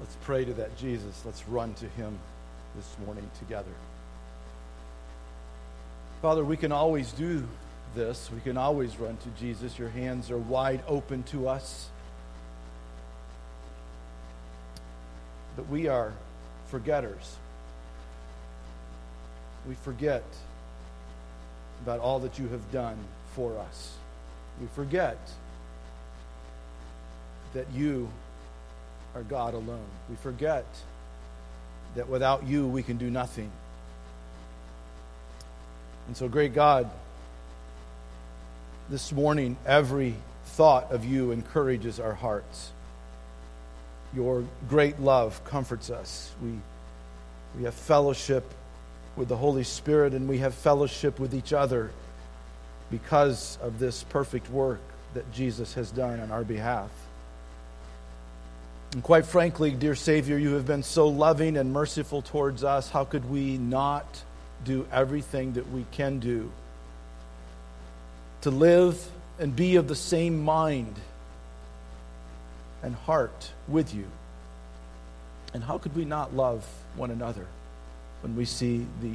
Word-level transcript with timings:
Let's 0.00 0.16
pray 0.22 0.44
to 0.44 0.52
that 0.54 0.76
Jesus. 0.76 1.22
Let's 1.24 1.48
run 1.48 1.74
to 1.74 1.88
him 1.88 2.18
this 2.76 2.96
morning 3.04 3.28
together. 3.38 3.70
Father, 6.20 6.44
we 6.44 6.56
can 6.56 6.72
always 6.72 7.12
do 7.12 7.46
this. 7.94 8.30
We 8.34 8.40
can 8.40 8.56
always 8.56 8.96
run 8.98 9.16
to 9.16 9.28
Jesus. 9.40 9.78
Your 9.78 9.88
hands 9.88 10.30
are 10.30 10.38
wide 10.38 10.82
open 10.86 11.22
to 11.24 11.48
us. 11.48 11.88
But 15.56 15.68
we 15.68 15.88
are 15.88 16.12
forgetters. 16.66 17.36
We 19.66 19.74
forget 19.76 20.24
about 21.82 22.00
all 22.00 22.18
that 22.20 22.38
you 22.38 22.48
have 22.48 22.70
done 22.70 22.98
for 23.34 23.58
us. 23.58 23.94
We 24.60 24.66
forget 24.74 25.18
that 27.54 27.66
you 27.74 28.10
are 29.16 29.22
God 29.22 29.54
alone. 29.54 29.86
We 30.10 30.16
forget 30.16 30.66
that 31.94 32.06
without 32.06 32.46
you 32.46 32.66
we 32.66 32.82
can 32.82 32.98
do 32.98 33.10
nothing. 33.10 33.50
And 36.06 36.16
so, 36.16 36.28
great 36.28 36.54
God, 36.54 36.90
this 38.90 39.12
morning, 39.12 39.56
every 39.64 40.14
thought 40.44 40.92
of 40.92 41.06
you 41.06 41.32
encourages 41.32 41.98
our 41.98 42.12
hearts. 42.12 42.72
Your 44.14 44.44
great 44.68 45.00
love 45.00 45.42
comforts 45.44 45.88
us. 45.88 46.30
We, 46.42 46.52
we 47.56 47.64
have 47.64 47.74
fellowship 47.74 48.44
with 49.16 49.28
the 49.28 49.36
Holy 49.36 49.64
Spirit 49.64 50.12
and 50.12 50.28
we 50.28 50.38
have 50.38 50.54
fellowship 50.54 51.18
with 51.18 51.34
each 51.34 51.54
other 51.54 51.90
because 52.90 53.58
of 53.62 53.78
this 53.78 54.04
perfect 54.04 54.50
work 54.50 54.80
that 55.14 55.32
Jesus 55.32 55.72
has 55.72 55.90
done 55.90 56.20
on 56.20 56.30
our 56.30 56.44
behalf. 56.44 56.90
And 58.96 59.02
quite 59.02 59.26
frankly, 59.26 59.72
dear 59.72 59.94
Savior, 59.94 60.38
you 60.38 60.54
have 60.54 60.64
been 60.64 60.82
so 60.82 61.08
loving 61.08 61.58
and 61.58 61.70
merciful 61.70 62.22
towards 62.22 62.64
us. 62.64 62.88
How 62.88 63.04
could 63.04 63.28
we 63.28 63.58
not 63.58 64.22
do 64.64 64.86
everything 64.90 65.52
that 65.52 65.70
we 65.70 65.84
can 65.92 66.18
do 66.18 66.50
to 68.40 68.50
live 68.50 69.06
and 69.38 69.54
be 69.54 69.76
of 69.76 69.86
the 69.86 69.94
same 69.94 70.42
mind 70.42 70.96
and 72.82 72.94
heart 72.94 73.52
with 73.68 73.94
you? 73.94 74.06
And 75.52 75.62
how 75.62 75.76
could 75.76 75.94
we 75.94 76.06
not 76.06 76.34
love 76.34 76.66
one 76.94 77.10
another 77.10 77.44
when 78.22 78.34
we 78.34 78.46
see 78.46 78.86
the 79.02 79.12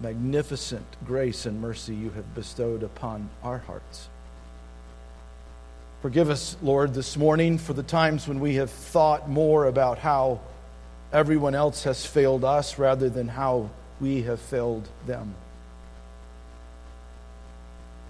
magnificent 0.00 0.86
grace 1.04 1.44
and 1.44 1.60
mercy 1.60 1.94
you 1.94 2.08
have 2.12 2.34
bestowed 2.34 2.82
upon 2.82 3.28
our 3.42 3.58
hearts? 3.58 4.08
Forgive 6.02 6.30
us, 6.30 6.56
Lord, 6.62 6.94
this 6.94 7.16
morning 7.16 7.58
for 7.58 7.74
the 7.74 7.84
times 7.84 8.26
when 8.26 8.40
we 8.40 8.56
have 8.56 8.72
thought 8.72 9.30
more 9.30 9.66
about 9.66 9.98
how 9.98 10.40
everyone 11.12 11.54
else 11.54 11.84
has 11.84 12.04
failed 12.04 12.44
us 12.44 12.76
rather 12.76 13.08
than 13.08 13.28
how 13.28 13.70
we 14.00 14.22
have 14.22 14.40
failed 14.40 14.88
them. 15.06 15.32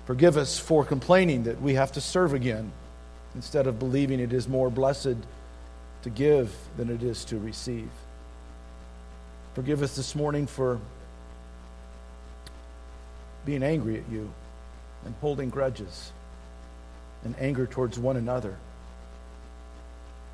Forgive 0.07 0.39
us 0.39 0.59
for 0.59 0.87
complaining 0.87 1.43
that 1.43 1.61
we 1.61 1.75
have 1.75 1.93
to 1.93 2.01
serve 2.01 2.33
again 2.33 2.73
instead 3.35 3.67
of 3.67 3.79
believing 3.79 4.21
it 4.21 4.33
is 4.33 4.49
more 4.49 4.71
blessed 4.71 5.17
to 6.03 6.11
give 6.11 6.51
than 6.79 6.89
it 6.89 7.03
is 7.03 7.27
to 7.27 7.39
receive. 7.39 7.91
Forgive 9.53 9.83
us 9.83 9.97
this 9.97 10.15
morning 10.15 10.47
for 10.47 10.81
being 13.45 13.63
angry 13.63 13.99
at 13.99 14.11
you 14.11 14.33
and 15.05 15.15
holding 15.21 15.51
grudges 15.51 16.11
and 17.25 17.35
anger 17.39 17.67
towards 17.67 17.99
one 17.99 18.17
another. 18.17 18.57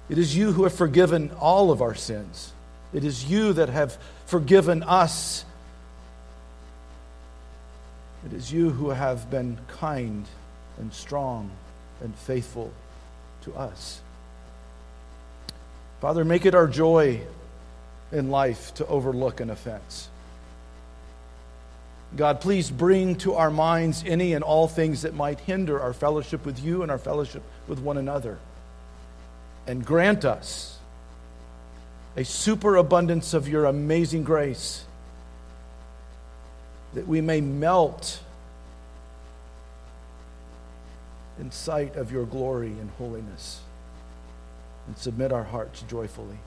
It 0.08 0.18
is 0.18 0.34
you 0.36 0.52
who 0.52 0.64
have 0.64 0.74
forgiven 0.74 1.30
all 1.38 1.70
of 1.70 1.82
our 1.82 1.94
sins. 1.94 2.52
It 2.92 3.04
is 3.04 3.24
you 3.30 3.52
that 3.52 3.68
have 3.68 3.98
forgiven 4.26 4.82
us. 4.82 5.44
It 8.26 8.32
is 8.32 8.50
you 8.50 8.70
who 8.70 8.90
have 8.90 9.30
been 9.30 9.58
kind 9.68 10.26
and 10.78 10.92
strong 10.92 11.50
and 12.00 12.14
faithful 12.14 12.72
to 13.42 13.54
us. 13.54 14.00
Father, 16.00 16.24
make 16.24 16.46
it 16.46 16.54
our 16.54 16.66
joy 16.66 17.20
in 18.12 18.30
life 18.30 18.72
to 18.74 18.86
overlook 18.86 19.40
an 19.40 19.50
offense. 19.50 20.08
God, 22.16 22.40
please 22.40 22.70
bring 22.70 23.16
to 23.16 23.34
our 23.34 23.50
minds 23.50 24.02
any 24.06 24.32
and 24.32 24.42
all 24.42 24.66
things 24.66 25.02
that 25.02 25.14
might 25.14 25.40
hinder 25.40 25.80
our 25.80 25.92
fellowship 25.92 26.46
with 26.46 26.62
you 26.62 26.82
and 26.82 26.90
our 26.90 26.98
fellowship 26.98 27.42
with 27.66 27.80
one 27.80 27.98
another. 27.98 28.38
And 29.66 29.84
grant 29.84 30.24
us 30.24 30.78
a 32.16 32.24
superabundance 32.24 33.34
of 33.34 33.46
your 33.46 33.66
amazing 33.66 34.24
grace 34.24 34.84
that 36.94 37.06
we 37.06 37.20
may 37.20 37.40
melt 37.40 38.20
in 41.38 41.50
sight 41.50 41.94
of 41.96 42.10
your 42.10 42.24
glory 42.24 42.68
and 42.68 42.90
holiness 42.98 43.60
and 44.86 44.96
submit 44.96 45.30
our 45.30 45.44
hearts 45.44 45.82
joyfully. 45.82 46.38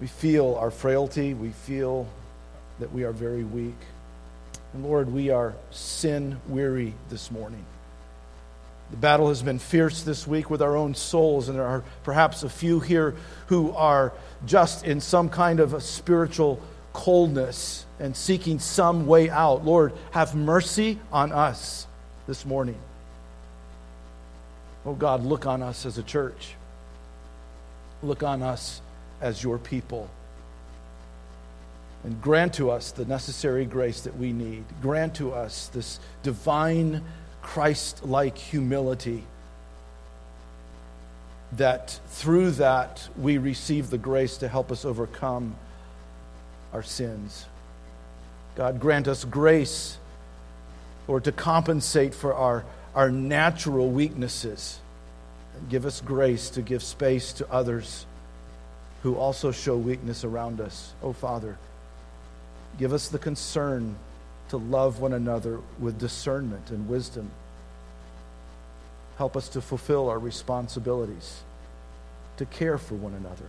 We 0.00 0.06
feel 0.06 0.54
our 0.56 0.70
frailty, 0.70 1.32
we 1.32 1.50
feel 1.50 2.06
that 2.78 2.92
we 2.92 3.04
are 3.04 3.12
very 3.12 3.44
weak. 3.44 3.78
And 4.72 4.84
Lord, 4.84 5.12
we 5.12 5.30
are 5.30 5.54
sin 5.70 6.40
weary 6.48 6.94
this 7.10 7.30
morning. 7.30 7.64
The 8.90 8.96
battle 8.96 9.28
has 9.28 9.42
been 9.42 9.58
fierce 9.58 10.02
this 10.02 10.26
week 10.26 10.50
with 10.50 10.60
our 10.60 10.76
own 10.76 10.94
souls, 10.94 11.48
and 11.48 11.58
there 11.58 11.66
are 11.66 11.82
perhaps 12.04 12.42
a 12.42 12.48
few 12.48 12.80
here 12.80 13.14
who 13.46 13.72
are 13.72 14.12
just 14.46 14.84
in 14.84 15.00
some 15.00 15.28
kind 15.28 15.60
of 15.60 15.72
a 15.72 15.80
spiritual 15.80 16.60
coldness 16.92 17.86
and 17.98 18.14
seeking 18.14 18.58
some 18.58 19.06
way 19.06 19.30
out. 19.30 19.64
Lord, 19.64 19.92
have 20.10 20.34
mercy 20.34 20.98
on 21.10 21.32
us 21.32 21.86
this 22.26 22.44
morning. 22.44 22.78
Oh 24.84 24.94
God, 24.94 25.24
look 25.24 25.46
on 25.46 25.62
us 25.62 25.86
as 25.86 25.96
a 25.96 26.02
church. 26.02 26.54
Look 28.02 28.22
on 28.22 28.42
us 28.42 28.80
as 29.20 29.42
your 29.42 29.58
people 29.58 30.10
and 32.04 32.20
grant 32.20 32.54
to 32.54 32.70
us 32.70 32.90
the 32.92 33.04
necessary 33.04 33.64
grace 33.64 34.02
that 34.02 34.16
we 34.16 34.32
need. 34.32 34.64
Grant 34.80 35.14
to 35.16 35.32
us 35.32 35.68
this 35.68 36.00
divine, 36.22 37.02
Christ 37.42 38.04
like 38.04 38.36
humility 38.36 39.24
that 41.56 42.00
through 42.08 42.52
that 42.52 43.08
we 43.18 43.38
receive 43.38 43.90
the 43.90 43.98
grace 43.98 44.38
to 44.38 44.48
help 44.48 44.72
us 44.72 44.84
overcome 44.84 45.54
our 46.72 46.82
sins. 46.82 47.44
God, 48.54 48.80
grant 48.80 49.06
us 49.06 49.24
grace 49.24 49.98
or 51.06 51.20
to 51.20 51.32
compensate 51.32 52.14
for 52.14 52.34
our, 52.34 52.64
our 52.94 53.10
natural 53.10 53.90
weaknesses. 53.90 54.78
And 55.56 55.68
give 55.68 55.84
us 55.84 56.00
grace 56.00 56.48
to 56.50 56.62
give 56.62 56.82
space 56.82 57.32
to 57.34 57.50
others 57.50 58.06
who 59.02 59.16
also 59.16 59.52
show 59.52 59.76
weakness 59.76 60.24
around 60.24 60.60
us. 60.60 60.94
Oh, 61.02 61.12
Father. 61.12 61.58
Give 62.78 62.92
us 62.92 63.08
the 63.08 63.18
concern 63.18 63.96
to 64.48 64.56
love 64.56 65.00
one 65.00 65.12
another 65.12 65.60
with 65.78 65.98
discernment 65.98 66.70
and 66.70 66.88
wisdom. 66.88 67.30
Help 69.18 69.36
us 69.36 69.48
to 69.50 69.60
fulfill 69.60 70.08
our 70.08 70.18
responsibilities, 70.18 71.40
to 72.38 72.46
care 72.46 72.78
for 72.78 72.94
one 72.94 73.14
another. 73.14 73.46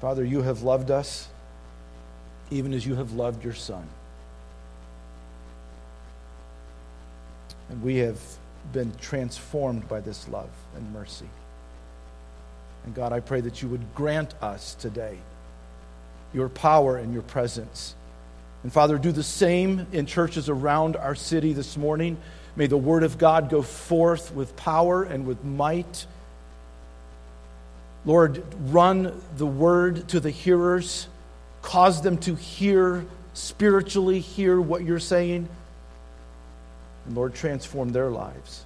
Father, 0.00 0.24
you 0.24 0.42
have 0.42 0.62
loved 0.62 0.90
us 0.90 1.28
even 2.50 2.74
as 2.74 2.84
you 2.84 2.94
have 2.96 3.12
loved 3.12 3.42
your 3.42 3.54
Son. 3.54 3.86
And 7.70 7.82
we 7.82 7.96
have 7.96 8.18
been 8.72 8.92
transformed 9.00 9.88
by 9.88 10.00
this 10.00 10.28
love 10.28 10.50
and 10.76 10.92
mercy. 10.92 11.28
And 12.84 12.94
God, 12.94 13.12
I 13.12 13.20
pray 13.20 13.40
that 13.40 13.62
you 13.62 13.68
would 13.68 13.94
grant 13.94 14.34
us 14.42 14.74
today 14.74 15.18
your 16.32 16.48
power 16.48 16.96
and 16.96 17.12
your 17.12 17.22
presence. 17.22 17.94
And 18.62 18.72
Father, 18.72 18.98
do 18.98 19.12
the 19.12 19.22
same 19.22 19.86
in 19.92 20.06
churches 20.06 20.48
around 20.48 20.96
our 20.96 21.14
city 21.14 21.52
this 21.52 21.76
morning. 21.76 22.16
May 22.54 22.66
the 22.66 22.76
word 22.76 23.02
of 23.02 23.18
God 23.18 23.50
go 23.50 23.62
forth 23.62 24.32
with 24.34 24.54
power 24.56 25.02
and 25.02 25.26
with 25.26 25.42
might. 25.44 26.06
Lord, 28.04 28.42
run 28.70 29.20
the 29.36 29.46
word 29.46 30.08
to 30.08 30.20
the 30.20 30.30
hearers, 30.30 31.08
cause 31.60 32.02
them 32.02 32.18
to 32.18 32.34
hear 32.34 33.04
spiritually, 33.34 34.20
hear 34.20 34.60
what 34.60 34.82
you're 34.82 34.98
saying. 34.98 35.48
And 37.06 37.16
Lord, 37.16 37.34
transform 37.34 37.90
their 37.90 38.10
lives. 38.10 38.64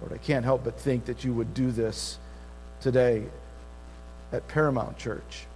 Lord, 0.00 0.12
I 0.12 0.18
can't 0.18 0.44
help 0.44 0.64
but 0.64 0.78
think 0.78 1.06
that 1.06 1.24
you 1.24 1.32
would 1.34 1.54
do 1.54 1.70
this 1.70 2.18
today 2.80 3.24
at 4.32 4.46
Paramount 4.48 4.96
Church 4.98 5.46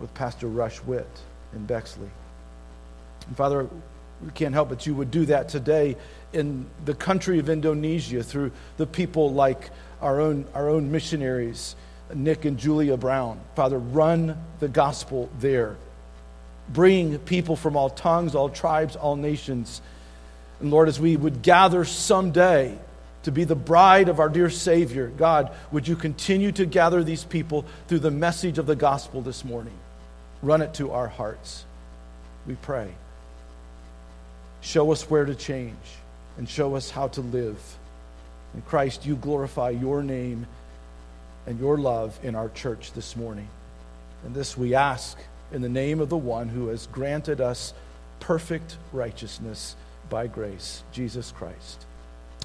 with 0.00 0.12
Pastor 0.14 0.46
Rush 0.46 0.82
Witt 0.82 1.08
in 1.54 1.66
Bexley. 1.66 2.10
And 3.26 3.36
Father, 3.36 3.68
we 4.24 4.30
can't 4.32 4.54
help 4.54 4.68
but 4.68 4.86
you 4.86 4.94
would 4.94 5.10
do 5.10 5.26
that 5.26 5.48
today 5.48 5.96
in 6.32 6.66
the 6.84 6.94
country 6.94 7.38
of 7.38 7.48
Indonesia 7.48 8.22
through 8.22 8.52
the 8.76 8.86
people 8.86 9.32
like 9.32 9.70
our 10.00 10.20
own, 10.20 10.44
our 10.54 10.68
own 10.68 10.90
missionaries, 10.90 11.76
Nick 12.14 12.44
and 12.44 12.58
Julia 12.58 12.96
Brown. 12.96 13.40
Father, 13.54 13.78
run 13.78 14.36
the 14.60 14.68
gospel 14.68 15.30
there. 15.40 15.76
Bring 16.68 17.18
people 17.20 17.56
from 17.56 17.76
all 17.76 17.90
tongues, 17.90 18.34
all 18.34 18.48
tribes, 18.48 18.96
all 18.96 19.16
nations. 19.16 19.80
And 20.60 20.70
Lord, 20.70 20.88
as 20.88 20.98
we 20.98 21.16
would 21.16 21.42
gather 21.42 21.84
someday 21.84 22.78
to 23.22 23.32
be 23.32 23.44
the 23.44 23.54
bride 23.54 24.08
of 24.08 24.20
our 24.20 24.28
dear 24.28 24.50
Savior, 24.50 25.08
God, 25.08 25.50
would 25.72 25.88
you 25.88 25.96
continue 25.96 26.52
to 26.52 26.66
gather 26.66 27.02
these 27.02 27.24
people 27.24 27.64
through 27.88 28.00
the 28.00 28.10
message 28.10 28.58
of 28.58 28.66
the 28.66 28.76
gospel 28.76 29.20
this 29.22 29.44
morning? 29.44 29.74
Run 30.44 30.60
it 30.60 30.74
to 30.74 30.92
our 30.92 31.08
hearts. 31.08 31.64
We 32.46 32.54
pray. 32.56 32.90
Show 34.60 34.92
us 34.92 35.08
where 35.08 35.24
to 35.24 35.34
change 35.34 35.74
and 36.36 36.46
show 36.46 36.76
us 36.76 36.90
how 36.90 37.08
to 37.08 37.22
live. 37.22 37.58
In 38.54 38.60
Christ, 38.60 39.06
you 39.06 39.16
glorify 39.16 39.70
your 39.70 40.02
name 40.02 40.46
and 41.46 41.58
your 41.58 41.78
love 41.78 42.18
in 42.22 42.34
our 42.34 42.50
church 42.50 42.92
this 42.92 43.16
morning. 43.16 43.48
And 44.22 44.34
this 44.34 44.54
we 44.54 44.74
ask 44.74 45.18
in 45.50 45.62
the 45.62 45.68
name 45.70 45.98
of 45.98 46.10
the 46.10 46.16
one 46.18 46.50
who 46.50 46.68
has 46.68 46.88
granted 46.88 47.40
us 47.40 47.72
perfect 48.20 48.76
righteousness 48.92 49.76
by 50.10 50.26
grace, 50.26 50.82
Jesus 50.92 51.32
Christ. 51.32 51.86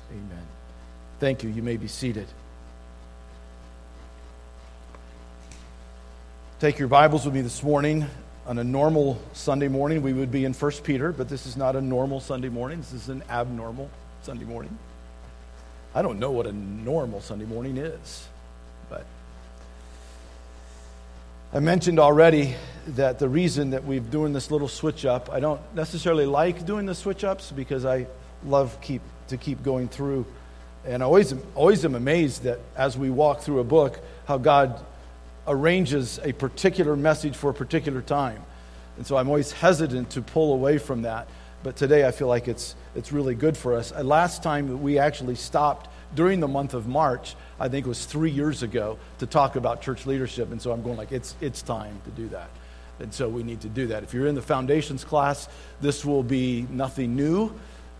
Amen. 0.10 0.48
Thank 1.20 1.44
you. 1.44 1.50
You 1.50 1.64
may 1.64 1.76
be 1.76 1.88
seated. 1.90 2.28
Take 6.60 6.78
your 6.78 6.90
Bibles 6.90 7.24
with 7.24 7.34
me 7.34 7.40
this 7.40 7.64
morning. 7.64 8.06
On 8.46 8.58
a 8.58 8.66
normal 8.66 9.18
Sunday 9.32 9.70
morning, 9.70 10.02
we 10.02 10.12
would 10.12 10.30
be 10.30 10.44
in 10.44 10.52
1 10.52 10.72
Peter, 10.84 11.14
but 11.14 11.30
this 11.30 11.46
is 11.46 11.56
not 11.56 11.78
a 11.78 11.82
normal 11.82 12.20
Sunday 12.20 12.50
morning. 12.50 12.80
This 12.80 12.92
is 12.92 13.08
an 13.08 13.24
abnormal 13.30 13.90
Sunday 14.24 14.44
morning. 14.44 14.78
I 15.96 16.02
don't 16.02 16.20
know 16.20 16.32
what 16.32 16.48
a 16.48 16.52
normal 16.52 17.22
Sunday 17.22 17.46
morning 17.46 17.78
is, 17.78 18.28
but 18.90 19.06
I 21.54 21.60
mentioned 21.60 21.98
already 21.98 22.56
that 22.88 23.20
the 23.20 23.30
reason 23.30 23.70
that 23.70 23.86
we've 23.86 24.12
doing 24.12 24.34
this 24.34 24.52
little 24.52 24.68
switch 24.68 25.06
up, 25.06 25.30
I 25.32 25.40
don't 25.40 25.62
necessarily 25.74 26.26
like 26.26 26.66
doing 26.66 26.86
the 26.86 26.96
switch 26.96 27.24
ups 27.24 27.54
because 27.54 27.86
I 27.86 28.06
love 28.44 28.78
keep 28.82 29.02
to 29.30 29.38
keep 29.38 29.64
going 29.64 29.88
through, 29.88 30.26
and 30.86 31.02
I 31.02 31.06
always 31.06 31.34
always 31.56 31.86
am 31.86 31.96
amazed 31.96 32.44
that 32.44 32.60
as 32.76 32.98
we 32.98 33.10
walk 33.10 33.40
through 33.40 33.60
a 33.60 33.64
book, 33.64 34.02
how 34.28 34.38
God 34.38 34.86
arranges 35.50 36.20
a 36.24 36.32
particular 36.32 36.96
message 36.96 37.36
for 37.36 37.50
a 37.50 37.54
particular 37.54 38.02
time. 38.02 38.42
And 38.98 39.06
so 39.06 39.18
I'm 39.18 39.28
always 39.28 39.52
hesitant 39.52 40.12
to 40.12 40.22
pull 40.22 40.54
away 40.54 40.78
from 40.78 41.02
that. 41.02 41.28
But 41.64 41.76
today 41.76 42.08
I 42.08 42.12
feel 42.12 42.28
like 42.28 42.48
it's, 42.48 42.76
it's 42.96 43.12
really 43.12 43.36
good 43.36 43.58
for 43.58 43.76
us. 43.76 43.92
Uh, 43.92 44.04
last 44.04 44.44
time 44.44 44.82
we 44.82 44.98
actually 45.00 45.36
stopped 45.36 45.90
during 46.16 46.40
the 46.40 46.48
month 46.48 46.74
of 46.74 46.88
March, 46.88 47.36
I 47.60 47.68
think 47.68 47.86
it 47.86 47.90
was 47.90 48.06
three 48.06 48.32
years 48.32 48.64
ago, 48.64 48.98
to 49.18 49.26
talk 49.26 49.56
about 49.56 49.82
church 49.82 50.06
leadership. 50.06 50.52
And 50.52 50.62
so 50.62 50.72
I'm 50.72 50.82
going 50.82 50.98
like, 50.98 51.12
it's, 51.12 51.36
it's 51.42 51.62
time 51.62 52.00
to 52.06 52.12
do 52.12 52.30
that. 52.30 52.50
And 53.00 53.14
so 53.14 53.28
we 53.28 53.44
need 53.44 53.62
to 53.62 53.70
do 53.70 53.88
that. 53.88 54.04
If 54.04 54.14
you're 54.14 54.28
in 54.28 54.36
the 54.36 54.42
foundations 54.42 55.04
class, 55.04 55.50
this 55.82 56.06
will 56.06 56.24
be 56.24 56.68
nothing 56.70 57.16
new. 57.16 57.52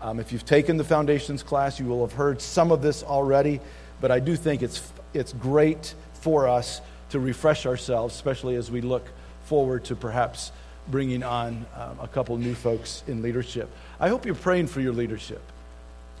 Um, 0.02 0.20
if 0.20 0.32
you've 0.32 0.46
taken 0.46 0.76
the 0.76 0.84
foundations 0.84 1.42
class, 1.42 1.78
you 1.78 1.86
will 1.86 2.06
have 2.06 2.16
heard 2.16 2.40
some 2.40 2.70
of 2.70 2.80
this 2.82 3.02
already. 3.02 3.60
But 4.00 4.10
I 4.10 4.20
do 4.20 4.36
think 4.36 4.62
it's, 4.62 4.92
it's 5.12 5.32
great 5.34 5.94
for 6.14 6.48
us 6.48 6.80
to 7.10 7.20
refresh 7.20 7.66
ourselves, 7.66 8.14
especially 8.14 8.56
as 8.56 8.70
we 8.70 8.80
look 8.80 9.06
forward 9.44 9.84
to 9.84 9.96
perhaps 9.96 10.52
bringing 10.88 11.22
on 11.22 11.66
um, 11.76 11.98
a 12.00 12.08
couple 12.08 12.36
new 12.36 12.54
folks 12.54 13.02
in 13.06 13.22
leadership. 13.22 13.68
I 13.98 14.08
hope 14.08 14.26
you're 14.26 14.34
praying 14.34 14.68
for 14.68 14.80
your 14.80 14.92
leadership. 14.92 15.42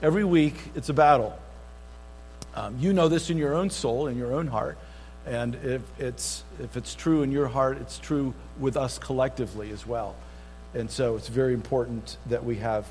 Every 0.02 0.24
week, 0.24 0.54
it's 0.74 0.88
a 0.88 0.94
battle. 0.94 1.38
Um, 2.54 2.76
you 2.78 2.92
know 2.92 3.08
this 3.08 3.30
in 3.30 3.38
your 3.38 3.54
own 3.54 3.70
soul, 3.70 4.06
in 4.06 4.16
your 4.16 4.32
own 4.32 4.46
heart. 4.46 4.78
And 5.26 5.54
if 5.56 5.82
it's, 5.98 6.42
if 6.58 6.76
it's 6.76 6.94
true 6.94 7.22
in 7.22 7.30
your 7.30 7.46
heart, 7.46 7.78
it's 7.78 7.98
true 7.98 8.34
with 8.58 8.76
us 8.76 8.98
collectively 8.98 9.70
as 9.70 9.86
well. 9.86 10.16
And 10.74 10.90
so 10.90 11.16
it's 11.16 11.28
very 11.28 11.54
important 11.54 12.16
that 12.28 12.44
we 12.44 12.56
have 12.56 12.86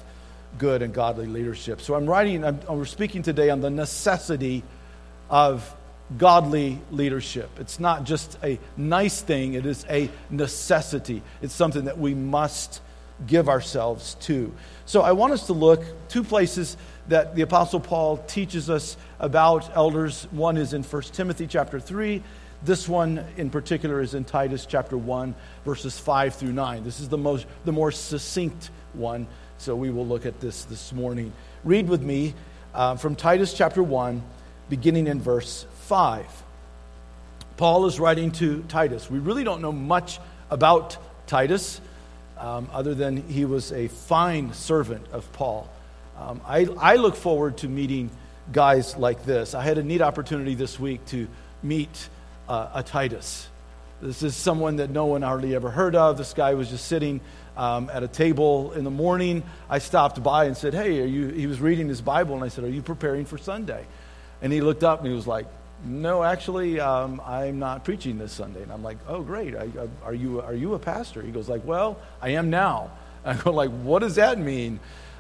good 0.57 0.81
and 0.81 0.93
godly 0.93 1.27
leadership. 1.27 1.81
So 1.81 1.95
I'm 1.95 2.05
writing, 2.05 2.43
I'm, 2.43 2.59
I'm 2.67 2.85
speaking 2.85 3.23
today 3.23 3.49
on 3.49 3.61
the 3.61 3.69
necessity 3.69 4.63
of 5.29 5.75
godly 6.17 6.79
leadership. 6.91 7.49
It's 7.59 7.79
not 7.79 8.03
just 8.03 8.37
a 8.43 8.59
nice 8.75 9.21
thing, 9.21 9.53
it 9.53 9.65
is 9.65 9.85
a 9.89 10.09
necessity. 10.29 11.21
It's 11.41 11.53
something 11.53 11.85
that 11.85 11.97
we 11.97 12.13
must 12.13 12.81
give 13.27 13.49
ourselves 13.49 14.15
to. 14.21 14.53
So 14.85 15.01
I 15.01 15.11
want 15.11 15.33
us 15.33 15.45
to 15.47 15.53
look 15.53 15.83
two 16.07 16.23
places 16.23 16.77
that 17.09 17.35
the 17.35 17.41
apostle 17.41 17.79
Paul 17.79 18.17
teaches 18.17 18.69
us 18.69 18.97
about 19.19 19.75
elders. 19.75 20.27
One 20.31 20.57
is 20.57 20.73
in 20.73 20.83
1 20.83 21.01
Timothy 21.13 21.47
chapter 21.47 21.79
3. 21.79 22.23
This 22.63 22.89
one 22.89 23.23
in 23.37 23.49
particular 23.49 24.01
is 24.01 24.13
in 24.13 24.25
Titus 24.25 24.65
chapter 24.65 24.97
1 24.97 25.33
verses 25.63 25.97
5 25.99 26.35
through 26.35 26.51
9. 26.51 26.83
This 26.83 26.99
is 26.99 27.09
the 27.09 27.17
most 27.17 27.45
the 27.65 27.71
more 27.71 27.91
succinct 27.91 28.69
one, 28.93 29.27
so 29.57 29.75
we 29.75 29.91
will 29.91 30.05
look 30.05 30.25
at 30.25 30.39
this 30.41 30.65
this 30.65 30.91
morning. 30.91 31.31
Read 31.63 31.87
with 31.87 32.01
me 32.01 32.33
uh, 32.73 32.95
from 32.95 33.15
Titus 33.15 33.53
chapter 33.53 33.81
1 33.81 34.21
beginning 34.69 35.07
in 35.07 35.21
verse 35.21 35.65
5. 35.89 36.43
Paul 37.57 37.87
is 37.87 37.99
writing 37.99 38.29
to 38.33 38.61
Titus. 38.67 39.09
We 39.09 39.17
really 39.17 39.43
don't 39.43 39.59
know 39.59 39.71
much 39.71 40.19
about 40.51 40.97
Titus 41.25 41.81
um, 42.37 42.69
other 42.71 42.93
than 42.93 43.27
he 43.27 43.43
was 43.43 43.71
a 43.71 43.87
fine 43.87 44.53
servant 44.53 45.07
of 45.11 45.33
Paul. 45.33 45.67
Um, 46.15 46.41
I, 46.45 46.67
I 46.79 46.97
look 46.97 47.15
forward 47.15 47.57
to 47.57 47.67
meeting 47.67 48.11
guys 48.53 48.97
like 48.97 49.25
this. 49.25 49.55
I 49.55 49.63
had 49.63 49.79
a 49.79 49.83
neat 49.83 50.03
opportunity 50.03 50.53
this 50.53 50.79
week 50.79 51.03
to 51.07 51.27
meet 51.63 52.09
uh, 52.47 52.69
a 52.75 52.83
Titus. 52.83 53.47
This 53.99 54.21
is 54.21 54.35
someone 54.35 54.75
that 54.75 54.91
no 54.91 55.07
one 55.07 55.23
hardly 55.23 55.55
ever 55.55 55.71
heard 55.71 55.95
of. 55.95 56.19
This 56.19 56.33
guy 56.33 56.53
was 56.53 56.69
just 56.69 56.85
sitting 56.85 57.19
um, 57.57 57.89
at 57.91 58.03
a 58.03 58.07
table 58.07 58.73
in 58.73 58.83
the 58.83 58.91
morning. 58.91 59.41
I 59.67 59.79
stopped 59.79 60.21
by 60.21 60.45
and 60.45 60.55
said, 60.55 60.75
Hey, 60.75 61.01
are 61.01 61.07
you, 61.07 61.29
he 61.29 61.47
was 61.47 61.59
reading 61.59 61.87
his 61.87 61.99
Bible, 61.99 62.35
and 62.35 62.43
I 62.43 62.49
said, 62.49 62.63
Are 62.63 62.69
you 62.69 62.83
preparing 62.83 63.25
for 63.25 63.39
Sunday? 63.39 63.87
And 64.43 64.53
he 64.53 64.61
looked 64.61 64.83
up 64.83 64.99
and 64.99 65.07
he 65.07 65.15
was 65.15 65.25
like, 65.25 65.47
no, 65.85 66.23
actually, 66.23 66.79
um, 66.79 67.21
I'm 67.25 67.59
not 67.59 67.85
preaching 67.85 68.17
this 68.17 68.31
Sunday. 68.31 68.63
And 68.63 68.71
I'm 68.71 68.83
like, 68.83 68.97
oh, 69.07 69.21
great. 69.21 69.55
I, 69.55 69.63
I, 69.63 69.87
are, 70.03 70.13
you, 70.13 70.41
are 70.41 70.53
you 70.53 70.73
a 70.73 70.79
pastor? 70.79 71.21
He 71.21 71.31
goes 71.31 71.47
like, 71.47 71.63
well, 71.65 71.99
I 72.21 72.29
am 72.29 72.49
now. 72.49 72.91
I 73.25 73.35
go 73.35 73.51
like, 73.51 73.71
what 73.71 73.99
does 73.99 74.15
that 74.15 74.37
mean? 74.37 74.79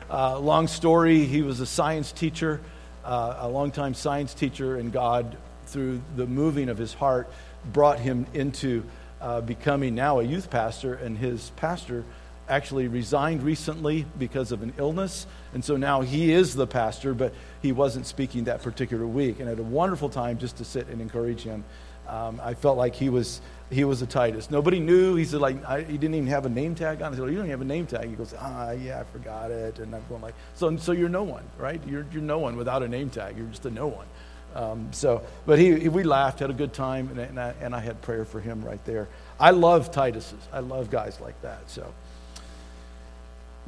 Uh, 0.09 0.39
long 0.39 0.67
story, 0.67 1.25
he 1.25 1.41
was 1.41 1.59
a 1.59 1.65
science 1.65 2.11
teacher, 2.11 2.59
uh, 3.05 3.37
a 3.39 3.47
longtime 3.47 3.93
science 3.93 4.33
teacher, 4.33 4.77
and 4.77 4.91
God, 4.91 5.37
through 5.67 6.01
the 6.15 6.25
moving 6.25 6.69
of 6.69 6.77
his 6.77 6.93
heart, 6.93 7.29
brought 7.71 7.99
him 7.99 8.25
into 8.33 8.83
uh, 9.21 9.41
becoming 9.41 9.95
now 9.95 10.19
a 10.19 10.23
youth 10.23 10.49
pastor, 10.49 10.95
and 10.95 11.17
his 11.17 11.51
pastor 11.57 12.03
actually 12.49 12.87
resigned 12.87 13.43
recently 13.43 14.05
because 14.17 14.51
of 14.51 14.63
an 14.63 14.73
illness. 14.77 15.27
And 15.53 15.63
so 15.63 15.77
now 15.77 16.01
he 16.01 16.33
is 16.33 16.55
the 16.55 16.67
pastor, 16.67 17.13
but 17.13 17.33
he 17.61 17.71
wasn't 17.71 18.07
speaking 18.07 18.45
that 18.45 18.63
particular 18.63 19.05
week. 19.05 19.39
And 19.39 19.47
I 19.47 19.51
had 19.51 19.59
a 19.59 19.63
wonderful 19.63 20.09
time 20.09 20.39
just 20.39 20.57
to 20.57 20.65
sit 20.65 20.87
and 20.87 20.99
encourage 20.99 21.43
him. 21.43 21.63
Um, 22.07 22.41
I 22.43 22.55
felt 22.55 22.75
like 22.75 22.95
he 22.95 23.09
was, 23.09 23.39
he 23.69 23.83
was 23.83 24.01
a 24.01 24.07
Titus. 24.07 24.49
Nobody 24.49 24.79
knew. 24.79 25.15
He 25.15 25.25
said, 25.25 25.41
like, 25.41 25.63
I, 25.63 25.83
he 25.83 25.97
didn't 25.97 26.15
even 26.15 26.27
have 26.29 26.47
a 26.47 26.49
name 26.49 26.73
tag 26.73 27.03
on. 27.03 27.13
I 27.13 27.15
said, 27.15 27.21
well, 27.21 27.29
you 27.29 27.37
don't 27.37 27.47
have 27.49 27.61
a 27.61 27.65
name 27.65 27.85
tag. 27.85 28.09
He 28.09 28.15
goes, 28.15 28.33
ah, 28.37 28.71
yeah, 28.71 28.99
I 28.99 29.03
forgot 29.03 29.51
it. 29.51 29.77
And 29.77 29.93
I'm 29.93 30.03
going 30.09 30.23
like, 30.23 30.33
so, 30.55 30.75
so 30.77 30.91
you're 30.91 31.07
no 31.07 31.21
one, 31.21 31.43
right? 31.59 31.79
You're, 31.87 32.07
you're 32.11 32.23
no 32.23 32.39
one 32.39 32.55
without 32.55 32.81
a 32.81 32.87
name 32.87 33.11
tag. 33.11 33.37
You're 33.37 33.45
just 33.47 33.65
a 33.67 33.69
no 33.69 33.87
one. 33.87 34.07
Um, 34.55 34.91
so, 34.91 35.21
but 35.45 35.59
he, 35.59 35.87
we 35.87 36.01
laughed, 36.01 36.39
had 36.39 36.49
a 36.49 36.53
good 36.53 36.73
time, 36.73 37.09
and, 37.09 37.19
and, 37.19 37.39
I, 37.39 37.53
and 37.61 37.75
I 37.75 37.79
had 37.79 38.01
prayer 38.01 38.25
for 38.25 38.39
him 38.39 38.65
right 38.65 38.83
there. 38.85 39.07
I 39.39 39.51
love 39.51 39.91
Titus's. 39.91 40.47
I 40.51 40.61
love 40.61 40.89
guys 40.89 41.19
like 41.21 41.39
that. 41.43 41.69
So. 41.69 41.93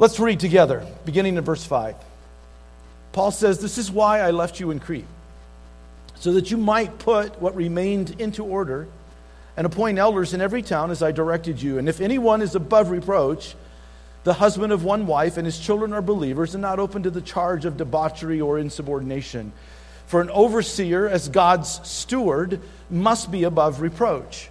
Let's 0.01 0.19
read 0.19 0.39
together, 0.39 0.83
beginning 1.05 1.37
in 1.37 1.43
verse 1.43 1.63
5. 1.63 1.95
Paul 3.11 3.29
says, 3.29 3.59
This 3.59 3.77
is 3.77 3.91
why 3.91 4.21
I 4.21 4.31
left 4.31 4.59
you 4.59 4.71
in 4.71 4.79
Crete, 4.79 5.05
so 6.15 6.33
that 6.33 6.49
you 6.49 6.57
might 6.57 6.97
put 6.97 7.39
what 7.39 7.55
remained 7.55 8.19
into 8.19 8.43
order 8.43 8.87
and 9.55 9.67
appoint 9.67 9.99
elders 9.99 10.33
in 10.33 10.41
every 10.41 10.63
town 10.63 10.89
as 10.89 11.03
I 11.03 11.11
directed 11.11 11.61
you. 11.61 11.77
And 11.77 11.87
if 11.87 12.01
anyone 12.01 12.41
is 12.41 12.55
above 12.55 12.89
reproach, 12.89 13.53
the 14.23 14.33
husband 14.33 14.73
of 14.73 14.83
one 14.83 15.05
wife 15.05 15.37
and 15.37 15.45
his 15.45 15.59
children 15.59 15.93
are 15.93 16.01
believers 16.01 16.55
and 16.55 16.63
not 16.63 16.79
open 16.79 17.03
to 17.03 17.11
the 17.11 17.21
charge 17.21 17.65
of 17.65 17.77
debauchery 17.77 18.41
or 18.41 18.57
insubordination. 18.57 19.51
For 20.07 20.19
an 20.19 20.31
overseer, 20.31 21.07
as 21.07 21.29
God's 21.29 21.79
steward, 21.87 22.59
must 22.89 23.29
be 23.29 23.43
above 23.43 23.81
reproach. 23.81 24.49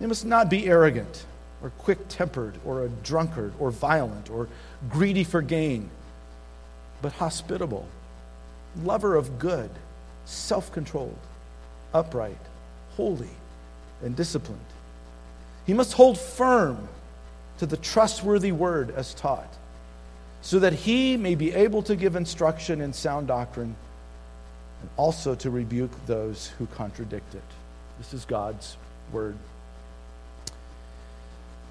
He 0.00 0.04
must 0.04 0.26
not 0.26 0.50
be 0.50 0.66
arrogant 0.66 1.24
or 1.62 1.70
quick 1.78 1.98
tempered, 2.08 2.54
or 2.64 2.84
a 2.84 2.88
drunkard, 2.88 3.52
or 3.58 3.70
violent, 3.70 4.30
or 4.30 4.48
greedy 4.88 5.24
for 5.24 5.42
gain, 5.42 5.90
but 7.02 7.12
hospitable, 7.12 7.86
lover 8.82 9.16
of 9.16 9.38
good, 9.38 9.70
self 10.24 10.72
controlled, 10.72 11.18
upright, 11.92 12.38
holy, 12.96 13.28
and 14.02 14.16
disciplined. 14.16 14.60
He 15.66 15.74
must 15.74 15.92
hold 15.92 16.18
firm 16.18 16.88
to 17.58 17.66
the 17.66 17.76
trustworthy 17.76 18.52
word 18.52 18.90
as 18.96 19.12
taught. 19.14 19.56
so 20.42 20.58
that 20.58 20.72
he 20.72 21.16
may 21.16 21.34
be 21.34 21.52
able 21.52 21.82
to 21.82 21.94
give 21.94 22.16
instruction 22.16 22.80
in 22.80 22.92
sound 22.92 23.28
doctrine 23.28 23.76
and 24.80 24.90
also 24.96 25.34
to 25.34 25.50
rebuke 25.50 25.90
those 26.06 26.46
who 26.58 26.66
contradict 26.68 27.34
it. 27.34 27.42
This 27.98 28.14
is 28.14 28.24
God's 28.24 28.76
word. 29.12 29.36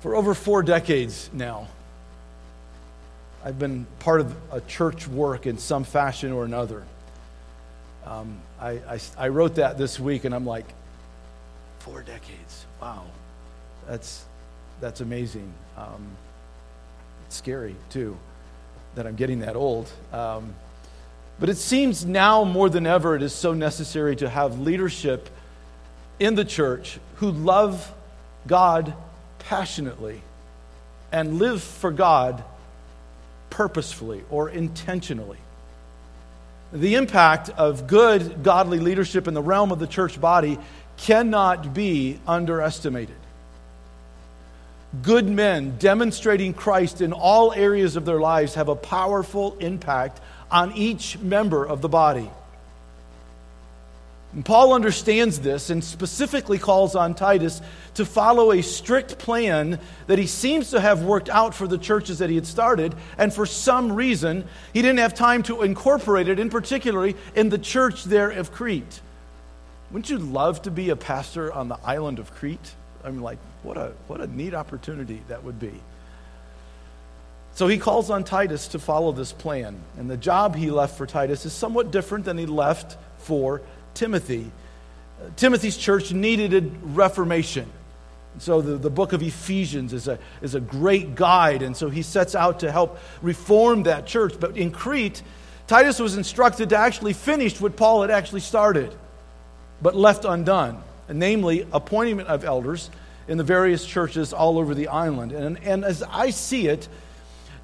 For 0.01 0.15
over 0.15 0.33
four 0.33 0.63
decades 0.63 1.29
now, 1.33 1.67
I've 3.43 3.59
been 3.59 3.85
part 3.99 4.21
of 4.21 4.35
a 4.51 4.61
church 4.61 5.07
work 5.07 5.45
in 5.45 5.57
some 5.57 5.83
fashion 5.83 6.31
or 6.31 6.45
another. 6.45 6.83
Um, 8.05 8.39
I, 8.59 8.71
I, 8.71 8.99
I, 9.17 9.27
wrote 9.27 9.55
that 9.55 9.77
this 9.77 9.99
week 9.99 10.23
and 10.23 10.33
I'm 10.33 10.45
like, 10.45 10.65
four 11.79 12.01
decades. 12.01 12.65
Wow. 12.81 13.03
That's, 13.87 14.25
that's 14.81 15.01
amazing. 15.01 15.53
Um, 15.77 16.07
it's 17.27 17.35
scary, 17.35 17.75
too 17.89 18.17
that 18.95 19.07
I'm 19.07 19.15
getting 19.15 19.39
that 19.39 19.55
old. 19.55 19.89
Um, 20.11 20.53
but 21.39 21.49
it 21.49 21.55
seems 21.55 22.05
now 22.05 22.43
more 22.43 22.69
than 22.69 22.85
ever 22.85 23.15
it 23.15 23.21
is 23.21 23.33
so 23.33 23.53
necessary 23.53 24.15
to 24.17 24.29
have 24.29 24.59
leadership 24.59 25.29
in 26.19 26.35
the 26.35 26.43
church 26.43 26.99
who 27.15 27.31
love 27.31 27.93
God 28.45 28.93
passionately 29.39 30.21
and 31.11 31.39
live 31.39 31.61
for 31.63 31.91
God 31.91 32.43
purposefully 33.49 34.23
or 34.29 34.49
intentionally. 34.49 35.39
The 36.71 36.95
impact 36.95 37.49
of 37.49 37.87
good, 37.87 38.43
godly 38.43 38.79
leadership 38.79 39.27
in 39.27 39.33
the 39.33 39.41
realm 39.41 39.71
of 39.71 39.79
the 39.79 39.87
church 39.87 40.21
body 40.21 40.59
cannot 40.97 41.73
be 41.73 42.19
underestimated 42.27 43.15
good 45.01 45.27
men 45.27 45.77
demonstrating 45.77 46.53
Christ 46.53 47.01
in 47.01 47.13
all 47.13 47.53
areas 47.53 47.95
of 47.95 48.05
their 48.05 48.19
lives 48.19 48.55
have 48.55 48.69
a 48.69 48.75
powerful 48.75 49.55
impact 49.59 50.19
on 50.49 50.73
each 50.73 51.17
member 51.19 51.65
of 51.65 51.81
the 51.81 51.89
body. 51.89 52.29
And 54.33 54.45
Paul 54.45 54.73
understands 54.73 55.39
this 55.39 55.71
and 55.71 55.83
specifically 55.83 56.59
calls 56.59 56.95
on 56.95 57.15
Titus 57.15 57.61
to 57.95 58.05
follow 58.05 58.51
a 58.51 58.61
strict 58.61 59.17
plan 59.17 59.79
that 60.05 60.19
he 60.19 60.27
seems 60.27 60.69
to 60.69 60.79
have 60.79 61.03
worked 61.03 61.29
out 61.29 61.55
for 61.55 61.67
the 61.67 61.79
churches 61.79 62.19
that 62.19 62.29
he 62.29 62.35
had 62.35 62.45
started, 62.45 62.93
and 63.17 63.33
for 63.33 63.47
some 63.47 63.91
reason, 63.91 64.45
he 64.71 64.83
didn't 64.83 64.99
have 64.99 65.15
time 65.15 65.41
to 65.43 65.63
incorporate 65.63 66.27
it, 66.27 66.39
in 66.39 66.49
particularly 66.51 67.15
in 67.35 67.49
the 67.49 67.57
church 67.57 68.03
there 68.03 68.29
of 68.29 68.51
Crete. 68.51 69.01
Wouldn't 69.89 70.11
you 70.11 70.19
love 70.19 70.61
to 70.61 70.71
be 70.71 70.89
a 70.91 70.95
pastor 70.95 71.51
on 71.51 71.67
the 71.67 71.79
island 71.83 72.19
of 72.19 72.31
Crete? 72.35 72.75
I'm 73.03 73.23
like, 73.23 73.39
what 73.63 73.77
a, 73.77 73.93
what 74.07 74.21
a 74.21 74.27
neat 74.27 74.53
opportunity 74.53 75.21
that 75.27 75.43
would 75.43 75.59
be. 75.59 75.73
So 77.55 77.67
he 77.67 77.79
calls 77.79 78.11
on 78.11 78.23
Titus 78.23 78.67
to 78.69 78.79
follow 78.79 79.11
this 79.11 79.33
plan. 79.33 79.79
And 79.97 80.07
the 80.07 80.15
job 80.15 80.55
he 80.55 80.69
left 80.69 80.97
for 80.97 81.07
Titus 81.07 81.45
is 81.45 81.53
somewhat 81.53 81.91
different 81.91 82.25
than 82.25 82.37
he 82.37 82.45
left 82.45 82.97
for 83.17 83.61
Timothy. 83.99 84.51
Uh, 85.21 85.29
Timothy's 85.35 85.77
church 85.77 86.11
needed 86.11 86.53
a 86.53 86.61
reformation. 86.87 87.67
So 88.37 88.61
the, 88.61 88.77
the 88.77 88.89
book 88.89 89.11
of 89.13 89.21
Ephesians 89.21 89.91
is 89.91 90.07
a, 90.07 90.17
is 90.41 90.55
a 90.55 90.59
great 90.59 91.15
guide. 91.15 91.61
And 91.61 91.75
so 91.75 91.89
he 91.89 92.01
sets 92.01 92.33
out 92.33 92.61
to 92.61 92.71
help 92.71 92.97
reform 93.21 93.83
that 93.83 94.05
church. 94.05 94.33
But 94.39 94.55
in 94.55 94.71
Crete, 94.71 95.21
Titus 95.67 95.99
was 95.99 96.15
instructed 96.15 96.69
to 96.69 96.77
actually 96.77 97.13
finish 97.13 97.59
what 97.59 97.75
Paul 97.75 98.01
had 98.01 98.11
actually 98.11 98.39
started, 98.39 98.95
but 99.81 99.95
left 99.95 100.25
undone 100.25 100.81
namely 101.11 101.65
appointment 101.71 102.27
of 102.27 102.43
elders 102.43 102.89
in 103.27 103.37
the 103.37 103.43
various 103.43 103.85
churches 103.85 104.33
all 104.33 104.57
over 104.57 104.73
the 104.75 104.87
island. 104.87 105.31
And, 105.31 105.57
and 105.63 105.83
as 105.83 106.03
I 106.03 106.29
see 106.29 106.67
it, 106.67 106.87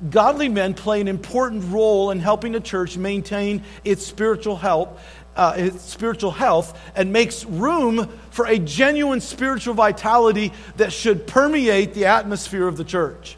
godly 0.10 0.50
men 0.50 0.74
play 0.74 1.01
an 1.01 1.08
important 1.08 1.63
role 1.72 2.12
in 2.12 2.20
helping 2.20 2.56
a 2.56 2.60
church 2.60 2.98
maintain 2.98 3.63
its 3.84 4.06
spiritual 4.06 4.56
health, 4.56 5.01
uh, 5.36 5.70
spiritual 5.72 6.32
health, 6.32 6.80
and 6.96 7.12
makes 7.12 7.46
room 7.46 8.10
for 8.32 8.46
a 8.46 8.58
genuine 8.58 9.22
spiritual 9.22 9.74
vitality 9.74 10.54
that 10.77 10.94
should 10.94 11.27
permeate 11.27 11.94
the 11.94 12.06
atmosphere 12.06 12.68
of 12.68 12.77
the 12.77 12.84
church. 12.84 13.38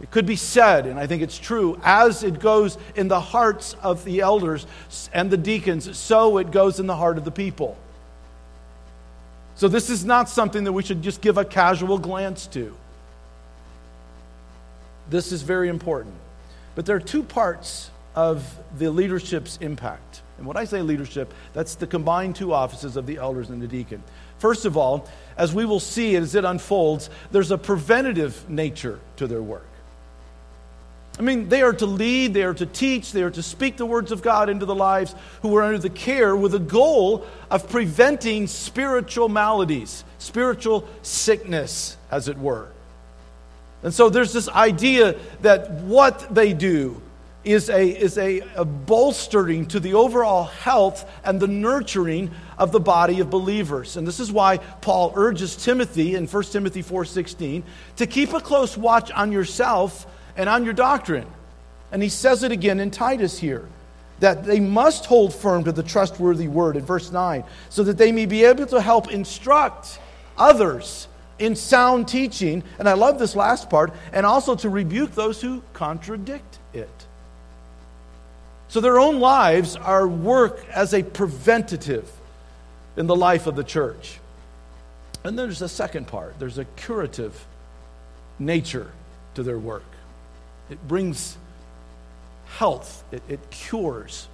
It 0.00 0.10
could 0.10 0.26
be 0.26 0.36
said, 0.36 0.86
and 0.86 0.98
I 0.98 1.06
think 1.06 1.22
it's 1.22 1.38
true, 1.38 1.80
as 1.82 2.24
it 2.24 2.38
goes 2.38 2.76
in 2.94 3.08
the 3.08 3.20
hearts 3.20 3.74
of 3.82 4.04
the 4.04 4.20
elders 4.20 4.66
and 5.12 5.30
the 5.30 5.36
deacons, 5.36 5.96
so 5.96 6.38
it 6.38 6.50
goes 6.50 6.78
in 6.78 6.86
the 6.86 6.96
heart 6.96 7.16
of 7.16 7.24
the 7.24 7.30
people. 7.30 7.76
So, 9.56 9.68
this 9.68 9.88
is 9.88 10.04
not 10.04 10.28
something 10.28 10.64
that 10.64 10.72
we 10.72 10.82
should 10.82 11.00
just 11.00 11.20
give 11.20 11.38
a 11.38 11.44
casual 11.44 11.98
glance 11.98 12.48
to. 12.48 12.74
This 15.08 15.30
is 15.30 15.42
very 15.42 15.68
important. 15.68 16.14
But 16.74 16.86
there 16.86 16.96
are 16.96 17.00
two 17.00 17.22
parts 17.22 17.90
of 18.14 18.58
the 18.76 18.90
leadership's 18.90 19.58
impact. 19.60 20.13
And 20.38 20.46
when 20.46 20.56
I 20.56 20.64
say 20.64 20.82
leadership, 20.82 21.32
that's 21.52 21.76
the 21.76 21.86
combined 21.86 22.36
two 22.36 22.52
offices 22.52 22.96
of 22.96 23.06
the 23.06 23.18
elders 23.18 23.50
and 23.50 23.62
the 23.62 23.68
deacon. 23.68 24.02
First 24.38 24.64
of 24.64 24.76
all, 24.76 25.08
as 25.36 25.54
we 25.54 25.64
will 25.64 25.80
see 25.80 26.16
as 26.16 26.34
it 26.34 26.44
unfolds, 26.44 27.08
there's 27.30 27.50
a 27.50 27.58
preventative 27.58 28.48
nature 28.50 28.98
to 29.16 29.26
their 29.26 29.42
work. 29.42 29.66
I 31.16 31.22
mean, 31.22 31.48
they 31.48 31.62
are 31.62 31.72
to 31.74 31.86
lead, 31.86 32.34
they 32.34 32.42
are 32.42 32.54
to 32.54 32.66
teach, 32.66 33.12
they 33.12 33.22
are 33.22 33.30
to 33.30 33.42
speak 33.42 33.76
the 33.76 33.86
words 33.86 34.10
of 34.10 34.20
God 34.20 34.48
into 34.48 34.66
the 34.66 34.74
lives 34.74 35.14
who 35.42 35.56
are 35.56 35.62
under 35.62 35.78
the 35.78 35.90
care 35.90 36.34
with 36.34 36.54
a 36.56 36.58
goal 36.58 37.24
of 37.50 37.68
preventing 37.68 38.48
spiritual 38.48 39.28
maladies, 39.28 40.02
spiritual 40.18 40.88
sickness, 41.02 41.96
as 42.10 42.26
it 42.26 42.36
were. 42.36 42.68
And 43.84 43.94
so 43.94 44.10
there's 44.10 44.32
this 44.32 44.48
idea 44.48 45.14
that 45.42 45.70
what 45.70 46.34
they 46.34 46.52
do 46.52 47.00
is 47.44 47.68
a, 47.68 47.88
is 47.88 48.16
a, 48.18 48.40
a 48.56 48.64
bolstering 48.64 49.66
to 49.66 49.80
the 49.80 49.94
overall 49.94 50.44
health 50.44 51.10
and 51.24 51.38
the 51.38 51.46
nurturing 51.46 52.30
of 52.58 52.72
the 52.72 52.80
body 52.80 53.20
of 53.20 53.30
believers. 53.30 53.96
And 53.96 54.06
this 54.06 54.20
is 54.20 54.32
why 54.32 54.58
Paul 54.58 55.12
urges 55.14 55.56
Timothy 55.56 56.14
in 56.14 56.26
1 56.26 56.42
Timothy 56.44 56.82
4:16 56.82 57.62
to 57.96 58.06
keep 58.06 58.32
a 58.32 58.40
close 58.40 58.76
watch 58.76 59.10
on 59.12 59.32
yourself 59.32 60.06
and 60.36 60.48
on 60.48 60.64
your 60.64 60.74
doctrine. 60.74 61.26
And 61.92 62.02
he 62.02 62.08
says 62.08 62.42
it 62.42 62.52
again 62.52 62.80
in 62.80 62.90
Titus 62.90 63.38
here 63.38 63.68
that 64.20 64.44
they 64.44 64.60
must 64.60 65.06
hold 65.06 65.34
firm 65.34 65.64
to 65.64 65.72
the 65.72 65.82
trustworthy 65.82 66.48
word 66.48 66.76
in 66.76 66.84
verse 66.84 67.10
9 67.10 67.44
so 67.68 67.82
that 67.82 67.98
they 67.98 68.12
may 68.12 68.26
be 68.26 68.44
able 68.44 68.66
to 68.66 68.80
help 68.80 69.12
instruct 69.12 69.98
others 70.38 71.08
in 71.38 71.56
sound 71.56 72.08
teaching. 72.08 72.62
And 72.78 72.88
I 72.88 72.94
love 72.94 73.18
this 73.18 73.36
last 73.36 73.68
part, 73.68 73.92
and 74.12 74.24
also 74.24 74.54
to 74.56 74.68
rebuke 74.68 75.14
those 75.14 75.40
who 75.40 75.62
contradict 75.72 76.58
it. 76.72 77.06
So 78.68 78.80
their 78.80 78.98
own 78.98 79.20
lives 79.20 79.76
are 79.76 80.06
work 80.06 80.64
as 80.70 80.94
a 80.94 81.02
preventative 81.02 82.10
in 82.96 83.06
the 83.06 83.16
life 83.16 83.46
of 83.46 83.56
the 83.56 83.64
church. 83.64 84.18
And 85.22 85.38
there's 85.38 85.62
a 85.62 85.68
second 85.68 86.06
part 86.06 86.38
there's 86.38 86.58
a 86.58 86.64
curative 86.64 87.46
nature 88.38 88.90
to 89.34 89.42
their 89.42 89.58
work. 89.58 89.84
It 90.70 90.86
brings 90.86 91.36
health, 92.46 93.04
it, 93.12 93.22
it 93.28 93.50
cures, 93.50 94.28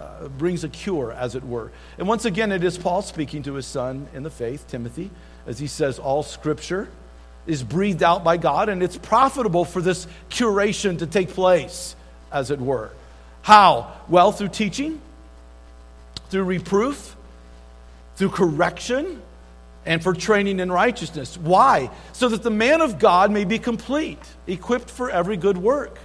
uh, 0.00 0.28
brings 0.28 0.64
a 0.64 0.68
cure, 0.68 1.12
as 1.12 1.34
it 1.34 1.44
were. 1.44 1.70
And 1.98 2.08
once 2.08 2.24
again, 2.24 2.52
it 2.52 2.64
is 2.64 2.78
Paul 2.78 3.02
speaking 3.02 3.42
to 3.44 3.54
his 3.54 3.66
son 3.66 4.08
in 4.14 4.22
the 4.22 4.30
faith, 4.30 4.66
Timothy, 4.68 5.10
as 5.46 5.58
he 5.58 5.66
says, 5.66 5.98
All 5.98 6.22
scripture 6.22 6.88
is 7.46 7.62
breathed 7.62 8.02
out 8.02 8.24
by 8.24 8.36
God, 8.36 8.68
and 8.68 8.82
it's 8.82 8.96
profitable 8.96 9.64
for 9.64 9.80
this 9.80 10.06
curation 10.30 10.98
to 10.98 11.06
take 11.06 11.30
place, 11.30 11.94
as 12.32 12.50
it 12.50 12.60
were. 12.60 12.90
How? 13.46 13.92
Well, 14.08 14.32
through 14.32 14.48
teaching, 14.48 15.00
through 16.30 16.42
reproof, 16.42 17.14
through 18.16 18.30
correction, 18.30 19.22
and 19.84 20.02
for 20.02 20.14
training 20.14 20.58
in 20.58 20.72
righteousness. 20.72 21.38
Why? 21.38 21.92
So 22.12 22.28
that 22.28 22.42
the 22.42 22.50
man 22.50 22.80
of 22.80 22.98
God 22.98 23.30
may 23.30 23.44
be 23.44 23.60
complete, 23.60 24.18
equipped 24.48 24.90
for 24.90 25.10
every 25.10 25.36
good 25.36 25.58
work. 25.58 25.96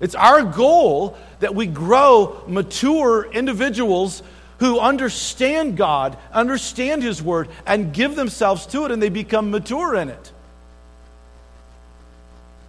It's 0.00 0.16
our 0.16 0.42
goal 0.42 1.16
that 1.38 1.54
we 1.54 1.66
grow 1.68 2.42
mature 2.48 3.24
individuals 3.30 4.24
who 4.58 4.80
understand 4.80 5.76
God, 5.76 6.18
understand 6.32 7.04
His 7.04 7.22
Word, 7.22 7.50
and 7.66 7.94
give 7.94 8.16
themselves 8.16 8.66
to 8.66 8.86
it, 8.86 8.90
and 8.90 9.00
they 9.00 9.10
become 9.10 9.52
mature 9.52 9.94
in 9.94 10.08
it. 10.08 10.32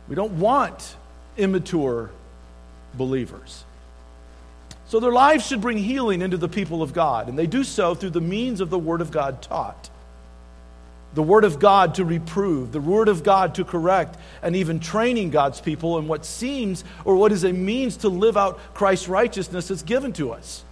We 0.08 0.14
don't 0.14 0.34
want 0.34 0.96
immature 1.38 2.12
believers. 2.94 3.64
So 4.92 5.00
their 5.00 5.14
lives 5.14 5.48
should 5.48 5.62
bring 5.62 5.78
healing 5.78 6.22
into 6.22 6.36
the 6.36 6.50
people 6.50 6.84
of 6.84 6.92
God, 6.92 7.30
and 7.30 7.40
they 7.40 7.48
do 7.48 7.64
so 7.64 7.96
through 7.96 8.10
the 8.10 8.20
means 8.20 8.60
of 8.60 8.70
the 8.70 8.78
Word 8.78 9.00
of 9.00 9.10
God 9.10 9.42
taught 9.42 9.90
the 11.14 11.24
Word 11.24 11.46
of 11.46 11.60
God 11.60 11.96
to 11.96 12.04
reprove, 12.04 12.74
the 12.74 12.82
Word 12.82 13.08
of 13.08 13.24
God 13.24 13.56
to 13.56 13.64
correct, 13.64 14.18
and 14.42 14.54
even 14.54 14.82
training 14.82 15.30
God's 15.30 15.62
people 15.62 15.98
in 15.98 16.10
what 16.10 16.26
seems 16.26 16.84
or 17.06 17.16
what 17.16 17.32
is 17.32 17.46
a 17.46 17.54
means 17.54 17.98
to 17.98 18.10
live 18.10 18.36
out 18.36 18.60
Christ's 18.74 19.08
righteousness 19.08 19.70
that's 19.70 19.82
given 19.82 20.12
to 20.14 20.32
us. 20.32 20.64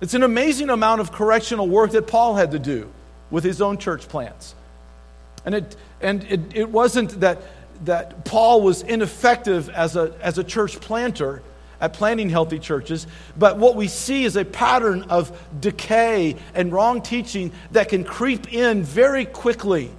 It's 0.00 0.14
an 0.14 0.22
amazing 0.22 0.70
amount 0.70 1.02
of 1.02 1.12
correctional 1.12 1.68
work 1.68 1.90
that 1.90 2.06
Paul 2.06 2.36
had 2.36 2.52
to 2.52 2.58
do 2.58 2.90
with 3.30 3.44
his 3.44 3.60
own 3.60 3.76
church 3.76 4.08
plants. 4.08 4.54
And 5.44 5.54
it, 5.54 5.76
and 6.00 6.24
it, 6.24 6.40
it 6.54 6.68
wasn't 6.70 7.20
that 7.20 7.42
that 7.84 8.24
Paul 8.24 8.62
was 8.62 8.80
ineffective 8.80 9.68
as 9.68 9.96
a, 9.96 10.14
as 10.22 10.38
a 10.38 10.44
church 10.44 10.80
planter 10.80 11.42
at 11.80 11.92
planting 11.92 12.30
healthy 12.30 12.58
churches, 12.58 13.06
but 13.36 13.58
what 13.58 13.76
we 13.76 13.88
see 13.88 14.24
is 14.24 14.36
a 14.36 14.44
pattern 14.44 15.02
of 15.04 15.38
decay 15.60 16.36
and 16.54 16.72
wrong 16.72 17.02
teaching 17.02 17.52
that 17.72 17.88
can 17.88 18.04
creep 18.04 18.52
in 18.52 18.82
very 18.82 19.24
quickly. 19.24 19.90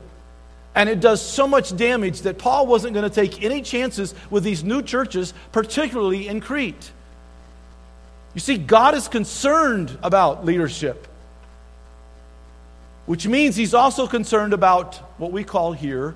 And 0.74 0.90
it 0.90 1.00
does 1.00 1.22
so 1.22 1.48
much 1.48 1.76
damage 1.76 2.22
that 2.22 2.38
Paul 2.38 2.68
wasn't 2.68 2.94
going 2.94 3.10
to 3.10 3.14
take 3.14 3.44
any 3.44 3.62
chances 3.62 4.14
with 4.30 4.44
these 4.44 4.64
new 4.64 4.82
churches, 4.82 5.34
particularly 5.52 6.28
in 6.28 6.40
Crete. 6.40 6.92
You 8.36 8.40
see, 8.40 8.58
God 8.58 8.94
is 8.94 9.08
concerned 9.08 9.98
about 10.04 10.46
leadership, 10.46 11.08
which 13.08 13.28
means 13.28 13.56
He's 13.56 13.74
also 13.74 14.06
concerned 14.06 14.54
about 14.54 14.98
what 15.18 15.32
we 15.32 15.44
call 15.44 15.74
here 15.74 16.14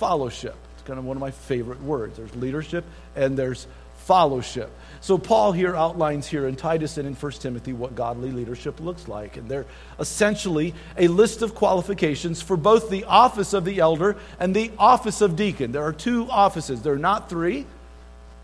fellowship. 0.00 0.56
It's 0.74 0.86
kind 0.86 0.98
of 0.98 1.04
one 1.04 1.16
of 1.16 1.20
my 1.20 1.30
favorite 1.30 1.80
words. 1.80 2.16
There's 2.16 2.34
leadership 2.34 2.84
and 3.14 3.36
there's 3.36 3.68
fellowship. 3.98 4.70
So, 5.02 5.16
Paul 5.16 5.52
here 5.52 5.74
outlines 5.74 6.26
here 6.26 6.46
in 6.46 6.56
Titus 6.56 6.98
and 6.98 7.08
in 7.08 7.14
1 7.14 7.32
Timothy 7.32 7.72
what 7.72 7.94
godly 7.94 8.32
leadership 8.32 8.80
looks 8.80 9.08
like. 9.08 9.38
And 9.38 9.48
they're 9.48 9.64
essentially 9.98 10.74
a 10.98 11.08
list 11.08 11.40
of 11.40 11.54
qualifications 11.54 12.42
for 12.42 12.56
both 12.56 12.90
the 12.90 13.04
office 13.04 13.54
of 13.54 13.64
the 13.64 13.78
elder 13.78 14.16
and 14.38 14.54
the 14.54 14.70
office 14.78 15.22
of 15.22 15.36
deacon. 15.36 15.72
There 15.72 15.84
are 15.84 15.92
two 15.92 16.28
offices, 16.30 16.82
there 16.82 16.92
are 16.92 16.98
not 16.98 17.30
three. 17.30 17.66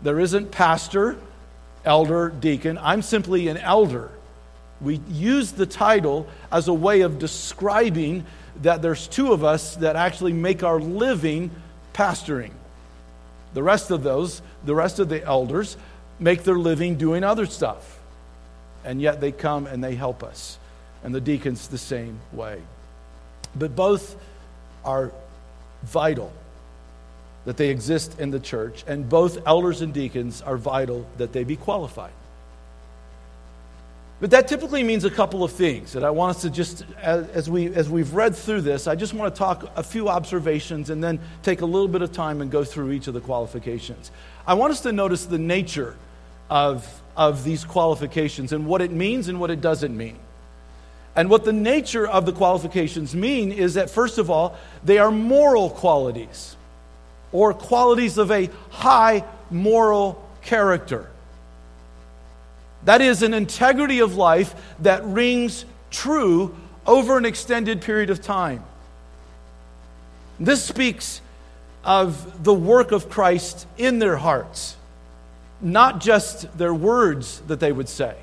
There 0.01 0.19
isn't 0.19 0.51
pastor, 0.51 1.17
elder, 1.85 2.29
deacon. 2.29 2.77
I'm 2.79 3.01
simply 3.01 3.47
an 3.47 3.57
elder. 3.57 4.11
We 4.79 4.99
use 5.09 5.51
the 5.51 5.65
title 5.65 6.27
as 6.51 6.67
a 6.67 6.73
way 6.73 7.01
of 7.01 7.17
describing 7.17 8.25
that 8.61 8.81
there's 8.81 9.07
two 9.07 9.31
of 9.31 9.43
us 9.43 9.75
that 9.77 9.95
actually 9.95 10.33
make 10.33 10.63
our 10.63 10.79
living 10.79 11.49
pastoring. 11.93 12.51
The 13.53 13.63
rest 13.63 13.89
of 13.89 14.03
those, 14.03 14.41
the 14.65 14.75
rest 14.75 14.99
of 14.99 15.09
the 15.09 15.23
elders, 15.23 15.77
make 16.19 16.43
their 16.43 16.57
living 16.57 16.95
doing 16.95 17.23
other 17.23 17.45
stuff. 17.45 17.99
And 18.83 19.01
yet 19.01 19.21
they 19.21 19.31
come 19.31 19.67
and 19.67 19.83
they 19.83 19.95
help 19.95 20.23
us. 20.23 20.57
And 21.03 21.13
the 21.13 21.21
deacons 21.21 21.67
the 21.67 21.77
same 21.77 22.19
way. 22.31 22.61
But 23.55 23.75
both 23.75 24.15
are 24.83 25.11
vital 25.83 26.31
that 27.45 27.57
they 27.57 27.69
exist 27.69 28.19
in 28.19 28.29
the 28.29 28.39
church, 28.39 28.83
and 28.87 29.07
both 29.07 29.45
elders 29.47 29.81
and 29.81 29.93
deacons 29.93 30.41
are 30.41 30.57
vital 30.57 31.07
that 31.17 31.31
they 31.31 31.45
be 31.45 31.55
qualified. 31.55 32.11
But 34.19 34.31
that 34.31 34.47
typically 34.47 34.81
means 34.83 35.05
a 35.05 35.11
couple 35.11 35.43
of 35.43 35.51
things 35.51 35.93
that 35.93 36.03
I 36.03 36.09
want 36.09 36.35
us 36.35 36.41
to 36.41 36.49
just, 36.49 36.83
as, 37.01 37.49
we, 37.49 37.67
as 37.67 37.87
we've 37.87 38.13
read 38.13 38.35
through 38.35 38.61
this, 38.61 38.87
I 38.87 38.95
just 38.95 39.13
want 39.13 39.33
to 39.33 39.37
talk 39.37 39.69
a 39.77 39.83
few 39.83 40.09
observations 40.09 40.89
and 40.89 41.03
then 41.03 41.19
take 41.43 41.61
a 41.61 41.65
little 41.65 41.87
bit 41.87 42.01
of 42.01 42.11
time 42.11 42.41
and 42.41 42.49
go 42.49 42.63
through 42.63 42.91
each 42.91 43.07
of 43.07 43.13
the 43.13 43.21
qualifications. 43.21 44.11
I 44.47 44.55
want 44.55 44.71
us 44.71 44.81
to 44.81 44.91
notice 44.91 45.25
the 45.25 45.37
nature 45.37 45.95
of, 46.49 47.01
of 47.15 47.43
these 47.43 47.63
qualifications 47.63 48.53
and 48.53 48.65
what 48.65 48.81
it 48.81 48.91
means 48.91 49.27
and 49.27 49.39
what 49.39 49.51
it 49.51 49.61
doesn't 49.61 49.95
mean. 49.95 50.17
And 51.15 51.29
what 51.29 51.45
the 51.45 51.53
nature 51.53 52.07
of 52.07 52.25
the 52.25 52.31
qualifications 52.31 53.15
mean 53.15 53.51
is 53.51 53.73
that, 53.73 53.89
first 53.89 54.19
of 54.19 54.29
all, 54.29 54.55
they 54.83 54.99
are 54.99 55.09
moral 55.09 55.69
qualities 55.71 56.55
or 57.31 57.53
qualities 57.53 58.17
of 58.17 58.31
a 58.31 58.49
high 58.69 59.23
moral 59.49 60.23
character. 60.43 61.09
That 62.85 63.01
is 63.01 63.23
an 63.23 63.33
integrity 63.33 63.99
of 63.99 64.15
life 64.15 64.55
that 64.79 65.03
rings 65.05 65.65
true 65.89 66.55
over 66.85 67.17
an 67.17 67.25
extended 67.25 67.81
period 67.81 68.09
of 68.09 68.21
time. 68.21 68.63
This 70.39 70.63
speaks 70.63 71.21
of 71.83 72.43
the 72.43 72.53
work 72.53 72.91
of 72.91 73.09
Christ 73.09 73.65
in 73.77 73.99
their 73.99 74.17
hearts 74.17 74.75
not 75.61 75.99
just 75.99 76.57
their 76.57 76.73
words 76.73 77.41
that 77.47 77.59
they 77.59 77.71
would 77.71 77.89
say. 77.89 78.15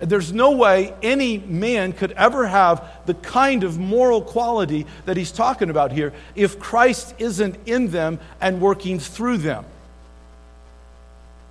There's 0.00 0.32
no 0.32 0.52
way 0.52 0.94
any 1.02 1.38
man 1.38 1.92
could 1.92 2.12
ever 2.12 2.46
have 2.46 2.88
the 3.06 3.14
kind 3.14 3.64
of 3.64 3.78
moral 3.78 4.22
quality 4.22 4.86
that 5.06 5.16
he's 5.16 5.32
talking 5.32 5.70
about 5.70 5.90
here 5.90 6.12
if 6.36 6.60
Christ 6.60 7.14
isn't 7.18 7.56
in 7.66 7.90
them 7.90 8.20
and 8.40 8.60
working 8.60 9.00
through 9.00 9.38
them. 9.38 9.64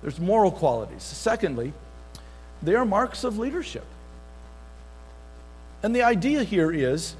There's 0.00 0.18
moral 0.18 0.50
qualities. 0.50 1.02
Secondly, 1.02 1.74
they 2.62 2.74
are 2.74 2.86
marks 2.86 3.22
of 3.22 3.38
leadership. 3.38 3.84
And 5.82 5.94
the 5.94 6.02
idea 6.02 6.42
here 6.42 6.72
is 6.72 7.16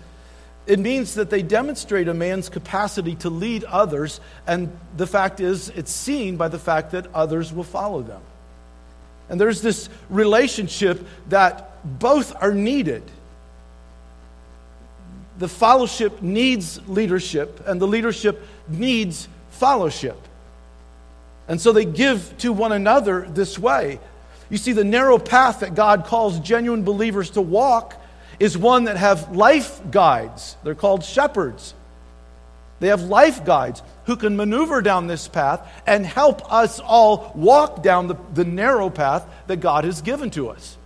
it 0.69 0.79
means 0.79 1.15
that 1.15 1.31
they 1.31 1.41
demonstrate 1.41 2.09
a 2.09 2.15
man's 2.15 2.51
capacity 2.51 3.15
to 3.17 3.31
lead 3.31 3.65
others, 3.65 4.21
and 4.47 4.71
the 4.99 5.07
fact 5.07 5.41
is, 5.41 5.71
it's 5.71 5.91
seen 5.91 6.37
by 6.37 6.49
the 6.49 6.59
fact 6.59 6.91
that 6.93 7.07
others 7.15 7.53
will 7.53 7.65
follow 7.65 8.03
them. 8.03 8.21
And 9.31 9.41
there's 9.41 9.63
this 9.63 9.89
relationship 10.11 11.07
that 11.31 11.99
both 11.99 12.35
are 12.43 12.53
needed. 12.53 13.03
The 15.39 15.49
fellowship 15.49 16.21
needs 16.21 16.87
leadership, 16.87 17.67
and 17.67 17.81
the 17.81 17.87
leadership 17.87 18.43
needs 18.69 19.27
fellowship. 19.53 20.19
And 21.49 21.59
so 21.59 21.73
they 21.73 21.87
give 21.87 22.37
to 22.39 22.53
one 22.53 22.73
another 22.73 23.23
this 23.23 23.59
way. 23.59 24.01
You 24.51 24.59
see, 24.59 24.73
the 24.73 24.85
narrow 24.85 25.19
path 25.19 25.61
that 25.61 25.75
God 25.75 26.05
calls 26.05 26.41
genuine 26.41 26.83
believers 26.83 27.31
to 27.31 27.41
walk 27.41 27.98
is 28.39 28.57
one 28.57 28.85
that 28.85 28.97
have 28.97 29.35
life 29.35 29.81
guides. 29.91 30.57
They're 30.63 30.75
called 30.75 31.05
shepherds. 31.05 31.75
They 32.81 32.89
have 32.89 33.03
life 33.03 33.45
guides 33.45 33.83
who 34.05 34.17
can 34.17 34.37
maneuver 34.37 34.83
down 34.83 35.07
this 35.07 35.27
path 35.27 35.67
and 35.87 36.07
help 36.07 36.53
us 36.53 36.79
all 36.79 37.33
walk 37.35 37.83
down 37.83 38.07
the, 38.07 38.17
the 38.35 38.45
narrow 38.45 38.89
path 38.91 39.27
that 39.49 39.57
God 39.57 39.85
has 39.85 40.01
given 40.01 40.31
to 40.31 40.49
us. 40.49 40.77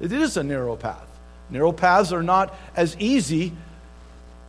It 0.00 0.12
is 0.12 0.36
a 0.36 0.42
narrow 0.42 0.76
path. 0.76 1.06
Narrow 1.48 1.72
paths 1.72 2.12
are 2.12 2.22
not 2.22 2.54
as 2.74 2.96
easy 2.98 3.52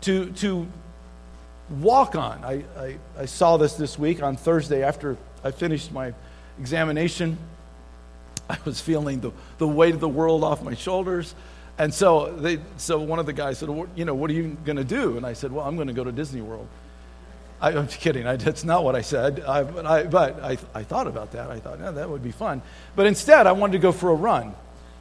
to, 0.02 0.32
to 0.32 0.67
walk 1.70 2.15
on. 2.15 2.43
I, 2.43 2.63
I, 2.78 2.98
I 3.20 3.26
saw 3.26 3.58
this 3.58 3.76
this 3.76 4.00
week 4.00 4.24
on 4.24 4.36
Thursday 4.36 4.84
after 4.84 5.17
I 5.43 5.52
finished 5.52 5.91
my 5.91 6.13
examination. 6.60 7.38
I 8.50 8.58
was 8.65 8.82
feeling 8.82 9.20
the, 9.20 9.32
the 9.58 9.67
weight 9.67 9.93
of 9.93 10.00
the 10.00 10.10
world 10.10 10.43
off 10.43 10.63
my 10.63 10.74
shoulders. 10.74 11.36
And 11.78 11.94
so, 11.94 12.32
they, 12.32 12.60
so 12.78 13.00
one 13.00 13.20
of 13.20 13.26
the 13.26 13.34
guys 13.34 13.60
said, 13.60 13.70
well, 13.70 13.88
you 13.96 14.06
know, 14.06 14.16
what 14.16 14.32
are 14.32 14.34
you 14.34 14.58
going 14.66 14.78
to 14.78 14.84
do? 14.84 15.18
And 15.18 15.26
I 15.26 15.34
said, 15.34 15.52
well, 15.52 15.66
I'm 15.66 15.76
going 15.76 15.88
to 15.88 15.94
go 15.94 16.04
to 16.04 16.12
Disney 16.12 16.42
World. 16.42 16.68
I, 17.62 17.72
am 17.72 17.88
kidding. 17.88 18.26
I, 18.28 18.36
that's 18.36 18.63
not 18.63 18.84
what 18.84 18.96
I 18.96 19.02
said. 19.02 19.42
I, 19.42 19.63
but 19.63 19.86
I, 19.86 20.04
but 20.04 20.44
I, 20.44 20.58
I 20.74 20.84
thought 20.84 21.08
about 21.08 21.32
that. 21.32 21.50
I 21.50 21.60
thought, 21.60 21.80
yeah, 21.80 21.92
that 21.92 22.10
would 22.10 22.24
be 22.24 22.32
fun. 22.32 22.62
But 22.96 23.06
instead, 23.06 23.48
I 23.48 23.52
wanted 23.52 23.74
to 23.74 23.80
go 23.80 23.92
for 23.92 24.10
a 24.10 24.16
run. 24.16 24.56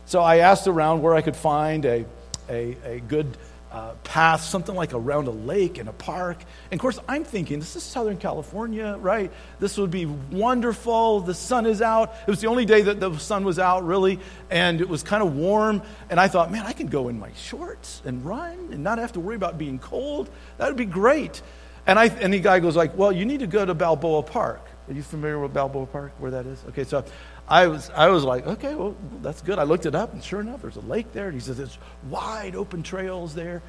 So 0.07 0.21
I 0.21 0.39
asked 0.39 0.67
around 0.67 1.03
where 1.03 1.15
I 1.15 1.23
could 1.23 1.37
find 1.37 1.85
a, 1.85 2.05
a, 2.49 2.77
a 2.85 3.01
good 3.01 3.37
uh, 3.73 3.93
path, 4.05 4.43
something 4.43 4.75
like 4.75 4.95
around 4.95 5.27
a 5.27 5.33
lake 5.33 5.79
in 5.79 5.89
a 5.89 5.93
park. 5.93 6.39
And 6.71 6.79
of 6.79 6.83
course, 6.83 6.99
I'm 7.09 7.25
thinking, 7.25 7.59
this 7.59 7.77
is 7.77 7.83
Southern 7.83 8.17
California, 8.17 8.97
right? 9.01 9.33
This 9.59 9.77
would 9.77 9.91
be 9.91 10.07
wonderful. 10.07 11.21
The 11.21 11.35
sun 11.35 11.67
is 11.67 11.83
out. 11.83 12.15
It 12.27 12.31
was 12.31 12.41
the 12.41 12.47
only 12.47 12.65
day 12.65 12.83
that 12.83 13.01
the 13.01 13.17
sun 13.19 13.45
was 13.45 13.59
out, 13.59 13.85
really, 13.85 14.19
and 14.51 14.81
it 14.81 14.89
was 14.89 15.03
kind 15.03 15.23
of 15.23 15.37
warm. 15.37 15.83
And 16.11 16.21
I 16.21 16.29
thought, 16.29 16.51
man, 16.51 16.65
I 16.65 16.73
can 16.73 16.87
go 16.87 17.09
in 17.09 17.19
my 17.19 17.33
shorts 17.33 18.03
and 18.05 18.25
run 18.25 18.69
and 18.73 18.83
not 18.83 18.99
have 18.99 19.13
to 19.13 19.21
worry 19.21 19.37
about 19.37 19.59
being 19.59 19.79
cold. 19.79 20.31
That 20.59 20.69
would 20.69 20.77
be 20.77 20.85
great. 20.85 21.43
And, 21.87 21.99
I, 21.99 22.07
and 22.07 22.33
the 22.33 22.41
guy 22.41 22.59
goes 22.61 22.77
like, 22.77 22.97
well, 22.97 23.13
you 23.13 23.25
need 23.25 23.41
to 23.41 23.47
go 23.47 23.65
to 23.65 23.75
Balboa 23.75 24.23
Park. 24.23 24.61
Are 24.89 24.93
you 24.93 25.03
familiar 25.03 25.39
with 25.39 25.53
Balboa 25.53 25.87
Park, 25.87 26.13
where 26.19 26.31
that 26.31 26.47
is? 26.47 26.63
Okay, 26.69 26.85
so 26.85 27.05
I 27.49 27.69
was, 27.69 27.91
I 27.95 28.09
was 28.09 28.25
like, 28.25 28.47
okay, 28.47 28.75
well, 28.75 28.97
that's 29.23 29.41
good. 29.43 29.59
I 29.59 29.63
looked 29.63 29.87
it 29.87 29.95
up, 29.95 30.13
and 30.13 30.23
sure 30.23 30.41
enough, 30.41 30.63
there's 30.63 30.77
a 30.77 30.81
lake 30.81 31.13
there. 31.13 31.27
And 31.27 31.35
he 31.35 31.41
says, 31.41 31.57
there's 31.57 31.79
wide 32.11 32.57
open 32.57 32.83
trails 32.83 33.35
there. 33.35 33.63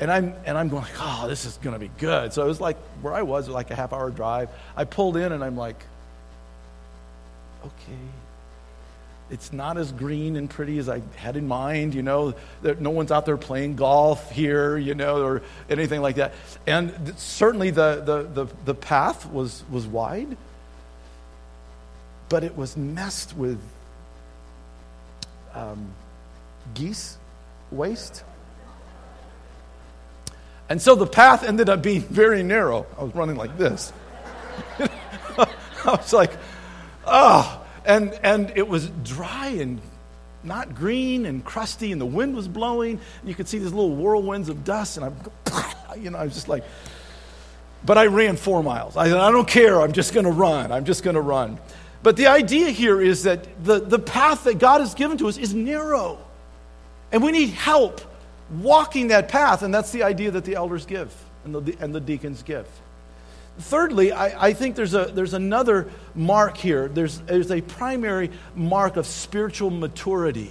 And 0.00 0.10
I'm, 0.10 0.34
and 0.44 0.58
I'm 0.58 0.68
going 0.68 0.84
oh, 0.98 1.26
this 1.28 1.44
is 1.44 1.56
going 1.58 1.74
to 1.74 1.78
be 1.78 1.90
good. 1.98 2.32
So 2.32 2.44
it 2.44 2.48
was 2.48 2.60
like 2.60 2.76
where 3.00 3.14
I 3.14 3.22
was, 3.22 3.48
like 3.48 3.70
a 3.70 3.76
half 3.76 3.92
hour 3.92 4.10
drive. 4.10 4.48
I 4.76 4.84
pulled 4.84 5.16
in, 5.16 5.30
and 5.30 5.44
I'm 5.44 5.56
like, 5.56 5.76
okay. 7.64 7.98
It's 9.30 9.52
not 9.52 9.78
as 9.78 9.92
green 9.92 10.36
and 10.36 10.50
pretty 10.50 10.78
as 10.78 10.88
I 10.88 11.00
had 11.16 11.36
in 11.36 11.46
mind, 11.46 11.94
you 11.94 12.02
know. 12.02 12.34
There, 12.62 12.74
no 12.74 12.90
one's 12.90 13.12
out 13.12 13.26
there 13.26 13.36
playing 13.36 13.76
golf 13.76 14.30
here, 14.32 14.76
you 14.76 14.94
know, 14.96 15.24
or 15.24 15.42
anything 15.70 16.02
like 16.02 16.16
that. 16.16 16.34
And 16.66 17.14
certainly 17.16 17.70
the, 17.70 18.02
the, 18.04 18.44
the, 18.44 18.54
the 18.64 18.74
path 18.74 19.30
was, 19.30 19.62
was 19.70 19.86
wide 19.86 20.36
but 22.28 22.44
it 22.44 22.56
was 22.56 22.76
messed 22.76 23.36
with 23.36 23.60
um, 25.54 25.92
geese 26.74 27.18
waste. 27.70 28.24
And 30.68 30.80
so 30.80 30.94
the 30.94 31.06
path 31.06 31.44
ended 31.44 31.68
up 31.68 31.82
being 31.82 32.00
very 32.00 32.42
narrow. 32.42 32.86
I 32.98 33.04
was 33.04 33.14
running 33.14 33.36
like 33.36 33.56
this. 33.58 33.92
I 34.78 35.46
was 35.84 36.12
like, 36.12 36.32
oh. 37.06 37.60
And, 37.84 38.18
and 38.22 38.52
it 38.56 38.66
was 38.66 38.88
dry 39.02 39.48
and 39.48 39.80
not 40.42 40.74
green 40.74 41.26
and 41.26 41.44
crusty, 41.44 41.92
and 41.92 42.00
the 42.00 42.06
wind 42.06 42.34
was 42.34 42.48
blowing. 42.48 43.00
You 43.24 43.34
could 43.34 43.48
see 43.48 43.58
these 43.58 43.72
little 43.72 43.94
whirlwinds 43.94 44.48
of 44.48 44.64
dust, 44.64 44.96
and 44.96 45.06
I'm, 45.06 45.16
you 46.02 46.10
know, 46.10 46.18
I 46.18 46.24
was 46.24 46.34
just 46.34 46.48
like, 46.48 46.64
but 47.84 47.98
I 47.98 48.06
ran 48.06 48.36
four 48.36 48.62
miles. 48.62 48.96
I 48.96 49.08
said, 49.08 49.18
I 49.18 49.30
don't 49.30 49.48
care. 49.48 49.80
I'm 49.80 49.92
just 49.92 50.14
going 50.14 50.24
to 50.24 50.32
run. 50.32 50.72
I'm 50.72 50.84
just 50.84 51.02
going 51.02 51.16
to 51.16 51.20
run. 51.20 51.58
But 52.04 52.18
the 52.18 52.26
idea 52.26 52.68
here 52.68 53.00
is 53.00 53.22
that 53.22 53.64
the, 53.64 53.80
the 53.80 53.98
path 53.98 54.44
that 54.44 54.58
God 54.58 54.82
has 54.82 54.92
given 54.92 55.16
to 55.18 55.26
us 55.26 55.38
is 55.38 55.54
narrow. 55.54 56.18
And 57.10 57.22
we 57.22 57.32
need 57.32 57.48
help 57.48 58.02
walking 58.60 59.08
that 59.08 59.30
path. 59.30 59.62
And 59.62 59.72
that's 59.72 59.90
the 59.90 60.02
idea 60.02 60.30
that 60.32 60.44
the 60.44 60.54
elders 60.54 60.84
give 60.84 61.10
and 61.46 61.54
the, 61.54 61.76
and 61.80 61.94
the 61.94 62.00
deacons 62.00 62.42
give. 62.42 62.68
Thirdly, 63.58 64.12
I, 64.12 64.48
I, 64.48 64.52
think 64.52 64.76
there's, 64.76 64.92
a, 64.92 65.06
there's 65.06 65.32
another 65.32 65.88
mark 66.14 66.58
here. 66.58 66.88
There's, 66.88 67.20
there's 67.20 67.50
a 67.50 67.62
primary 67.62 68.30
mark 68.54 68.98
of 68.98 69.06
spiritual 69.06 69.70
maturity. 69.70 70.50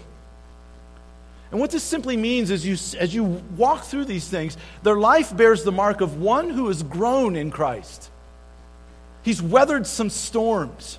And 1.52 1.60
what 1.60 1.70
this 1.70 1.84
simply 1.84 2.18
means 2.18 2.50
is 2.50 2.66
you, 2.66 2.74
as 2.98 3.14
you 3.14 3.26
walk 3.26 3.84
through 3.84 4.06
these 4.06 4.28
things, 4.28 4.58
their 4.82 4.98
life 4.98 5.38
bears 5.38 5.64
the 5.64 5.72
mark 5.72 6.02
of 6.02 6.20
one 6.20 6.50
who 6.50 6.70
has 6.70 6.82
grown 6.82 7.36
in 7.36 7.52
Christ. 7.52 8.10
He's 9.22 9.40
weathered 9.40 9.86
some 9.86 10.10
storms. 10.10 10.98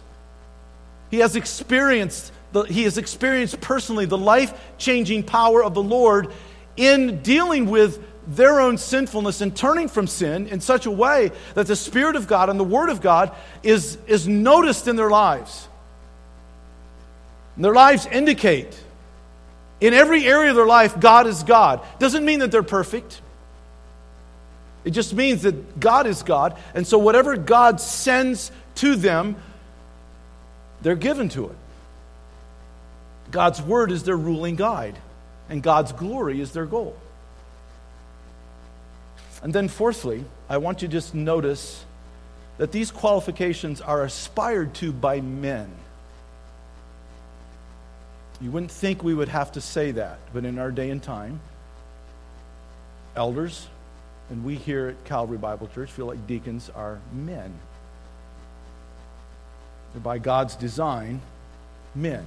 He 1.14 1.20
has 1.20 1.36
experienced, 1.36 2.32
the, 2.50 2.62
he 2.62 2.82
has 2.82 2.98
experienced 2.98 3.60
personally 3.60 4.04
the 4.04 4.18
life 4.18 4.52
changing 4.78 5.22
power 5.22 5.62
of 5.62 5.72
the 5.72 5.80
Lord 5.80 6.32
in 6.76 7.22
dealing 7.22 7.66
with 7.66 8.04
their 8.26 8.58
own 8.58 8.78
sinfulness 8.78 9.40
and 9.40 9.56
turning 9.56 9.86
from 9.86 10.08
sin 10.08 10.48
in 10.48 10.60
such 10.60 10.86
a 10.86 10.90
way 10.90 11.30
that 11.54 11.68
the 11.68 11.76
Spirit 11.76 12.16
of 12.16 12.26
God 12.26 12.50
and 12.50 12.58
the 12.58 12.64
Word 12.64 12.90
of 12.90 13.00
God 13.00 13.30
is, 13.62 13.96
is 14.08 14.26
noticed 14.26 14.88
in 14.88 14.96
their 14.96 15.08
lives. 15.08 15.68
And 17.54 17.64
their 17.64 17.74
lives 17.74 18.06
indicate 18.06 18.76
in 19.80 19.94
every 19.94 20.26
area 20.26 20.50
of 20.50 20.56
their 20.56 20.66
life, 20.66 20.98
God 20.98 21.28
is 21.28 21.44
God. 21.44 21.80
Doesn't 22.00 22.24
mean 22.24 22.40
that 22.40 22.50
they're 22.50 22.64
perfect. 22.64 23.20
It 24.84 24.90
just 24.90 25.14
means 25.14 25.42
that 25.42 25.78
God 25.78 26.08
is 26.08 26.24
God. 26.24 26.58
And 26.74 26.84
so 26.84 26.98
whatever 26.98 27.36
God 27.36 27.80
sends 27.80 28.50
to 28.74 28.96
them, 28.96 29.36
they're 30.84 30.94
given 30.94 31.30
to 31.30 31.46
it. 31.46 31.56
God's 33.30 33.60
word 33.60 33.90
is 33.90 34.04
their 34.04 34.16
ruling 34.16 34.54
guide, 34.54 34.96
and 35.48 35.62
God's 35.62 35.92
glory 35.92 36.40
is 36.40 36.52
their 36.52 36.66
goal. 36.66 36.96
And 39.42 39.52
then, 39.52 39.68
fourthly, 39.68 40.24
I 40.48 40.58
want 40.58 40.82
you 40.82 40.88
to 40.88 40.92
just 40.92 41.14
notice 41.14 41.84
that 42.58 42.70
these 42.70 42.90
qualifications 42.90 43.80
are 43.80 44.04
aspired 44.04 44.74
to 44.74 44.92
by 44.92 45.20
men. 45.20 45.70
You 48.40 48.50
wouldn't 48.50 48.70
think 48.70 49.02
we 49.02 49.14
would 49.14 49.28
have 49.28 49.52
to 49.52 49.62
say 49.62 49.92
that, 49.92 50.18
but 50.34 50.44
in 50.44 50.58
our 50.58 50.70
day 50.70 50.90
and 50.90 51.02
time, 51.02 51.40
elders, 53.16 53.66
and 54.28 54.44
we 54.44 54.56
here 54.56 54.88
at 54.88 55.04
Calvary 55.06 55.38
Bible 55.38 55.68
Church 55.74 55.90
feel 55.90 56.06
like 56.06 56.26
deacons 56.26 56.70
are 56.74 57.00
men. 57.12 57.54
By 60.02 60.18
God's 60.18 60.56
design, 60.56 61.20
men. 61.94 62.24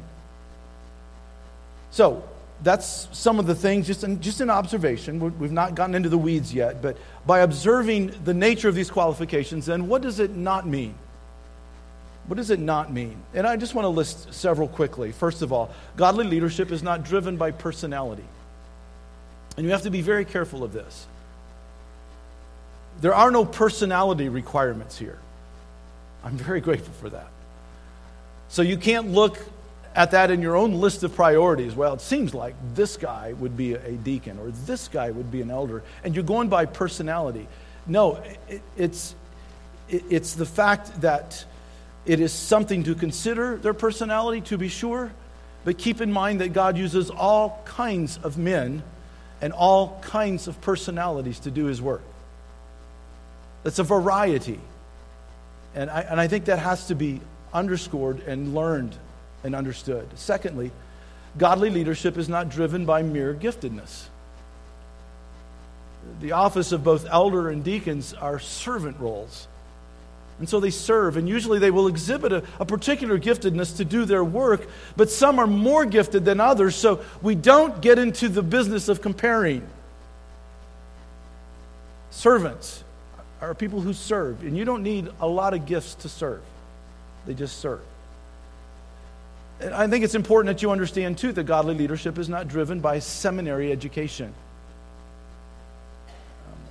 So, 1.91 2.23
that's 2.63 3.08
some 3.12 3.39
of 3.39 3.45
the 3.45 3.56
things, 3.56 3.86
just 3.86 4.03
an, 4.03 4.19
just 4.21 4.41
an 4.41 4.49
observation. 4.49 5.38
We've 5.39 5.51
not 5.51 5.75
gotten 5.75 5.93
into 5.93 6.10
the 6.10 6.17
weeds 6.17 6.53
yet, 6.53 6.82
but 6.82 6.97
by 7.25 7.39
observing 7.39 8.13
the 8.23 8.34
nature 8.34 8.67
of 8.67 8.75
these 8.75 8.89
qualifications, 8.89 9.67
then 9.67 9.88
what 9.88 10.01
does 10.01 10.19
it 10.19 10.36
not 10.36 10.65
mean? 10.65 10.95
What 12.27 12.36
does 12.36 12.49
it 12.49 12.60
not 12.60 12.91
mean? 12.91 13.15
And 13.34 13.47
I 13.47 13.56
just 13.58 13.73
want 13.73 13.86
to 13.86 13.89
list 13.89 14.34
several 14.34 14.67
quickly. 14.67 15.12
First 15.12 15.41
of 15.41 15.53
all, 15.53 15.71
godly 15.95 16.25
leadership 16.25 16.71
is 16.71 16.84
not 16.84 17.03
driven 17.03 17.38
by 17.38 17.51
personality. 17.51 18.25
And 19.56 19.65
you 19.65 19.71
have 19.71 19.84
to 19.84 19.91
be 19.91 20.01
very 20.01 20.25
careful 20.25 20.63
of 20.63 20.73
this. 20.73 21.06
There 23.01 23.13
are 23.13 23.32
no 23.32 23.45
personality 23.45 24.30
requirements 24.30 24.97
here. 24.97 25.19
I'm 26.23 26.36
very 26.38 26.60
grateful 26.60 26.93
for 26.95 27.10
that. 27.10 27.27
So 28.49 28.62
you 28.62 28.77
can't 28.77 29.12
look 29.12 29.39
at 29.95 30.12
that 30.12 30.29
in 30.29 30.41
your 30.41 30.55
own 30.55 30.73
list 30.73 31.03
of 31.03 31.15
priorities. 31.15 31.75
Well, 31.75 31.95
it 31.95 32.01
seems 32.01 32.33
like 32.33 32.55
this 32.75 32.97
guy 32.97 33.33
would 33.33 33.57
be 33.57 33.73
a 33.73 33.91
deacon 33.91 34.38
or 34.39 34.51
this 34.51 34.88
guy 34.88 35.10
would 35.10 35.31
be 35.31 35.41
an 35.41 35.49
elder, 35.49 35.83
and 36.03 36.13
you're 36.13 36.23
going 36.23 36.49
by 36.49 36.65
personality. 36.65 37.47
No, 37.88 38.15
it, 38.47 38.62
it's, 38.77 39.15
it, 39.89 40.03
it's 40.10 40.33
the 40.33 40.45
fact 40.45 41.01
that 41.01 41.43
it 42.05 42.19
is 42.19 42.31
something 42.31 42.83
to 42.83 42.95
consider 42.95 43.57
their 43.57 43.73
personality, 43.73 44.41
to 44.41 44.57
be 44.57 44.69
sure, 44.69 45.12
but 45.65 45.77
keep 45.77 45.99
in 45.99 46.12
mind 46.12 46.41
that 46.41 46.53
God 46.53 46.77
uses 46.77 47.10
all 47.10 47.62
kinds 47.65 48.19
of 48.23 48.38
men 48.38 48.83
and 49.41 49.51
all 49.51 49.99
kinds 50.01 50.47
of 50.47 50.62
personalities 50.62 51.39
to 51.41 51.51
do 51.51 51.65
his 51.65 51.81
work. 51.81 52.03
That's 53.63 53.79
a 53.79 53.83
variety. 53.83 54.60
And 55.75 55.89
I, 55.89 56.01
and 56.01 56.19
I 56.19 56.27
think 56.27 56.45
that 56.45 56.60
has 56.60 56.88
to 56.88 56.95
be 56.95 57.19
underscored 57.53 58.19
and 58.21 58.53
learned 58.53 58.95
and 59.43 59.55
understood. 59.55 60.07
Secondly, 60.15 60.71
godly 61.38 61.69
leadership 61.69 62.17
is 62.17 62.27
not 62.27 62.49
driven 62.49 62.86
by 62.86 63.03
mere 63.03 63.33
giftedness. 63.33 64.05
The 66.21 66.31
office 66.31 66.71
of 66.71 66.83
both 66.83 67.05
elder 67.10 67.49
and 67.49 67.63
deacons 67.63 68.13
are 68.13 68.39
servant 68.39 68.99
roles. 68.99 69.47
And 70.39 70.47
so 70.47 70.60
they 70.60 70.69
serve, 70.69 71.17
and 71.17 71.27
usually 71.27 71.57
they 71.57 71.71
will 71.71 71.88
exhibit 71.88 72.31
a, 72.31 72.43
a, 72.60 72.65
particular 72.65 73.17
giftedness 73.17 73.77
to 73.77 73.86
do 73.86 74.05
their 74.05 74.23
work, 74.23 74.67
but 74.95 75.10
some 75.10 75.39
are 75.39 75.47
more 75.47 75.83
gifted 75.83 76.25
than 76.25 76.39
others, 76.39 76.75
so 76.75 77.03
we 77.23 77.33
don't 77.33 77.81
get 77.81 77.97
into 77.97 78.29
the 78.29 78.43
business 78.43 78.88
of 78.88 79.01
comparing. 79.01 79.67
Servants 82.12 82.83
are 83.41 83.55
people 83.55 83.81
who 83.81 83.93
serve, 83.93 84.43
and 84.43 84.55
you 84.55 84.63
don't 84.63 84.83
need 84.83 85.10
a 85.19 85.27
lot 85.27 85.55
of 85.55 85.65
gifts 85.65 85.95
to 85.95 86.10
serve, 86.10 86.41
they 87.27 87.33
just 87.33 87.59
serve. 87.59 87.81
And 89.59 89.73
I 89.73 89.87
think 89.87 90.03
it's 90.03 90.15
important 90.15 90.55
that 90.55 90.61
you 90.61 90.71
understand, 90.71 91.17
too, 91.17 91.31
that 91.33 91.43
godly 91.43 91.75
leadership 91.75 92.17
is 92.17 92.29
not 92.29 92.47
driven 92.47 92.79
by 92.79 92.99
seminary 92.99 93.71
education. 93.71 94.33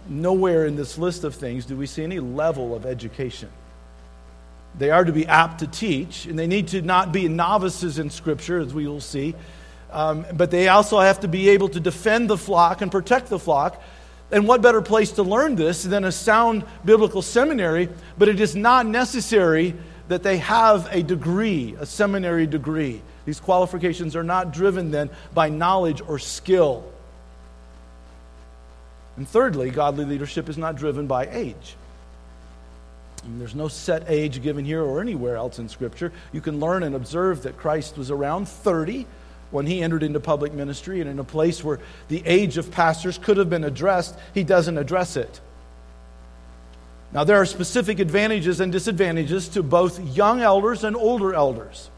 Nowhere 0.08 0.66
in 0.66 0.76
this 0.76 0.96
list 0.98 1.24
of 1.24 1.34
things 1.34 1.66
do 1.66 1.76
we 1.76 1.86
see 1.86 2.04
any 2.04 2.20
level 2.20 2.74
of 2.74 2.86
education. 2.86 3.50
They 4.78 4.90
are 4.90 5.04
to 5.04 5.12
be 5.12 5.26
apt 5.26 5.60
to 5.60 5.66
teach, 5.66 6.26
and 6.26 6.38
they 6.38 6.46
need 6.46 6.68
to 6.68 6.82
not 6.82 7.12
be 7.12 7.28
novices 7.28 7.98
in 7.98 8.10
Scripture, 8.10 8.60
as 8.60 8.72
we 8.72 8.86
will 8.86 9.00
see. 9.00 9.34
Um, 9.90 10.24
but 10.32 10.50
they 10.50 10.68
also 10.68 11.00
have 11.00 11.20
to 11.20 11.28
be 11.28 11.50
able 11.50 11.68
to 11.70 11.80
defend 11.80 12.30
the 12.30 12.38
flock 12.38 12.82
and 12.82 12.90
protect 12.90 13.28
the 13.28 13.38
flock. 13.38 13.82
And 14.30 14.46
what 14.46 14.62
better 14.62 14.82
place 14.82 15.12
to 15.12 15.22
learn 15.22 15.56
this 15.56 15.82
than 15.82 16.04
a 16.04 16.12
sound 16.12 16.64
biblical 16.84 17.22
seminary? 17.22 17.88
But 18.16 18.28
it 18.28 18.40
is 18.40 18.54
not 18.54 18.86
necessary 18.86 19.74
that 20.08 20.22
they 20.22 20.38
have 20.38 20.88
a 20.92 21.02
degree, 21.02 21.76
a 21.78 21.86
seminary 21.86 22.46
degree. 22.46 23.02
These 23.24 23.40
qualifications 23.40 24.14
are 24.14 24.22
not 24.22 24.52
driven 24.52 24.90
then 24.90 25.10
by 25.34 25.48
knowledge 25.48 26.00
or 26.06 26.18
skill. 26.18 26.84
And 29.16 29.28
thirdly, 29.28 29.70
godly 29.70 30.04
leadership 30.04 30.48
is 30.48 30.58
not 30.58 30.76
driven 30.76 31.06
by 31.06 31.26
age. 31.26 31.76
There's 33.38 33.54
no 33.54 33.66
set 33.66 34.04
age 34.08 34.42
given 34.42 34.64
here 34.64 34.82
or 34.82 35.00
anywhere 35.00 35.36
else 35.36 35.58
in 35.58 35.68
Scripture. 35.68 36.12
You 36.32 36.40
can 36.40 36.60
learn 36.60 36.84
and 36.84 36.94
observe 36.94 37.42
that 37.42 37.56
Christ 37.56 37.98
was 37.98 38.10
around 38.10 38.46
30 38.48 39.06
when 39.50 39.66
he 39.66 39.82
entered 39.82 40.02
into 40.02 40.20
public 40.20 40.52
ministry, 40.52 41.00
and 41.00 41.08
in 41.08 41.18
a 41.18 41.24
place 41.24 41.62
where 41.62 41.80
the 42.08 42.22
age 42.26 42.56
of 42.56 42.70
pastors 42.70 43.18
could 43.18 43.36
have 43.36 43.48
been 43.48 43.64
addressed, 43.64 44.16
he 44.34 44.44
doesn't 44.44 44.76
address 44.76 45.16
it. 45.16 45.40
Now, 47.16 47.24
there 47.24 47.40
are 47.40 47.46
specific 47.46 47.98
advantages 47.98 48.60
and 48.60 48.70
disadvantages 48.70 49.48
to 49.48 49.62
both 49.62 49.98
young 50.14 50.42
elders 50.42 50.84
and 50.84 50.94
older 50.94 51.32
elders. 51.32 51.88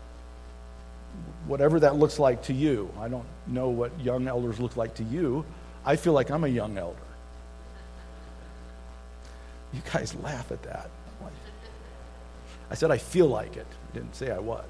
Whatever 1.49 1.81
that 1.81 1.97
looks 1.97 2.21
like 2.21 2.45
to 2.45 2.53
you. 2.53 2.89
I 3.01 3.09
don't 3.09 3.27
know 3.49 3.69
what 3.69 3.99
young 3.99 4.29
elders 4.29 4.61
look 4.61 4.77
like 4.77 4.95
to 4.95 5.03
you. 5.03 5.45
I 5.85 5.97
feel 5.97 6.13
like 6.13 6.31
I'm 6.31 6.45
a 6.45 6.49
young 6.49 6.79
elder. 6.79 7.01
You 9.73 9.81
guys 9.93 10.15
laugh 10.15 10.53
at 10.53 10.63
that. 10.63 10.89
I 12.71 12.77
said, 12.77 12.93
I 12.93 12.99
feel 12.99 13.27
like 13.27 13.57
it. 13.57 13.67
I 13.91 13.95
didn't 13.95 14.15
say 14.15 14.31
I 14.31 14.39
was. 14.39 14.67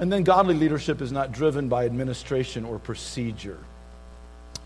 And 0.00 0.12
then 0.12 0.24
godly 0.24 0.56
leadership 0.56 1.00
is 1.00 1.12
not 1.12 1.30
driven 1.30 1.68
by 1.68 1.84
administration 1.84 2.64
or 2.64 2.80
procedure. 2.80 3.58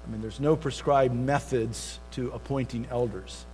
I 0.07 0.11
mean, 0.11 0.23
there's 0.23 0.41
no 0.41 0.57
prescribed 0.57 1.15
methods 1.15 2.01
to 2.13 2.31
appointing 2.31 2.87
elders. 2.91 3.45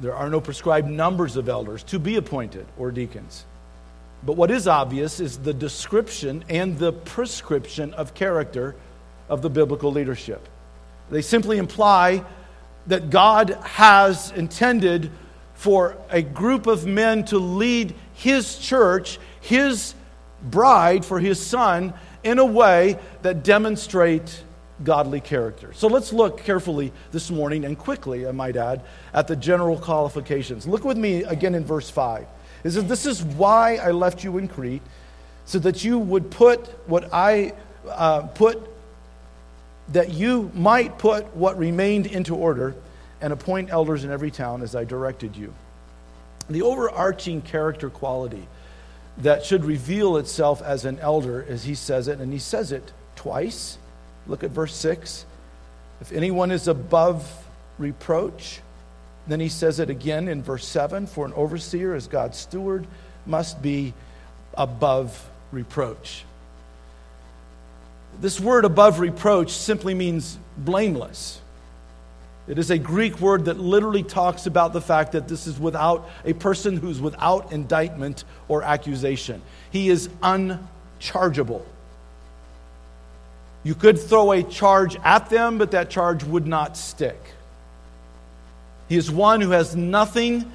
There 0.00 0.14
are 0.14 0.28
no 0.28 0.40
prescribed 0.40 0.88
numbers 0.88 1.36
of 1.36 1.48
elders 1.48 1.82
to 1.84 1.98
be 1.98 2.16
appointed 2.16 2.66
or 2.78 2.90
deacons. 2.90 3.44
But 4.24 4.36
what 4.36 4.50
is 4.50 4.66
obvious 4.66 5.20
is 5.20 5.38
the 5.38 5.54
description 5.54 6.44
and 6.48 6.78
the 6.78 6.92
prescription 6.92 7.94
of 7.94 8.14
character 8.14 8.74
of 9.28 9.42
the 9.42 9.50
biblical 9.50 9.92
leadership. 9.92 10.48
They 11.10 11.22
simply 11.22 11.58
imply 11.58 12.24
that 12.86 13.10
God 13.10 13.50
has 13.62 14.32
intended 14.32 15.10
for 15.54 15.96
a 16.10 16.22
group 16.22 16.66
of 16.66 16.86
men 16.86 17.24
to 17.26 17.38
lead 17.38 17.94
his 18.14 18.58
church, 18.58 19.18
his 19.40 19.94
bride 20.42 21.04
for 21.04 21.18
his 21.18 21.44
son, 21.44 21.94
in 22.22 22.38
a 22.38 22.44
way 22.44 22.98
that 23.22 23.42
demonstrate 23.42 24.42
godly 24.84 25.20
character. 25.20 25.72
So 25.72 25.88
let's 25.88 26.12
look 26.12 26.38
carefully 26.38 26.92
this 27.12 27.30
morning 27.30 27.64
and 27.64 27.78
quickly, 27.78 28.26
I 28.26 28.32
might 28.32 28.56
add, 28.56 28.82
at 29.14 29.26
the 29.26 29.36
general 29.36 29.78
qualifications. 29.78 30.66
Look 30.66 30.84
with 30.84 30.96
me 30.96 31.24
again 31.24 31.54
in 31.54 31.64
verse 31.64 31.88
5. 31.88 32.26
It 32.64 32.70
says, 32.70 32.84
This 32.84 33.06
is 33.06 33.22
why 33.22 33.76
I 33.76 33.90
left 33.90 34.24
you 34.24 34.38
in 34.38 34.48
Crete, 34.48 34.82
so 35.44 35.58
that 35.60 35.84
you 35.84 35.98
would 35.98 36.30
put 36.30 36.66
what 36.88 37.08
I 37.12 37.54
uh, 37.88 38.22
put, 38.22 38.60
that 39.88 40.12
you 40.12 40.50
might 40.54 40.98
put 40.98 41.34
what 41.34 41.58
remained 41.58 42.06
into 42.06 42.34
order 42.34 42.74
and 43.20 43.32
appoint 43.32 43.70
elders 43.70 44.04
in 44.04 44.10
every 44.10 44.30
town 44.30 44.62
as 44.62 44.74
I 44.74 44.84
directed 44.84 45.36
you. 45.36 45.54
The 46.50 46.62
overarching 46.62 47.42
character 47.42 47.90
quality 47.90 48.46
that 49.18 49.44
should 49.44 49.64
reveal 49.64 50.16
itself 50.18 50.60
as 50.62 50.84
an 50.84 50.98
elder, 50.98 51.44
as 51.48 51.64
he 51.64 51.74
says 51.74 52.08
it, 52.08 52.20
and 52.20 52.32
he 52.32 52.38
says 52.38 52.72
it 52.72 52.92
twice. 53.14 53.78
Look 54.28 54.44
at 54.44 54.50
verse 54.50 54.74
6. 54.74 55.24
If 56.00 56.12
anyone 56.12 56.50
is 56.50 56.68
above 56.68 57.30
reproach, 57.78 58.60
then 59.26 59.40
he 59.40 59.48
says 59.48 59.80
it 59.80 59.90
again 59.90 60.28
in 60.28 60.42
verse 60.42 60.66
7 60.66 61.06
for 61.06 61.26
an 61.26 61.32
overseer 61.34 61.94
as 61.94 62.06
God's 62.06 62.38
steward 62.38 62.86
must 63.24 63.60
be 63.62 63.92
above 64.54 65.28
reproach. 65.52 66.24
This 68.20 68.40
word 68.40 68.64
above 68.64 69.00
reproach 69.00 69.50
simply 69.52 69.94
means 69.94 70.38
blameless. 70.56 71.40
It 72.48 72.58
is 72.58 72.70
a 72.70 72.78
Greek 72.78 73.20
word 73.20 73.46
that 73.46 73.58
literally 73.58 74.04
talks 74.04 74.46
about 74.46 74.72
the 74.72 74.80
fact 74.80 75.12
that 75.12 75.26
this 75.26 75.46
is 75.46 75.58
without 75.58 76.08
a 76.24 76.32
person 76.32 76.76
who's 76.76 77.00
without 77.00 77.52
indictment 77.52 78.24
or 78.48 78.62
accusation. 78.62 79.42
He 79.70 79.88
is 79.88 80.08
unchargeable. 80.22 81.66
You 83.66 83.74
could 83.74 83.98
throw 83.98 84.30
a 84.30 84.44
charge 84.44 84.94
at 85.02 85.28
them, 85.28 85.58
but 85.58 85.72
that 85.72 85.90
charge 85.90 86.22
would 86.22 86.46
not 86.46 86.76
stick. 86.76 87.20
He 88.88 88.96
is 88.96 89.10
one 89.10 89.40
who 89.40 89.50
has 89.50 89.74
nothing 89.74 90.52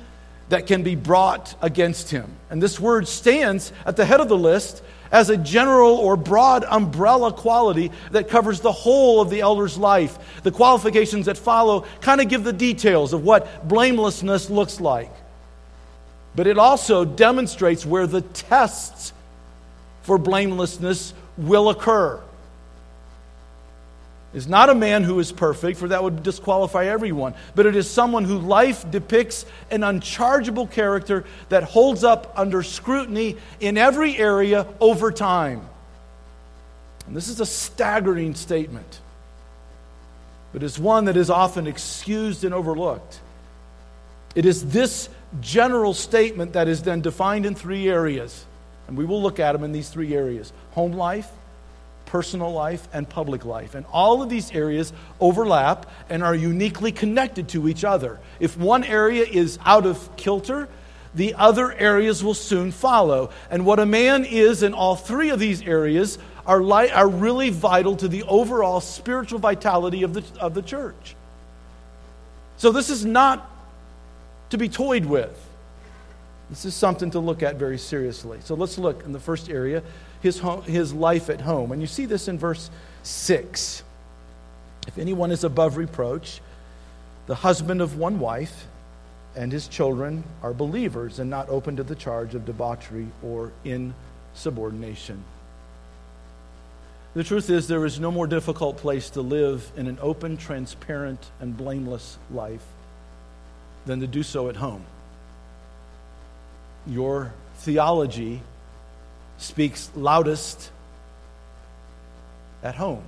that 0.47 0.65
can 0.65 0.81
be 0.81 0.95
brought 0.95 1.53
against 1.61 2.09
him. 2.09 2.31
And 2.49 2.63
this 2.63 2.79
word 2.79 3.09
stands 3.09 3.73
at 3.85 3.97
the 3.97 4.05
head 4.05 4.21
of 4.21 4.29
the 4.29 4.37
list 4.37 4.81
as 5.11 5.29
a 5.29 5.35
general 5.35 5.95
or 5.95 6.15
broad 6.15 6.63
umbrella 6.63 7.33
quality 7.33 7.91
that 8.11 8.29
covers 8.29 8.61
the 8.61 8.71
whole 8.71 9.19
of 9.19 9.29
the 9.29 9.41
elder's 9.41 9.77
life. 9.77 10.17
The 10.43 10.51
qualifications 10.51 11.25
that 11.25 11.37
follow 11.37 11.81
kind 11.99 12.21
of 12.21 12.29
give 12.29 12.45
the 12.45 12.53
details 12.53 13.11
of 13.11 13.25
what 13.25 13.67
blamelessness 13.67 14.49
looks 14.49 14.79
like. 14.79 15.11
But 16.33 16.47
it 16.47 16.57
also 16.57 17.03
demonstrates 17.03 17.85
where 17.85 18.07
the 18.07 18.21
tests 18.21 19.11
for 20.03 20.17
blamelessness 20.17 21.13
will 21.37 21.69
occur 21.69 22.21
is 24.33 24.47
not 24.47 24.69
a 24.69 24.75
man 24.75 25.03
who 25.03 25.19
is 25.19 25.31
perfect, 25.31 25.77
for 25.77 25.89
that 25.89 26.03
would 26.03 26.23
disqualify 26.23 26.85
everyone, 26.85 27.33
but 27.53 27.65
it 27.65 27.75
is 27.75 27.89
someone 27.89 28.23
whose 28.23 28.43
life 28.43 28.89
depicts 28.89 29.45
an 29.69 29.83
unchargeable 29.83 30.67
character 30.67 31.25
that 31.49 31.63
holds 31.63 32.03
up 32.03 32.33
under 32.37 32.63
scrutiny 32.63 33.37
in 33.59 33.77
every 33.77 34.17
area 34.17 34.67
over 34.79 35.11
time. 35.11 35.67
And 37.07 37.15
this 37.15 37.27
is 37.27 37.41
a 37.41 37.45
staggering 37.45 38.35
statement, 38.35 39.01
but 40.53 40.63
it's 40.63 40.79
one 40.79 41.05
that 41.05 41.17
is 41.17 41.29
often 41.29 41.67
excused 41.67 42.45
and 42.45 42.53
overlooked. 42.53 43.19
It 44.33 44.45
is 44.45 44.71
this 44.71 45.09
general 45.41 45.93
statement 45.93 46.53
that 46.53 46.69
is 46.69 46.83
then 46.83 47.01
defined 47.01 47.45
in 47.45 47.53
three 47.53 47.89
areas, 47.89 48.45
and 48.87 48.95
we 48.95 49.03
will 49.03 49.21
look 49.21 49.41
at 49.41 49.51
them 49.51 49.65
in 49.65 49.73
these 49.73 49.89
three 49.89 50.15
areas 50.15 50.53
home 50.71 50.93
life 50.93 51.29
personal 52.11 52.51
life, 52.51 52.89
and 52.91 53.07
public 53.07 53.45
life. 53.45 53.73
And 53.73 53.85
all 53.89 54.21
of 54.21 54.27
these 54.27 54.51
areas 54.51 54.91
overlap 55.21 55.89
and 56.09 56.21
are 56.21 56.35
uniquely 56.35 56.91
connected 56.91 57.47
to 57.49 57.69
each 57.69 57.85
other. 57.85 58.19
If 58.41 58.57
one 58.57 58.83
area 58.83 59.23
is 59.23 59.57
out 59.63 59.85
of 59.85 60.17
kilter, 60.17 60.67
the 61.15 61.35
other 61.35 61.71
areas 61.71 62.21
will 62.21 62.33
soon 62.33 62.73
follow. 62.73 63.29
And 63.49 63.65
what 63.65 63.79
a 63.79 63.85
man 63.85 64.25
is 64.25 64.61
in 64.61 64.73
all 64.73 64.97
three 64.97 65.29
of 65.29 65.39
these 65.39 65.61
areas 65.61 66.17
are, 66.45 66.61
li- 66.61 66.91
are 66.91 67.07
really 67.07 67.49
vital 67.49 67.95
to 67.95 68.09
the 68.09 68.23
overall 68.23 68.81
spiritual 68.81 69.39
vitality 69.39 70.03
of 70.03 70.13
the, 70.13 70.23
of 70.37 70.53
the 70.53 70.61
church. 70.61 71.15
So, 72.57 72.73
this 72.73 72.89
is 72.89 73.05
not 73.05 73.49
to 74.49 74.57
be 74.57 74.67
toyed 74.67 75.05
with. 75.05 75.47
This 76.49 76.65
is 76.65 76.75
something 76.75 77.11
to 77.11 77.19
look 77.19 77.41
at 77.41 77.55
very 77.55 77.77
seriously. 77.77 78.39
So, 78.43 78.55
let's 78.55 78.77
look 78.77 79.05
in 79.05 79.13
the 79.13 79.19
first 79.19 79.49
area 79.49 79.81
his, 80.21 80.39
home, 80.39 80.63
his 80.63 80.93
life 80.93 81.29
at 81.29 81.41
home. 81.41 81.71
And 81.71 81.81
you 81.81 81.87
see 81.87 82.05
this 82.05 82.27
in 82.27 82.37
verse 82.37 82.69
6. 83.03 83.83
If 84.87 84.97
anyone 84.97 85.31
is 85.31 85.43
above 85.43 85.77
reproach, 85.77 86.41
the 87.27 87.35
husband 87.35 87.81
of 87.81 87.97
one 87.97 88.19
wife 88.19 88.67
and 89.35 89.51
his 89.51 89.67
children 89.67 90.23
are 90.43 90.53
believers 90.53 91.19
and 91.19 91.29
not 91.29 91.49
open 91.49 91.77
to 91.77 91.83
the 91.83 91.95
charge 91.95 92.35
of 92.35 92.45
debauchery 92.45 93.07
or 93.23 93.51
insubordination. 93.63 95.23
The 97.13 97.23
truth 97.23 97.49
is, 97.49 97.67
there 97.67 97.85
is 97.85 97.99
no 97.99 98.09
more 98.09 98.27
difficult 98.27 98.77
place 98.77 99.09
to 99.11 99.21
live 99.21 99.69
in 99.75 99.87
an 99.87 99.97
open, 100.01 100.37
transparent, 100.37 101.29
and 101.41 101.57
blameless 101.57 102.17
life 102.31 102.63
than 103.85 103.99
to 103.99 104.07
do 104.07 104.23
so 104.23 104.47
at 104.47 104.55
home. 104.55 104.85
Your 106.87 107.33
theology 107.57 108.41
speaks 109.41 109.89
loudest 109.95 110.71
at 112.63 112.75
home. 112.75 113.03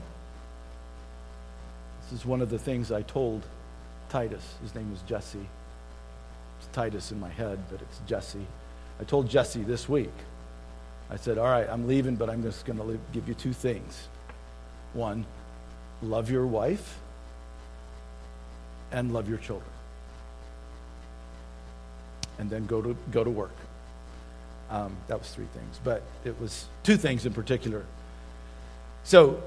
This 2.01 2.19
is 2.19 2.25
one 2.25 2.41
of 2.41 2.49
the 2.49 2.57
things 2.57 2.91
I 2.91 3.03
told 3.03 3.43
Titus. 4.09 4.43
His 4.61 4.73
name 4.73 4.91
is 4.93 5.01
Jesse. 5.03 5.47
It's 6.59 6.67
Titus 6.73 7.11
in 7.11 7.19
my 7.19 7.29
head, 7.29 7.59
but 7.69 7.81
it's 7.81 7.99
Jesse. 8.07 8.45
I 8.99 9.03
told 9.03 9.29
Jesse 9.29 9.63
this 9.63 9.87
week. 9.87 10.13
I 11.09 11.17
said, 11.17 11.37
All 11.37 11.45
right, 11.45 11.67
I'm 11.69 11.87
leaving, 11.87 12.15
but 12.15 12.29
I'm 12.29 12.41
just 12.41 12.65
going 12.65 12.79
to 12.79 12.99
give 13.11 13.27
you 13.27 13.35
two 13.35 13.53
things. 13.53 14.07
One, 14.93 15.25
love 16.01 16.31
your 16.31 16.47
wife 16.47 16.99
and 18.91 19.13
love 19.13 19.29
your 19.29 19.37
children. 19.37 19.69
And 22.39 22.49
then 22.49 22.65
go 22.65 22.81
to, 22.81 22.97
go 23.11 23.23
to 23.23 23.29
work. 23.29 23.55
Um, 24.69 24.95
that 25.07 25.19
was 25.19 25.29
three 25.29 25.47
things, 25.53 25.79
but 25.83 26.01
it 26.25 26.39
was 26.39 26.65
two 26.83 26.97
things 26.97 27.25
in 27.25 27.33
particular. 27.33 27.85
So 29.03 29.41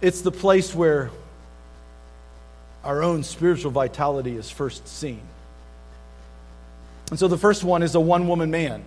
it's 0.00 0.20
the 0.20 0.30
place 0.30 0.74
where 0.74 1.10
our 2.84 3.02
own 3.02 3.24
spiritual 3.24 3.72
vitality 3.72 4.36
is 4.36 4.50
first 4.50 4.86
seen. 4.86 5.20
And 7.10 7.18
so 7.18 7.28
the 7.28 7.38
first 7.38 7.64
one 7.64 7.82
is 7.82 7.94
a 7.94 8.00
one 8.00 8.28
woman 8.28 8.50
man. 8.50 8.84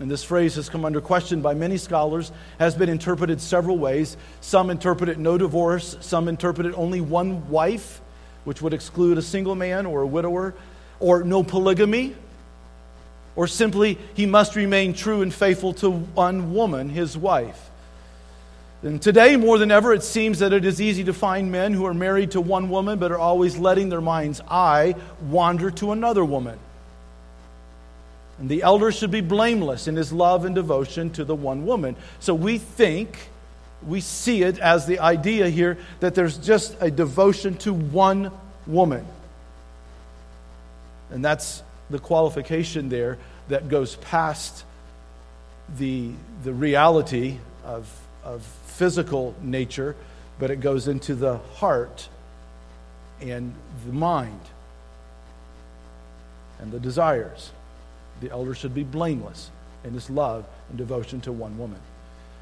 And 0.00 0.10
this 0.10 0.24
phrase 0.24 0.54
has 0.54 0.68
come 0.68 0.84
under 0.84 1.00
question 1.00 1.42
by 1.42 1.54
many 1.54 1.76
scholars, 1.76 2.32
has 2.58 2.74
been 2.74 2.88
interpreted 2.88 3.40
several 3.40 3.76
ways. 3.78 4.16
Some 4.40 4.70
interpret 4.70 5.08
it 5.08 5.18
no 5.18 5.36
divorce, 5.36 5.96
some 6.00 6.28
interpret 6.28 6.66
it 6.66 6.74
only 6.76 7.00
one 7.00 7.48
wife, 7.50 8.00
which 8.44 8.62
would 8.62 8.72
exclude 8.72 9.18
a 9.18 9.22
single 9.22 9.54
man 9.54 9.84
or 9.84 10.02
a 10.02 10.06
widower, 10.06 10.54
or 10.98 11.22
no 11.24 11.42
polygamy, 11.42 12.14
or 13.34 13.46
simply 13.46 13.98
he 14.14 14.26
must 14.26 14.56
remain 14.56 14.92
true 14.92 15.22
and 15.22 15.32
faithful 15.32 15.72
to 15.74 15.90
one 15.90 16.54
woman, 16.54 16.88
his 16.88 17.16
wife. 17.16 17.70
And 18.82 19.00
today, 19.00 19.36
more 19.36 19.58
than 19.58 19.70
ever, 19.70 19.92
it 19.92 20.02
seems 20.02 20.40
that 20.40 20.52
it 20.52 20.64
is 20.64 20.80
easy 20.80 21.04
to 21.04 21.12
find 21.12 21.52
men 21.52 21.72
who 21.72 21.86
are 21.86 21.94
married 21.94 22.32
to 22.32 22.40
one 22.40 22.68
woman 22.68 22.98
but 22.98 23.12
are 23.12 23.18
always 23.18 23.56
letting 23.56 23.88
their 23.88 24.00
mind's 24.00 24.40
eye 24.48 24.96
wander 25.28 25.70
to 25.72 25.92
another 25.92 26.24
woman. 26.24 26.58
And 28.38 28.48
the 28.48 28.62
elder 28.62 28.90
should 28.90 29.12
be 29.12 29.20
blameless 29.20 29.86
in 29.86 29.94
his 29.94 30.12
love 30.12 30.44
and 30.44 30.54
devotion 30.54 31.10
to 31.10 31.24
the 31.24 31.34
one 31.34 31.64
woman. 31.64 31.94
So 32.18 32.34
we 32.34 32.58
think, 32.58 33.16
we 33.86 34.00
see 34.00 34.42
it 34.42 34.58
as 34.58 34.84
the 34.84 34.98
idea 34.98 35.48
here 35.48 35.78
that 36.00 36.16
there's 36.16 36.38
just 36.38 36.76
a 36.80 36.90
devotion 36.90 37.56
to 37.58 37.72
one 37.72 38.32
woman. 38.66 39.06
And 41.10 41.24
that's 41.24 41.62
the 41.92 41.98
qualification 41.98 42.88
there 42.88 43.18
that 43.48 43.68
goes 43.68 43.96
past 43.96 44.64
the, 45.78 46.10
the 46.44 46.52
reality 46.52 47.38
of, 47.64 47.88
of 48.24 48.42
physical 48.66 49.34
nature, 49.42 49.94
but 50.38 50.50
it 50.50 50.60
goes 50.60 50.88
into 50.88 51.14
the 51.14 51.38
heart 51.54 52.08
and 53.20 53.54
the 53.86 53.92
mind 53.92 54.40
and 56.60 56.72
the 56.72 56.80
desires. 56.80 57.50
The 58.20 58.30
elder 58.30 58.54
should 58.54 58.74
be 58.74 58.84
blameless 58.84 59.50
in 59.84 59.94
his 59.94 60.08
love 60.10 60.44
and 60.68 60.78
devotion 60.78 61.20
to 61.22 61.32
one 61.32 61.58
woman. 61.58 61.80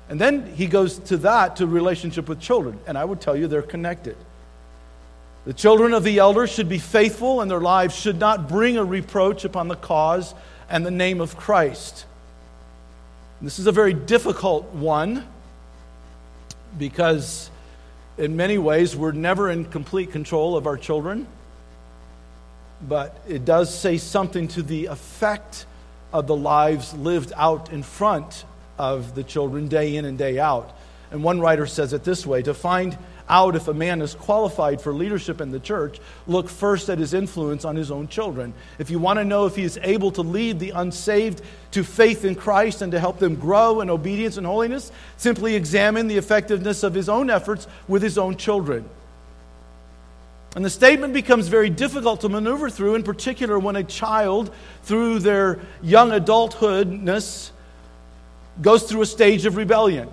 And 0.09 0.21
then 0.21 0.47
he 0.55 0.67
goes 0.67 0.99
to 0.99 1.17
that 1.19 1.57
to 1.57 1.67
relationship 1.67 2.29
with 2.29 2.41
children. 2.41 2.79
And 2.87 2.99
I 2.99 3.05
would 3.05 3.21
tell 3.21 3.37
you 3.37 3.47
they're 3.47 3.63
connected. 3.63 4.17
The 5.47 5.55
children 5.55 5.95
of 5.95 6.05
the 6.05 6.19
elder 6.19 6.47
should 6.47 6.69
be 6.69 6.79
faithful, 6.79 7.41
and 7.41 7.51
their 7.51 7.61
lives 7.61 7.95
should 7.97 8.19
not 8.19 8.49
bring 8.49 8.77
a 8.77 8.85
reproach 8.85 9.45
upon 9.45 9.69
the 9.69 9.77
cause 9.77 10.35
and 10.69 10.85
the 10.85 10.91
name 10.91 11.21
of 11.21 11.37
Christ. 11.37 12.05
This 13.41 13.59
is 13.59 13.67
a 13.67 13.73
very 13.73 13.95
difficult 13.95 14.67
one 14.75 15.27
because 16.79 17.51
in 18.19 18.37
many 18.37 18.59
ways, 18.59 18.95
we're 18.95 19.13
never 19.13 19.49
in 19.51 19.65
complete 19.65 20.13
control 20.13 20.57
of 20.57 20.67
our 20.67 20.77
children, 20.77 21.27
but 22.87 23.19
it 23.27 23.47
does 23.47 23.75
say 23.77 23.97
something 23.97 24.47
to 24.49 24.63
the 24.63 24.87
effect 24.87 25.65
of 26.13 26.27
the 26.27 26.37
lives 26.37 26.93
lived 26.93 27.33
out 27.35 27.73
in 27.73 27.83
front 27.83 28.45
of 28.79 29.15
the 29.15 29.25
children 29.25 29.69
day 29.69 29.97
in 29.97 30.05
and 30.05 30.19
day 30.19 30.39
out. 30.39 30.77
And 31.11 31.25
one 31.25 31.41
writer 31.41 31.67
says 31.67 31.95
it 31.95 32.05
this 32.05 32.27
way 32.27 32.43
to 32.43 32.53
find 32.53 32.97
out 33.31 33.55
if 33.55 33.69
a 33.69 33.73
man 33.73 34.03
is 34.03 34.15
qualified 34.15 34.83
for 34.83 34.93
leadership 34.93 35.41
in 35.41 35.53
the 35.53 35.61
church, 35.61 35.99
look 36.27 36.49
first 36.49 36.91
at 36.91 36.99
his 36.99 37.15
influence 37.15 37.65
on 37.65 37.77
his 37.77 37.91
own 37.91 38.09
children. 38.09 38.53
If 38.79 38.91
you 38.91 38.99
want 38.99 39.19
to 39.19 39.25
know 39.25 39.47
if 39.47 39.57
he 39.57 39.63
is 39.63 39.79
able 39.83 40.11
to 40.13 40.23
lead 40.23 40.59
the 40.59 40.71
unsaved 40.71 41.41
to 41.71 41.85
faith 41.85 42.25
in 42.25 42.35
Christ 42.35 42.83
and 42.83 42.91
to 42.93 42.99
help 42.99 43.19
them 43.19 43.37
grow 43.37 43.81
in 43.81 43.89
obedience 43.89 44.37
and 44.37 44.47
holiness, 44.47 44.91
simply 45.17 45.55
examine 45.55 46.09
the 46.09 46.17
effectiveness 46.17 46.83
of 46.83 46.93
his 46.93 47.09
own 47.09 47.31
efforts 47.31 47.69
with 47.87 48.03
his 48.03 48.19
own 48.19 48.37
children. 48.37 48.85
And 50.57 50.65
the 50.65 50.71
statement 50.71 51.15
becomes 51.15 51.47
very 51.47 51.71
difficult 51.71 52.23
to 52.23 52.29
maneuver 52.29 52.69
through, 52.69 52.97
in 52.97 53.05
particular 53.05 53.57
when 53.57 53.77
a 53.77 53.85
child, 53.85 54.53
through 54.83 55.21
their 55.21 55.61
young 55.81 56.11
adulthoodness, 56.11 57.53
goes 58.61 58.83
through 58.83 59.03
a 59.03 59.07
stage 59.07 59.47
of 59.47 59.57
rebellion. 59.57 60.09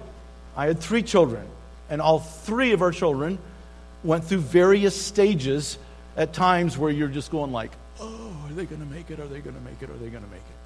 I 0.55 0.67
had 0.67 0.79
three 0.79 1.01
children 1.01 1.47
and 1.89 2.01
all 2.01 2.19
three 2.19 2.71
of 2.71 2.81
our 2.81 2.91
children 2.91 3.37
went 4.03 4.25
through 4.25 4.39
various 4.39 4.99
stages 4.99 5.77
at 6.15 6.33
times 6.33 6.77
where 6.77 6.91
you're 6.91 7.07
just 7.07 7.31
going 7.31 7.51
like, 7.51 7.71
oh, 7.99 8.35
are 8.45 8.53
they 8.53 8.65
going 8.65 8.81
to 8.81 8.87
make 8.87 9.09
it? 9.09 9.19
Are 9.19 9.27
they 9.27 9.39
going 9.39 9.55
to 9.55 9.61
make 9.61 9.81
it? 9.81 9.89
Are 9.89 9.97
they 9.97 10.09
going 10.09 10.23
to 10.23 10.29
make 10.29 10.39
it? 10.39 10.57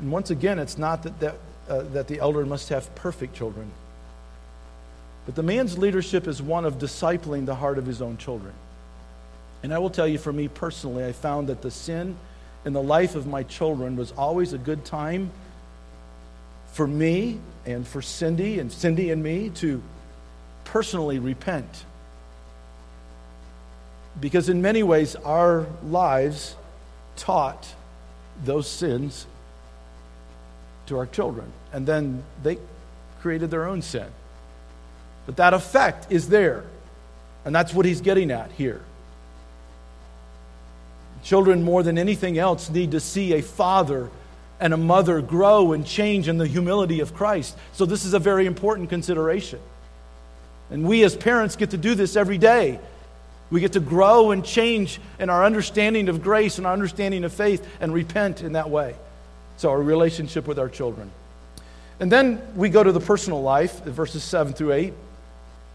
And 0.00 0.12
once 0.12 0.30
again, 0.30 0.58
it's 0.58 0.78
not 0.78 1.02
that, 1.02 1.20
that, 1.20 1.36
uh, 1.68 1.82
that 1.92 2.08
the 2.08 2.20
elder 2.20 2.46
must 2.46 2.68
have 2.68 2.94
perfect 2.94 3.34
children. 3.34 3.70
But 5.26 5.34
the 5.34 5.42
man's 5.42 5.76
leadership 5.76 6.26
is 6.26 6.40
one 6.40 6.64
of 6.64 6.78
discipling 6.78 7.46
the 7.46 7.54
heart 7.54 7.78
of 7.78 7.86
his 7.86 8.00
own 8.00 8.16
children. 8.16 8.54
And 9.62 9.74
I 9.74 9.78
will 9.78 9.90
tell 9.90 10.06
you, 10.06 10.18
for 10.18 10.32
me 10.32 10.48
personally, 10.48 11.04
I 11.04 11.12
found 11.12 11.48
that 11.48 11.62
the 11.62 11.70
sin 11.70 12.16
in 12.64 12.72
the 12.72 12.82
life 12.82 13.14
of 13.14 13.26
my 13.26 13.42
children 13.42 13.96
was 13.96 14.12
always 14.12 14.52
a 14.52 14.58
good 14.58 14.84
time 14.84 15.30
for 16.78 16.86
me 16.86 17.40
and 17.66 17.84
for 17.84 18.00
Cindy 18.00 18.60
and 18.60 18.70
Cindy 18.70 19.10
and 19.10 19.20
me 19.20 19.50
to 19.56 19.82
personally 20.62 21.18
repent. 21.18 21.84
Because 24.20 24.48
in 24.48 24.62
many 24.62 24.84
ways, 24.84 25.16
our 25.16 25.66
lives 25.82 26.54
taught 27.16 27.66
those 28.44 28.70
sins 28.70 29.26
to 30.86 30.98
our 30.98 31.06
children. 31.06 31.50
And 31.72 31.84
then 31.84 32.22
they 32.44 32.58
created 33.22 33.50
their 33.50 33.66
own 33.66 33.82
sin. 33.82 34.06
But 35.26 35.36
that 35.38 35.54
effect 35.54 36.12
is 36.12 36.28
there. 36.28 36.62
And 37.44 37.52
that's 37.52 37.74
what 37.74 37.86
he's 37.86 38.02
getting 38.02 38.30
at 38.30 38.52
here. 38.52 38.82
Children, 41.24 41.64
more 41.64 41.82
than 41.82 41.98
anything 41.98 42.38
else, 42.38 42.70
need 42.70 42.92
to 42.92 43.00
see 43.00 43.32
a 43.32 43.42
father 43.42 44.10
and 44.60 44.74
a 44.74 44.76
mother 44.76 45.20
grow 45.20 45.72
and 45.72 45.86
change 45.86 46.28
in 46.28 46.38
the 46.38 46.46
humility 46.46 47.00
of 47.00 47.14
Christ. 47.14 47.56
So, 47.72 47.86
this 47.86 48.04
is 48.04 48.14
a 48.14 48.18
very 48.18 48.46
important 48.46 48.88
consideration. 48.88 49.60
And 50.70 50.84
we 50.84 51.04
as 51.04 51.16
parents 51.16 51.56
get 51.56 51.70
to 51.70 51.78
do 51.78 51.94
this 51.94 52.16
every 52.16 52.38
day. 52.38 52.78
We 53.50 53.60
get 53.60 53.72
to 53.72 53.80
grow 53.80 54.30
and 54.32 54.44
change 54.44 55.00
in 55.18 55.30
our 55.30 55.44
understanding 55.44 56.08
of 56.08 56.22
grace 56.22 56.58
and 56.58 56.66
our 56.66 56.72
understanding 56.72 57.24
of 57.24 57.32
faith 57.32 57.66
and 57.80 57.94
repent 57.94 58.42
in 58.42 58.52
that 58.52 58.68
way. 58.68 58.94
So, 59.56 59.70
our 59.70 59.80
relationship 59.80 60.46
with 60.46 60.58
our 60.58 60.68
children. 60.68 61.10
And 62.00 62.12
then 62.12 62.40
we 62.54 62.68
go 62.68 62.82
to 62.82 62.92
the 62.92 63.00
personal 63.00 63.42
life, 63.42 63.82
verses 63.84 64.22
7 64.22 64.52
through 64.52 64.72
8. 64.72 64.92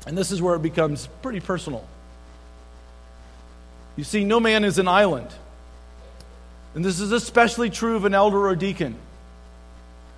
And 0.07 0.17
this 0.17 0.31
is 0.31 0.41
where 0.41 0.55
it 0.55 0.61
becomes 0.61 1.07
pretty 1.21 1.39
personal. 1.39 1.85
You 3.95 4.03
see, 4.03 4.23
no 4.23 4.39
man 4.39 4.63
is 4.63 4.79
an 4.79 4.87
island. 4.87 5.27
And 6.75 6.83
this 6.83 6.99
is 6.99 7.11
especially 7.11 7.69
true 7.69 7.95
of 7.95 8.05
an 8.05 8.13
elder 8.13 8.47
or 8.47 8.55
deacon. 8.55 8.95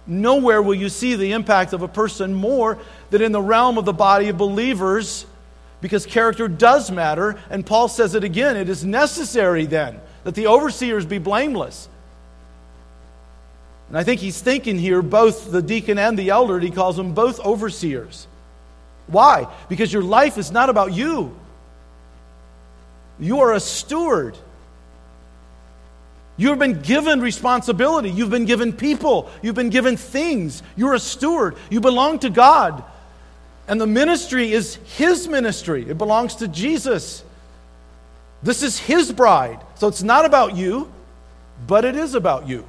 Nowhere 0.08 0.62
will 0.62 0.76
you 0.76 0.89
see 0.89 1.15
the 1.15 1.32
impact 1.32 1.74
of 1.74 1.82
a 1.82 1.88
person 1.88 2.34
more 2.34 2.78
than 3.10 3.22
in 3.22 3.32
the 3.32 3.41
realm 3.41 3.78
of 3.78 3.86
the 3.86 3.94
body 3.94 4.30
of 4.30 4.38
believers 4.38 5.26
because 5.82 6.06
character 6.06 6.48
does 6.48 6.91
matter. 6.91 7.38
And 7.50 7.65
Paul 7.65 7.88
says 7.88 8.15
it 8.15 8.24
again 8.24 8.56
it 8.56 8.70
is 8.70 8.86
necessary 8.86 9.65
then 9.65 10.00
that 10.24 10.36
the 10.36 10.48
overseers 10.48 11.06
be 11.06 11.18
blameless. 11.18 11.89
And 13.89 13.98
I 13.98 14.04
think 14.04 14.22
he's 14.22 14.41
thinking 14.41 14.80
here 14.80 15.02
both 15.02 15.52
the 15.52 15.62
deacon 15.62 15.98
and 15.98 16.18
the 16.18 16.30
elder, 16.30 16.60
he 16.60 16.72
calls 16.72 16.98
them 16.98 17.13
both 17.13 17.39
overseers. 17.39 18.28
Why? 19.08 19.48
Because 19.70 19.94
your 19.94 20.02
life 20.02 20.38
is 20.38 20.52
not 20.52 20.70
about 20.70 20.94
you. 20.94 21.36
You 23.20 23.41
are 23.41 23.54
a 23.54 23.60
steward. 23.60 24.38
You've 26.38 26.60
been 26.60 26.82
given 26.82 27.21
responsibility. 27.21 28.10
You've 28.10 28.30
been 28.30 28.45
given 28.45 28.74
people. 28.74 29.30
You've 29.41 29.56
been 29.56 29.69
given 29.69 29.95
things. 29.95 30.62
You're 30.76 30.93
a 30.93 31.00
steward. 31.00 31.56
You 31.69 31.80
belong 31.80 32.19
to 32.19 32.30
God. 32.30 32.84
And 33.67 33.80
the 33.80 33.88
ministry 33.88 34.52
is 34.52 34.76
His 34.98 35.28
ministry, 35.28 35.89
it 35.89 35.98
belongs 35.98 36.36
to 36.36 36.48
Jesus. 36.48 37.24
This 38.43 38.62
is 38.62 38.78
His 38.78 39.12
bride. 39.12 39.60
So 39.76 39.88
it's 39.88 40.04
not 40.04 40.26
about 40.26 40.56
you, 40.56 40.91
but 41.65 41.86
it 41.86 41.95
is 41.95 42.13
about 42.13 42.48
you. 42.48 42.65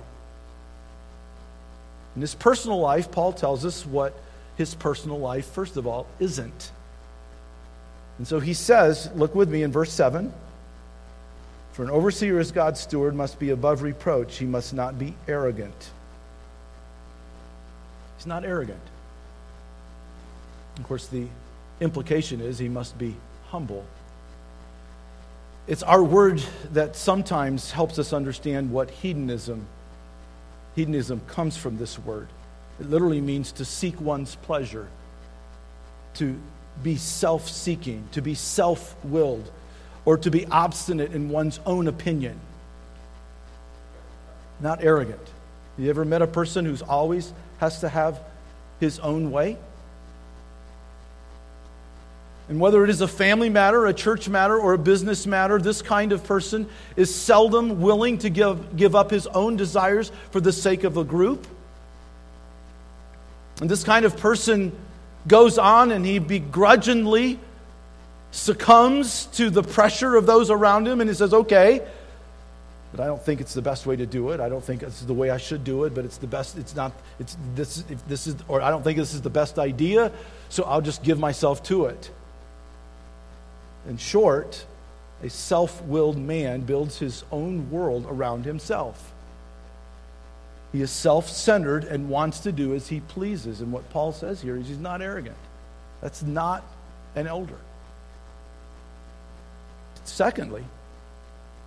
In 2.15 2.23
his 2.23 2.35
personal 2.35 2.81
life, 2.81 3.13
Paul 3.13 3.33
tells 3.35 3.65
us 3.65 3.85
what 3.85 4.15
his 4.57 4.75
personal 4.75 5.19
life, 5.19 5.47
first 5.47 5.77
of 5.77 5.87
all, 5.87 6.07
isn't. 6.19 6.73
And 8.17 8.27
so 8.27 8.41
he 8.41 8.55
says, 8.55 9.11
look 9.15 9.35
with 9.35 9.51
me 9.51 9.63
in 9.63 9.71
verse 9.71 9.93
7. 9.93 10.33
For 11.77 11.85
an 11.85 11.91
overseer 11.91 12.39
as 12.39 12.53
God's 12.53 12.81
steward 12.81 13.15
must 13.15 13.39
be 13.39 13.51
above 13.51 13.83
reproach. 13.83 14.39
He 14.39 14.47
must 14.47 14.73
not 14.73 14.99
be 14.99 15.15
arrogant. 15.29 15.91
He's 18.17 18.25
not 18.25 18.47
arrogant. 18.47 18.81
Of 20.79 20.85
course, 20.85 21.07
the 21.09 21.27
implication 21.83 22.41
is 22.41 22.59
he 22.59 22.71
must 22.71 22.97
be 22.97 23.15
humble. 23.49 23.85
It's 25.67 25.83
our 25.83 26.03
word 26.03 26.43
that 26.73 26.97
sometimes 26.97 27.71
helps 27.73 27.99
us 27.99 28.15
understand 28.15 28.73
what 28.73 28.91
hedonism 28.91 29.67
hedonism 30.77 31.21
comes 31.29 31.59
from 31.59 31.77
this 31.77 31.99
word. 31.99 32.29
It 32.81 32.89
literally 32.89 33.21
means 33.21 33.53
to 33.53 33.67
seek 33.67 34.01
one's 34.01 34.37
pleasure, 34.37 34.89
to 36.15 36.41
be 36.83 36.97
self-seeking, 36.97 38.09
to 38.13 38.23
be 38.23 38.35
self-willed 38.35 39.51
or 40.07 40.17
to 40.17 40.31
be 40.31 40.47
obstinate 40.47 41.13
in 41.13 41.29
one's 41.29 41.61
own 41.67 41.89
opinion. 41.89 42.41
Not 44.61 44.83
arrogant. 44.83 45.21
Have 45.21 45.85
you 45.85 45.91
ever 45.91 46.07
met 46.07 46.23
a 46.23 46.27
person 46.27 46.65
who's 46.65 46.81
always 46.81 47.31
has 47.59 47.81
to 47.81 47.89
have 47.91 48.19
his 48.81 48.99
own 49.01 49.31
way? 49.31 49.59
And 52.49 52.61
whether 52.61 52.85
it 52.85 52.91
is 52.91 53.01
a 53.01 53.09
family 53.09 53.51
matter, 53.51 53.87
a 53.87 53.93
church 53.93 54.29
matter, 54.29 54.57
or 54.57 54.73
a 54.73 54.79
business 54.79 55.27
matter, 55.27 55.59
this 55.59 55.83
kind 55.83 56.13
of 56.13 56.23
person 56.23 56.69
is 56.95 57.13
seldom 57.13 57.81
willing 57.81 58.19
to 58.19 58.31
give, 58.31 58.77
give 58.77 58.95
up 58.95 59.11
his 59.11 59.27
own 59.27 59.57
desires 59.57 60.13
for 60.31 60.41
the 60.41 60.53
sake 60.53 60.85
of 60.85 60.97
a 60.97 61.03
group. 61.03 61.45
And 63.61 63.69
this 63.69 63.83
kind 63.83 64.05
of 64.05 64.17
person 64.17 64.71
goes 65.27 65.59
on 65.59 65.91
and 65.91 66.07
he 66.07 66.21
begrudgingly 66.21 67.41
succumbs 68.37 69.27
to 69.27 69.51
the 69.51 69.63
pressure 69.63 70.15
of 70.17 70.27
those 70.27 70.51
around 70.51 70.87
him 70.87 71.01
and 71.01 71.09
he 71.09 71.15
says, 71.15 71.33
okay, 71.33 71.81
but 72.93 73.01
I 73.01 73.07
don't 73.07 73.23
think 73.23 73.41
it's 73.41 73.55
the 73.55 73.63
best 73.63 73.87
way 73.87 73.97
to 73.97 74.07
do 74.07 74.31
it. 74.31 74.41
I 74.41 74.49
don't 74.49 74.63
think 74.63 74.81
this 74.81 75.01
is 75.01 75.07
the 75.07 75.15
way 75.15 75.31
I 75.31 75.39
should 75.39 75.65
do 75.65 75.85
it, 75.85 75.95
but 75.95 76.05
it's 76.05 76.19
the 76.19 76.27
best. 76.27 76.57
It's 76.57 76.75
not, 76.75 76.93
it's 77.19 77.37
this, 77.55 77.85
if 77.91 78.07
this 78.07 78.27
is, 78.27 78.37
or 78.49 78.63
I 78.63 78.71
don't 78.71 78.83
think 78.83 78.99
this 78.99 79.15
is 79.15 79.23
the 79.23 79.31
best 79.31 79.59
idea, 79.59 80.13
so 80.49 80.65
I'll 80.65 80.81
just 80.81 81.03
give 81.03 81.19
myself 81.19 81.63
to 81.65 81.87
it. 81.87 82.11
In 83.89 83.97
short, 83.97 84.65
a 85.23 85.31
self 85.31 85.83
willed 85.83 86.19
man 86.19 86.61
builds 86.61 86.99
his 86.99 87.25
own 87.33 87.71
world 87.71 88.07
around 88.09 88.45
himself. 88.45 89.13
He 90.73 90.83
is 90.83 90.91
self 90.91 91.29
centered 91.29 91.85
and 91.85 92.09
wants 92.09 92.41
to 92.41 92.53
do 92.53 92.75
as 92.75 92.89
he 92.89 93.01
pleases. 93.01 93.61
And 93.61 93.73
what 93.73 93.89
Paul 93.91 94.13
says 94.13 94.43
here 94.43 94.57
is 94.57 94.69
he's 94.69 94.79
not 94.79 95.01
arrogant. 95.01 95.37
That's 96.01 96.23
not 96.23 96.65
an 97.15 97.27
elder. 97.27 97.59
Secondly, 100.09 100.65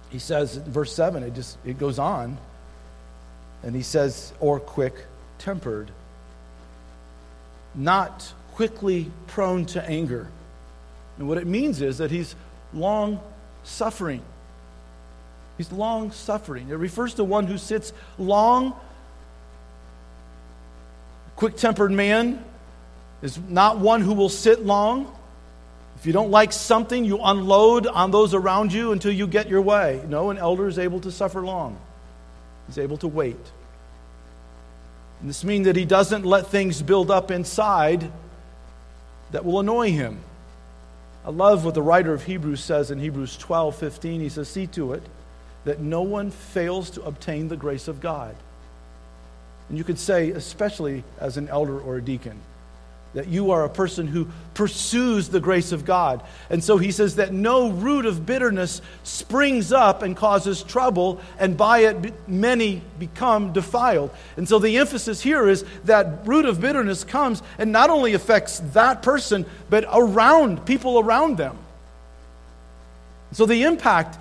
he 0.10 0.20
says 0.20 0.58
in 0.58 0.64
verse 0.64 0.94
7, 0.94 1.24
it 1.24 1.34
just 1.34 1.58
it 1.66 1.78
goes 1.78 2.00
on, 2.00 2.38
and 3.64 3.76
he 3.76 3.82
says, 3.82 4.34
or 4.40 4.60
quick 4.60 5.06
tempered, 5.38 5.92
not 7.76 8.34
quickly 8.54 9.12
prone 9.28 9.66
to 9.68 9.84
anger. 9.88 10.28
And 11.18 11.28
what 11.28 11.38
it 11.38 11.48
means 11.48 11.82
is 11.82 12.00
that 12.00 12.12
he's 12.12 12.36
long 12.74 13.20
suffering. 13.64 14.22
He's 15.58 15.72
long 15.72 16.12
suffering. 16.12 16.70
It 16.70 16.76
refers 16.76 17.16
to 17.16 17.24
one 17.24 17.46
who 17.46 17.58
sits 17.58 17.94
long, 18.18 18.74
quick 21.40 21.56
tempered 21.56 21.92
man 21.92 22.44
is 23.22 23.40
not 23.48 23.80
one 23.80 24.02
who 24.02 24.14
will 24.14 24.30
sit 24.30 24.66
long. 24.66 25.14
If 26.00 26.06
you 26.06 26.14
don't 26.14 26.32
like 26.32 26.54
something, 26.54 27.04
you 27.04 27.20
unload 27.22 27.86
on 27.86 28.12
those 28.12 28.34
around 28.34 28.72
you 28.72 28.94
until 28.94 29.12
you 29.12 29.28
get 29.28 29.50
your 29.50 29.62
way. 29.62 30.02
No, 30.08 30.30
an 30.30 30.38
elder 30.38 30.68
is 30.68 30.80
able 30.80 31.02
to 31.02 31.12
suffer 31.12 31.42
long, 31.42 31.78
he's 32.68 32.78
able 32.78 32.98
to 32.98 33.08
wait. 33.08 33.36
And 35.20 35.30
this 35.30 35.44
means 35.44 35.66
that 35.66 35.76
he 35.76 35.84
doesn't 35.84 36.26
let 36.26 36.48
things 36.48 36.82
build 36.82 37.12
up 37.12 37.30
inside 37.30 38.10
that 39.32 39.44
will 39.44 39.60
annoy 39.60 39.92
him. 39.92 40.20
I 41.26 41.32
love 41.32 41.66
what 41.66 41.74
the 41.74 41.82
writer 41.82 42.14
of 42.14 42.24
Hebrews 42.24 42.64
says 42.64 42.90
in 42.92 43.00
Hebrews 43.00 43.38
12 43.38 43.76
15. 43.76 44.22
He 44.22 44.30
says, 44.30 44.48
See 44.48 44.68
to 44.68 44.94
it 44.94 45.04
that 45.66 45.80
no 45.80 46.02
one 46.02 46.32
fails 46.32 46.90
to 46.92 47.04
obtain 47.04 47.50
the 47.50 47.58
grace 47.58 47.90
of 47.90 48.00
God. 48.00 48.36
And 49.68 49.78
you 49.78 49.84
could 49.84 50.00
say, 50.00 50.32
especially 50.32 51.04
as 51.20 51.36
an 51.36 51.50
elder 51.50 51.78
or 51.78 51.98
a 51.98 52.02
deacon, 52.02 52.40
that 53.14 53.28
you 53.28 53.52
are 53.52 53.66
a 53.66 53.70
person 53.70 54.08
who 54.08 54.28
pursues 54.54 55.30
the 55.30 55.40
grace 55.40 55.72
of 55.72 55.84
God. 55.84 56.24
And 56.50 56.64
so 56.64 56.78
he 56.78 56.92
says 56.92 57.16
that 57.16 57.34
no 57.34 57.70
root 57.70 58.06
of 58.06 58.26
bitterness 58.26 58.82
springs 59.04 59.72
up 59.72 60.04
and 60.04 60.16
causes 60.16 60.62
trouble, 60.62 61.20
and 61.40 61.58
by 61.58 61.80
it 61.80 62.28
many 62.28 62.82
become 63.00 63.52
defiled. 63.52 64.12
And 64.38 64.48
so 64.48 64.60
the 64.60 64.78
emphasis 64.78 65.22
here 65.22 65.48
is 65.48 65.66
that 65.86 66.28
root 66.28 66.46
of 66.46 66.62
bitterness 66.62 67.04
comes 67.04 67.42
and 67.58 67.72
not 67.72 67.90
only 67.90 68.14
affects 68.14 68.60
that 68.74 69.02
person, 69.02 69.46
but 69.70 69.86
around 69.92 70.66
people 70.66 71.00
around 71.00 71.38
them. 71.38 71.58
So 73.32 73.46
the 73.46 73.64
impact 73.64 74.18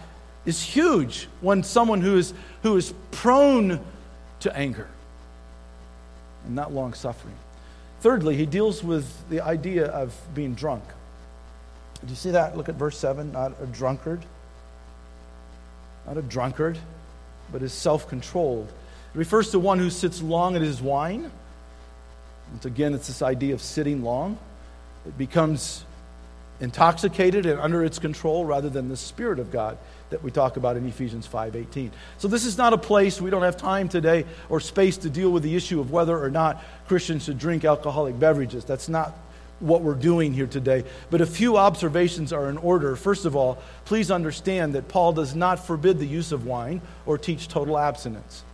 is 0.47 0.63
huge 0.63 1.29
when 1.41 1.63
someone 1.63 2.01
who 2.01 2.17
is, 2.17 2.33
who 2.63 2.77
is 2.77 2.95
prone 3.11 3.81
to 4.41 4.57
anger 4.57 4.89
and 6.47 6.55
not 6.55 6.73
long 6.73 6.95
suffering. 6.95 7.35
Thirdly, 8.01 8.37
he 8.37 8.47
deals 8.47 8.85
with 8.85 9.29
the 9.29 9.41
idea 9.41 9.87
of 9.87 10.15
being 10.35 10.55
drunk. 10.55 10.85
Do 12.01 12.11
you 12.11 12.17
see 12.17 12.31
that? 12.31 12.57
Look 12.57 12.69
at 12.69 12.77
verse 12.77 12.97
7. 12.97 13.33
Not 13.33 13.55
a 13.61 13.67
drunkard, 13.67 14.25
not 16.07 16.17
a 16.17 16.23
drunkard, 16.23 16.79
but 17.51 17.63
is 17.63 17.73
self 17.73 18.09
controlled. 18.09 18.69
It 19.15 19.19
refers 19.19 19.51
to 19.51 19.59
one 19.59 19.79
who 19.79 19.91
sits 19.91 20.23
long 20.23 20.55
at 20.55 20.63
his 20.63 20.81
wine. 20.81 21.31
Once 22.53 22.65
again, 22.65 22.95
it's 22.95 23.09
this 23.09 23.21
idea 23.21 23.53
of 23.53 23.61
sitting 23.61 24.03
long. 24.05 24.39
It 25.07 25.19
becomes 25.19 25.85
intoxicated 26.61 27.47
and 27.47 27.61
under 27.61 27.85
its 27.85 27.99
control 27.99 28.45
rather 28.45 28.69
than 28.69 28.89
the 28.89 28.97
Spirit 28.97 29.39
of 29.39 29.51
God 29.51 29.77
that 30.11 30.23
we 30.23 30.31
talk 30.31 30.57
about 30.57 30.77
in 30.77 30.87
Ephesians 30.87 31.27
5:18. 31.27 31.91
So 32.19 32.29
this 32.29 32.45
is 32.45 32.57
not 32.57 32.73
a 32.73 32.79
place 32.79 33.21
we 33.21 33.31
don't 33.31 33.43
have 33.43 33.57
time 33.57 33.89
today 33.89 34.25
or 34.49 34.61
space 34.61 34.97
to 34.99 35.11
deal 35.11 35.31
with 35.31 35.43
the 35.43 35.55
issue 35.55 35.81
of 35.81 35.91
whether 35.91 36.19
or 36.23 36.31
not 36.31 36.63
Christians 36.87 37.25
should 37.25 37.39
drink 37.39 37.65
alcoholic 37.65 38.19
beverages. 38.19 38.65
That's 38.65 38.89
not 38.89 39.17
what 39.61 39.83
we're 39.83 39.95
doing 39.95 40.33
here 40.33 40.47
today. 40.47 40.85
But 41.11 41.21
a 41.21 41.27
few 41.27 41.57
observations 41.57 42.33
are 42.33 42.49
in 42.49 42.59
order. 42.59 42.95
First 42.97 43.25
of 43.25 43.35
all, 43.35 43.59
please 43.85 44.11
understand 44.11 44.75
that 44.75 44.89
Paul 44.89 45.13
does 45.13 45.35
not 45.35 45.65
forbid 45.65 45.99
the 45.99 46.07
use 46.07 46.33
of 46.33 46.47
wine 46.47 46.81
or 47.07 47.19
teach 47.19 47.49
total 47.49 47.77
abstinence. 47.77 48.45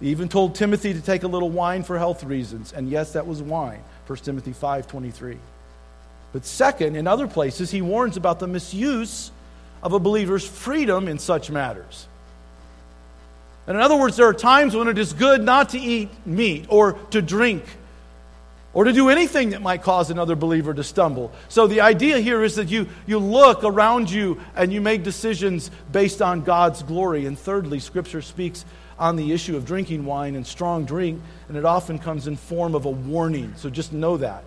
He 0.00 0.08
even 0.08 0.28
told 0.28 0.54
Timothy 0.54 0.92
to 0.92 1.00
take 1.00 1.22
a 1.22 1.28
little 1.28 1.48
wine 1.48 1.82
for 1.82 1.96
health 1.96 2.24
reasons, 2.24 2.72
and 2.72 2.90
yes, 2.90 3.12
that 3.12 3.26
was 3.26 3.40
wine. 3.40 3.80
1 4.06 4.24
Timothy 4.24 4.52
5:23. 4.52 5.38
But 6.32 6.44
second, 6.44 6.96
in 6.96 7.06
other 7.06 7.26
places, 7.26 7.70
he 7.70 7.80
warns 7.80 8.16
about 8.16 8.40
the 8.40 8.46
misuse 8.46 9.30
of 9.82 9.92
a 9.92 9.98
believer's 9.98 10.46
freedom 10.46 11.08
in 11.08 11.18
such 11.18 11.50
matters. 11.50 12.06
And 13.66 13.76
in 13.76 13.82
other 13.82 13.96
words, 13.96 14.16
there 14.16 14.26
are 14.26 14.34
times 14.34 14.76
when 14.76 14.88
it 14.88 14.98
is 14.98 15.12
good 15.12 15.42
not 15.42 15.70
to 15.70 15.78
eat 15.78 16.08
meat 16.24 16.66
or 16.68 16.92
to 17.10 17.20
drink 17.20 17.64
or 18.72 18.84
to 18.84 18.92
do 18.92 19.08
anything 19.08 19.50
that 19.50 19.62
might 19.62 19.82
cause 19.82 20.10
another 20.10 20.36
believer 20.36 20.74
to 20.74 20.84
stumble. 20.84 21.32
So 21.48 21.66
the 21.66 21.80
idea 21.80 22.20
here 22.20 22.44
is 22.44 22.56
that 22.56 22.68
you, 22.68 22.86
you 23.06 23.18
look 23.18 23.64
around 23.64 24.10
you 24.10 24.38
and 24.54 24.72
you 24.72 24.80
make 24.80 25.02
decisions 25.02 25.70
based 25.90 26.20
on 26.20 26.42
God's 26.42 26.82
glory. 26.82 27.26
And 27.26 27.38
thirdly, 27.38 27.80
Scripture 27.80 28.22
speaks 28.22 28.64
on 28.98 29.16
the 29.16 29.32
issue 29.32 29.56
of 29.56 29.64
drinking 29.64 30.04
wine 30.04 30.36
and 30.36 30.46
strong 30.46 30.84
drink, 30.84 31.20
and 31.48 31.56
it 31.56 31.64
often 31.64 31.98
comes 31.98 32.26
in 32.26 32.36
form 32.36 32.74
of 32.74 32.84
a 32.84 32.90
warning. 32.90 33.54
So 33.56 33.70
just 33.70 33.92
know 33.92 34.16
that. 34.18 34.44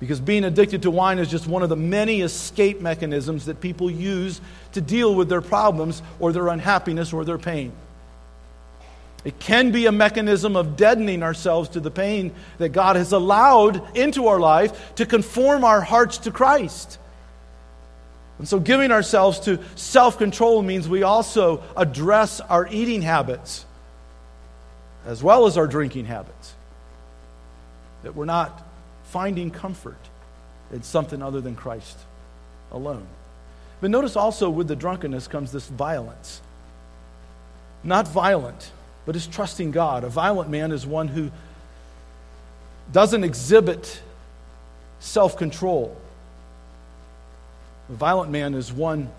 Because 0.00 0.18
being 0.18 0.44
addicted 0.44 0.82
to 0.82 0.90
wine 0.90 1.18
is 1.18 1.28
just 1.28 1.46
one 1.46 1.62
of 1.62 1.68
the 1.68 1.76
many 1.76 2.22
escape 2.22 2.80
mechanisms 2.80 3.44
that 3.44 3.60
people 3.60 3.90
use 3.90 4.40
to 4.72 4.80
deal 4.80 5.14
with 5.14 5.28
their 5.28 5.42
problems 5.42 6.02
or 6.18 6.32
their 6.32 6.48
unhappiness 6.48 7.12
or 7.12 7.24
their 7.24 7.38
pain. 7.38 7.72
It 9.22 9.38
can 9.38 9.70
be 9.70 9.84
a 9.84 9.92
mechanism 9.92 10.56
of 10.56 10.76
deadening 10.76 11.22
ourselves 11.22 11.68
to 11.70 11.80
the 11.80 11.90
pain 11.90 12.32
that 12.56 12.70
God 12.70 12.96
has 12.96 13.12
allowed 13.12 13.94
into 13.94 14.28
our 14.28 14.40
life 14.40 14.94
to 14.94 15.04
conform 15.04 15.62
our 15.62 15.82
hearts 15.82 16.16
to 16.18 16.30
Christ. 16.30 16.98
And 18.38 18.48
so, 18.48 18.58
giving 18.58 18.90
ourselves 18.90 19.40
to 19.40 19.58
self 19.74 20.16
control 20.16 20.62
means 20.62 20.88
we 20.88 21.02
also 21.02 21.62
address 21.76 22.40
our 22.40 22.66
eating 22.68 23.02
habits 23.02 23.66
as 25.04 25.22
well 25.22 25.44
as 25.44 25.58
our 25.58 25.66
drinking 25.66 26.06
habits. 26.06 26.54
That 28.02 28.14
we're 28.14 28.24
not 28.24 28.69
finding 29.10 29.50
comfort 29.50 29.98
in 30.72 30.82
something 30.82 31.22
other 31.22 31.40
than 31.40 31.56
Christ 31.56 31.98
alone. 32.70 33.06
But 33.80 33.90
notice 33.90 34.16
also 34.16 34.50
with 34.50 34.68
the 34.68 34.76
drunkenness 34.76 35.26
comes 35.26 35.52
this 35.52 35.66
violence. 35.66 36.40
Not 37.82 38.06
violent, 38.06 38.70
but 39.06 39.16
is 39.16 39.26
trusting 39.26 39.70
God. 39.70 40.04
A 40.04 40.08
violent 40.08 40.50
man 40.50 40.70
is 40.70 40.86
one 40.86 41.08
who 41.08 41.30
doesn't 42.92 43.24
exhibit 43.24 44.00
self 45.00 45.36
control. 45.36 45.96
A 47.88 47.94
violent 47.94 48.30
man 48.30 48.54
is 48.54 48.72
one 48.72 49.10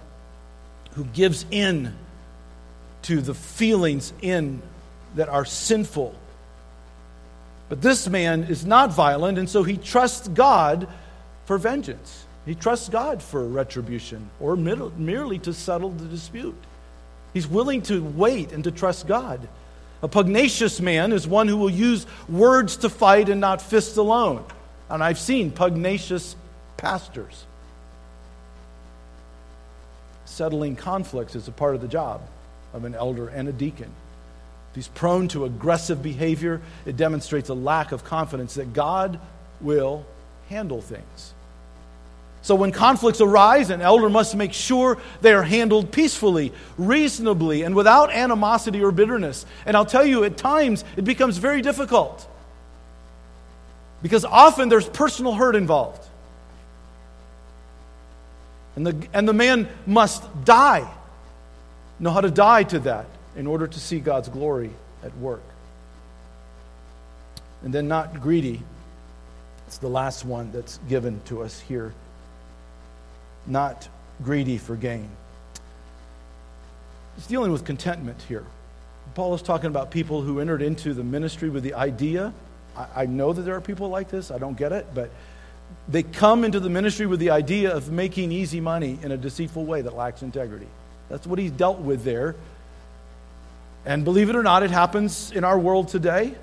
who 0.94 1.04
gives 1.06 1.46
in 1.52 1.94
to 3.04 3.20
the 3.20 3.34
feelings 3.34 4.14
in 4.22 4.62
that 5.16 5.28
are 5.28 5.44
sinful 5.44 6.16
but 7.72 7.82
this 7.82 8.10
man 8.10 8.44
is 8.44 8.66
not 8.66 8.92
violent, 8.92 9.38
and 9.38 9.50
so 9.50 9.64
he 9.64 9.78
trusts 9.78 10.28
God 10.28 10.90
for 11.46 11.58
vengeance. 11.58 12.26
He 12.46 12.54
trusts 12.54 12.90
God 12.90 13.24
for 13.24 13.48
retribution 13.48 14.30
or 14.42 14.58
merely 14.58 15.40
to 15.40 15.54
settle 15.54 15.92
the 15.92 16.04
dispute. 16.04 16.62
He's 17.34 17.48
willing 17.48 17.82
to 17.84 18.04
wait 18.04 18.52
and 18.52 18.62
to 18.66 18.72
trust 18.72 19.08
God. 19.08 19.48
A 20.04 20.10
pugnacious 20.10 20.82
man 20.82 21.14
is 21.14 21.26
one 21.26 21.48
who 21.48 21.56
will 21.56 21.70
use 21.70 22.06
words 22.28 22.76
to 22.76 22.90
fight 22.90 23.30
and 23.30 23.40
not 23.40 23.62
fists 23.62 23.96
alone. 23.96 24.44
And 24.90 25.02
I've 25.02 25.18
seen 25.18 25.50
pugnacious 25.50 26.36
pastors. 26.76 27.46
Settling 30.26 30.76
conflicts 30.76 31.36
is 31.36 31.48
a 31.48 31.54
part 31.54 31.76
of 31.76 31.80
the 31.80 31.88
job 31.88 32.20
of 32.74 32.84
an 32.84 32.96
elder 32.96 33.30
and 33.30 33.48
a 33.48 33.54
deacon. 33.54 33.94
If 34.72 34.76
he's 34.76 34.88
prone 34.88 35.28
to 35.30 35.44
aggressive 35.44 36.02
behavior, 36.02 36.62
it 36.86 36.96
demonstrates 36.96 37.50
a 37.50 37.54
lack 37.54 37.92
of 37.92 38.06
confidence 38.06 38.54
that 38.54 38.74
God 38.74 39.20
will 39.60 40.06
handle 40.48 40.82
things. 40.82 41.34
So 42.42 42.56
when 42.56 42.72
conflicts 42.72 43.20
arise, 43.20 43.70
an 43.70 43.82
elder 43.82 44.10
must 44.10 44.34
make 44.34 44.54
sure 44.54 44.98
they 45.20 45.34
are 45.34 45.44
handled 45.44 45.92
peacefully, 45.92 46.54
reasonably, 46.78 47.64
and 47.64 47.76
without 47.76 48.12
animosity 48.12 48.82
or 48.82 48.94
bitterness. 48.94 49.46
And 49.66 49.76
I'll 49.76 49.86
tell 49.86 50.06
you, 50.06 50.24
at 50.24 50.38
times 50.38 50.86
it 50.96 51.04
becomes 51.04 51.38
very 51.38 51.62
difficult 51.62 52.26
because 54.02 54.24
often 54.24 54.70
there's 54.70 54.88
personal 54.88 55.34
hurt 55.34 55.56
involved. 55.56 56.04
And 58.78 58.88
the, 58.88 59.08
and 59.14 59.28
the 59.28 59.34
man 59.34 59.68
must 59.86 60.24
die, 60.46 60.90
know 62.00 62.10
how 62.10 62.22
to 62.22 62.32
die 62.32 62.64
to 62.64 62.80
that 62.80 63.06
in 63.36 63.48
order 63.48 63.68
to 63.68 63.80
see 63.80 64.00
God's 64.00 64.30
glory 64.30 64.72
at 65.04 65.16
work. 65.18 65.44
And 67.64 67.74
then, 67.74 67.88
not 67.88 68.22
greedy. 68.22 68.62
It's 69.68 69.78
the 69.78 69.88
last 69.88 70.26
one 70.26 70.52
that's 70.52 70.80
given 70.90 71.22
to 71.26 71.44
us 71.44 71.60
here. 71.60 71.94
Not 73.48 73.88
greedy 74.24 74.58
for 74.58 74.76
gain. 74.76 75.10
It's 77.18 77.28
dealing 77.28 77.52
with 77.52 77.66
contentment 77.66 78.22
here. 78.28 78.46
Paul 79.14 79.34
is 79.36 79.42
talking 79.42 79.68
about 79.68 79.92
people 79.92 80.22
who 80.22 80.40
entered 80.40 80.62
into 80.62 80.94
the 80.94 81.04
ministry 81.04 81.50
with 81.50 81.64
the 81.64 81.74
idea. 81.74 82.34
I, 82.76 82.88
I 82.96 83.06
know 83.06 83.34
that 83.34 83.42
there 83.42 83.56
are 83.56 83.62
people 83.62 83.90
like 83.90 84.10
this, 84.10 84.32
I 84.32 84.38
don't 84.38 84.58
get 84.58 84.72
it, 84.72 84.88
but 84.94 85.12
they 85.88 86.04
come 86.04 86.44
into 86.44 86.60
the 86.60 86.70
ministry 86.70 87.06
with 87.06 87.20
the 87.20 87.32
idea 87.32 87.76
of 87.76 87.92
making 87.92 88.32
easy 88.32 88.60
money 88.60 88.98
in 89.02 89.12
a 89.12 89.18
deceitful 89.18 89.66
way 89.66 89.82
that 89.82 89.96
lacks 89.96 90.22
integrity. 90.22 90.68
That's 91.10 91.28
what 91.28 91.40
he's 91.40 91.52
dealt 91.52 91.80
with 91.80 92.04
there 92.04 92.36
and 93.86 94.04
believe 94.04 94.30
it 94.30 94.36
or 94.36 94.44
not, 94.44 94.64
it 94.64 94.72
happens 94.72 95.32
in 95.32 95.44
our 95.44 95.58
world 95.58 95.88
today. 95.88 96.36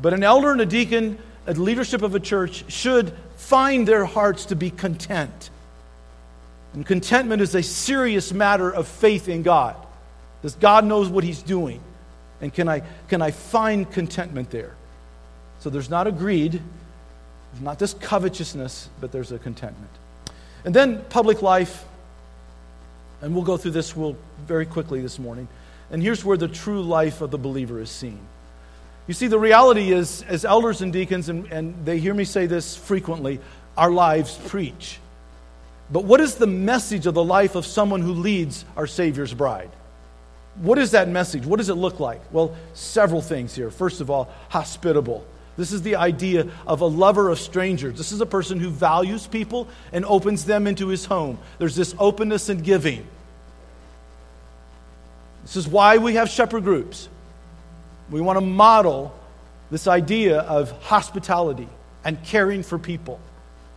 But 0.00 0.12
an 0.12 0.22
elder 0.22 0.50
and 0.52 0.60
a 0.60 0.66
deacon, 0.66 1.18
a 1.46 1.54
leadership 1.54 2.02
of 2.02 2.14
a 2.14 2.20
church, 2.20 2.70
should 2.70 3.12
find 3.36 3.86
their 3.86 4.04
hearts 4.04 4.46
to 4.46 4.56
be 4.56 4.70
content. 4.70 5.50
And 6.74 6.84
contentment 6.84 7.40
is 7.40 7.54
a 7.54 7.62
serious 7.62 8.32
matter 8.32 8.70
of 8.70 8.86
faith 8.86 9.28
in 9.28 9.42
God. 9.42 9.76
Does 10.42 10.54
God 10.54 10.84
knows 10.84 11.08
what 11.08 11.24
He's 11.24 11.42
doing? 11.42 11.80
And 12.40 12.52
can 12.52 12.68
I, 12.68 12.82
can 13.08 13.22
I 13.22 13.30
find 13.30 13.90
contentment 13.90 14.50
there? 14.50 14.74
So 15.60 15.70
there's 15.70 15.88
not 15.88 16.06
a 16.06 16.12
greed, 16.12 16.52
there's 16.52 17.62
not 17.62 17.78
this 17.78 17.94
covetousness, 17.94 18.90
but 19.00 19.10
there's 19.12 19.32
a 19.32 19.38
contentment. 19.38 19.90
And 20.64 20.74
then 20.74 21.02
public 21.08 21.40
life, 21.40 21.84
and 23.22 23.34
we'll 23.34 23.44
go 23.44 23.56
through 23.56 23.70
this 23.70 23.96
we'll, 23.96 24.16
very 24.46 24.66
quickly 24.66 25.00
this 25.00 25.18
morning. 25.18 25.48
And 25.90 26.02
here's 26.02 26.24
where 26.24 26.36
the 26.36 26.48
true 26.48 26.82
life 26.82 27.20
of 27.20 27.30
the 27.30 27.38
believer 27.38 27.80
is 27.80 27.90
seen. 27.90 28.20
You 29.06 29.14
see, 29.14 29.28
the 29.28 29.38
reality 29.38 29.92
is, 29.92 30.22
as 30.22 30.44
elders 30.44 30.82
and 30.82 30.92
deacons, 30.92 31.28
and, 31.28 31.46
and 31.52 31.74
they 31.84 31.98
hear 31.98 32.12
me 32.12 32.24
say 32.24 32.46
this 32.46 32.76
frequently, 32.76 33.40
our 33.76 33.90
lives 33.90 34.36
preach. 34.46 34.98
But 35.90 36.04
what 36.04 36.20
is 36.20 36.34
the 36.34 36.48
message 36.48 37.06
of 37.06 37.14
the 37.14 37.22
life 37.22 37.54
of 37.54 37.64
someone 37.64 38.00
who 38.00 38.12
leads 38.12 38.64
our 38.76 38.88
Savior's 38.88 39.32
bride? 39.32 39.70
What 40.56 40.78
is 40.78 40.92
that 40.92 41.08
message? 41.08 41.46
What 41.46 41.58
does 41.58 41.68
it 41.68 41.74
look 41.74 42.00
like? 42.00 42.20
Well, 42.32 42.56
several 42.74 43.20
things 43.20 43.54
here. 43.54 43.70
First 43.70 44.00
of 44.00 44.10
all, 44.10 44.28
hospitable. 44.48 45.24
This 45.56 45.72
is 45.72 45.82
the 45.82 45.96
idea 45.96 46.48
of 46.66 46.80
a 46.80 46.86
lover 46.86 47.28
of 47.28 47.38
strangers. 47.38 47.96
This 47.96 48.12
is 48.12 48.20
a 48.20 48.26
person 48.26 48.58
who 48.58 48.70
values 48.70 49.26
people 49.26 49.68
and 49.92 50.04
opens 50.04 50.44
them 50.44 50.66
into 50.66 50.88
his 50.88 51.04
home. 51.04 51.38
There's 51.58 51.76
this 51.76 51.94
openness 51.98 52.48
and 52.48 52.64
giving. 52.64 53.06
This 55.46 55.54
is 55.54 55.68
why 55.68 55.98
we 55.98 56.14
have 56.14 56.28
shepherd 56.28 56.64
groups. 56.64 57.08
We 58.10 58.20
want 58.20 58.36
to 58.36 58.44
model 58.44 59.16
this 59.70 59.86
idea 59.86 60.40
of 60.40 60.72
hospitality 60.82 61.68
and 62.04 62.20
caring 62.24 62.64
for 62.64 62.80
people. 62.80 63.20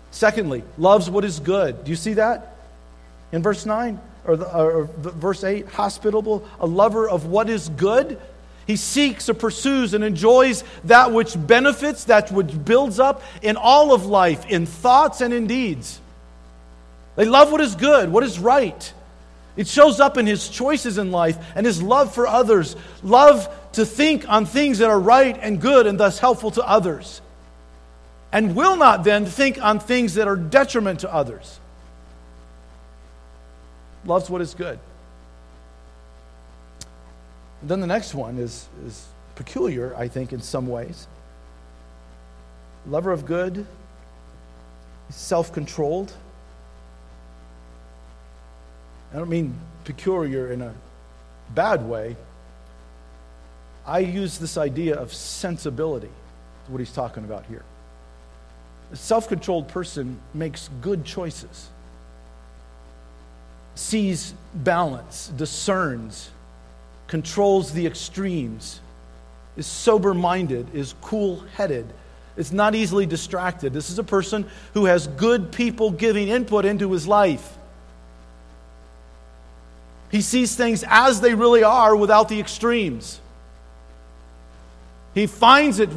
Secondly, 0.10 0.64
loves 0.80 1.12
what 1.12 1.24
is 1.24 1.40
good. 1.40 1.84
Do 1.84 1.92
you 1.92 1.96
see 1.96 2.14
that? 2.14 2.56
In 3.32 3.44
verse 3.44 3.68
9 3.68 4.02
or, 4.26 4.36
the, 4.36 4.52
or 4.52 4.90
verse 4.98 5.44
8, 5.44 5.68
hospitable, 5.68 6.44
a 6.60 6.66
lover 6.66 7.08
of 7.08 7.28
what 7.28 7.52
is 7.52 7.70
good. 7.70 8.20
He 8.66 8.76
seeks 8.76 9.30
or 9.30 9.36
pursues 9.36 9.94
and 9.94 10.04
enjoys 10.04 10.64
that 10.86 11.12
which 11.12 11.36
benefits, 11.38 12.06
that 12.06 12.32
which 12.32 12.66
builds 12.66 13.00
up 13.00 13.22
in 13.44 13.58
all 13.58 13.94
of 13.94 14.08
life, 14.08 14.44
in 14.48 14.66
thoughts 14.66 15.22
and 15.22 15.36
in 15.36 15.46
deeds. 15.46 16.00
They 17.16 17.26
love 17.26 17.52
what 17.52 17.62
is 17.62 17.76
good, 17.76 18.12
what 18.12 18.24
is 18.24 18.40
right. 18.40 18.92
It 19.56 19.68
shows 19.68 20.00
up 20.00 20.18
in 20.18 20.26
his 20.26 20.48
choices 20.48 20.98
in 20.98 21.12
life 21.12 21.38
and 21.56 21.66
his 21.66 21.82
love 21.82 22.14
for 22.14 22.28
others, 22.28 22.76
love 23.04 23.54
to 23.74 23.86
think 23.86 24.28
on 24.30 24.46
things 24.46 24.78
that 24.80 24.90
are 24.90 25.00
right 25.00 25.38
and 25.42 25.60
good 25.60 25.86
and 25.88 26.00
thus 26.00 26.20
helpful 26.20 26.52
to 26.52 26.64
others, 26.68 27.22
and 28.32 28.56
will 28.56 28.76
not 28.76 29.04
then 29.04 29.26
think 29.26 29.62
on 29.62 29.80
things 29.80 30.14
that 30.16 30.28
are 30.28 30.36
detriment 30.36 31.02
to 31.02 31.14
others. 31.14 31.60
Loves 34.06 34.30
what 34.30 34.42
is 34.42 34.54
good. 34.54 34.80
And 37.62 37.70
then 37.70 37.82
the 37.82 37.88
next 37.88 38.14
one 38.14 38.38
is, 38.38 38.68
is 38.86 39.06
peculiar, 39.36 39.94
I 39.96 40.08
think, 40.08 40.32
in 40.32 40.42
some 40.42 40.68
ways. 40.68 41.08
Lover 42.88 43.12
of 43.12 43.26
good, 43.26 43.66
self 45.10 45.52
controlled. 45.52 46.14
I 49.14 49.18
don't 49.18 49.30
mean 49.30 49.56
peculiar 49.86 50.52
in 50.52 50.62
a 50.62 50.74
bad 51.56 51.88
way. 51.88 52.16
I 53.86 54.00
use 54.00 54.38
this 54.38 54.58
idea 54.58 54.96
of 54.96 55.14
sensibility, 55.14 56.10
what 56.68 56.80
he's 56.80 56.92
talking 56.92 57.24
about 57.24 57.46
here. 57.48 57.64
A 58.92 58.96
self 58.96 59.28
controlled 59.28 59.68
person 59.68 60.20
makes 60.34 60.70
good 60.82 61.06
choices, 61.06 61.70
sees 63.76 64.34
balance, 64.54 65.32
discerns 65.38 66.30
controls 67.10 67.72
the 67.74 67.86
extremes, 67.86 68.80
is 69.58 69.68
sober 69.68 70.14
minded, 70.14 70.68
is 70.74 70.94
cool 71.02 71.44
headed, 71.56 71.86
is 72.38 72.54
not 72.54 72.76
easily 72.76 73.06
distracted. 73.06 73.74
This 73.74 73.90
is 73.90 74.00
a 74.00 74.04
person 74.04 74.46
who 74.74 74.86
has 74.86 75.08
good 75.08 75.52
people 75.52 75.92
giving 75.92 76.30
input 76.30 76.64
into 76.64 76.92
his 76.92 77.08
life. 77.08 77.58
He 80.12 80.22
sees 80.22 80.56
things 80.56 80.84
as 80.88 81.22
they 81.22 81.34
really 81.36 81.64
are 81.64 81.96
without 81.96 82.30
the 82.30 82.40
extremes. 82.40 83.20
He 85.14 85.28
finds 85.28 85.80
it 85.80 85.90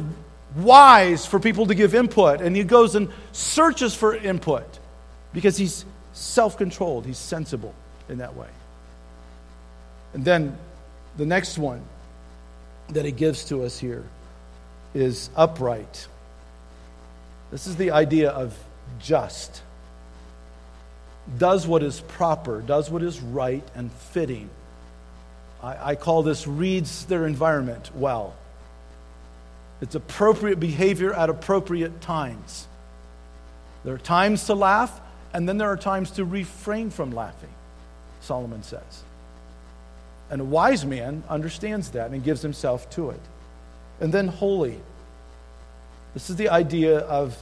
wise 0.55 1.25
for 1.25 1.39
people 1.39 1.67
to 1.67 1.75
give 1.75 1.95
input, 1.95 2.41
and 2.41 2.55
he 2.55 2.63
goes 2.63 2.95
and 2.95 3.09
searches 3.31 3.95
for 3.95 4.15
input 4.15 4.79
because 5.33 5.57
he's 5.57 5.85
self 6.13 6.57
controlled, 6.57 7.05
he's 7.05 7.17
sensible 7.17 7.73
in 8.09 8.19
that 8.19 8.35
way. 8.35 8.49
And 10.13 10.23
then 10.23 10.57
the 11.17 11.25
next 11.25 11.57
one 11.57 11.81
that 12.89 13.05
he 13.05 13.11
gives 13.11 13.45
to 13.45 13.63
us 13.63 13.79
here 13.79 14.03
is 14.93 15.29
upright. 15.35 16.07
This 17.51 17.65
is 17.65 17.75
the 17.75 17.91
idea 17.91 18.29
of 18.29 18.57
just. 18.99 19.61
Does 21.37 21.65
what 21.65 21.83
is 21.83 22.01
proper, 22.01 22.61
does 22.61 22.89
what 22.89 23.01
is 23.01 23.19
right 23.21 23.63
and 23.75 23.91
fitting. 23.91 24.49
I, 25.61 25.91
I 25.91 25.95
call 25.95 26.23
this 26.23 26.47
reads 26.47 27.05
their 27.05 27.25
environment 27.25 27.91
well. 27.95 28.35
It's 29.81 29.95
appropriate 29.95 30.59
behavior 30.59 31.13
at 31.13 31.29
appropriate 31.29 32.01
times. 32.01 32.67
There 33.83 33.93
are 33.93 33.99
times 33.99 34.45
to 34.45 34.53
laugh, 34.53 35.01
and 35.33 35.47
then 35.47 35.57
there 35.57 35.67
are 35.69 35.77
times 35.77 36.11
to 36.11 36.25
refrain 36.25 36.89
from 36.89 37.11
laughing, 37.11 37.49
Solomon 38.21 38.63
says. 38.63 39.03
And 40.29 40.41
a 40.41 40.45
wise 40.45 40.85
man 40.85 41.23
understands 41.29 41.89
that 41.91 42.11
and 42.11 42.23
gives 42.23 42.41
himself 42.41 42.89
to 42.91 43.09
it. 43.09 43.19
And 43.99 44.13
then 44.13 44.27
holy. 44.27 44.79
This 46.13 46.29
is 46.29 46.35
the 46.37 46.49
idea 46.49 46.99
of 46.99 47.37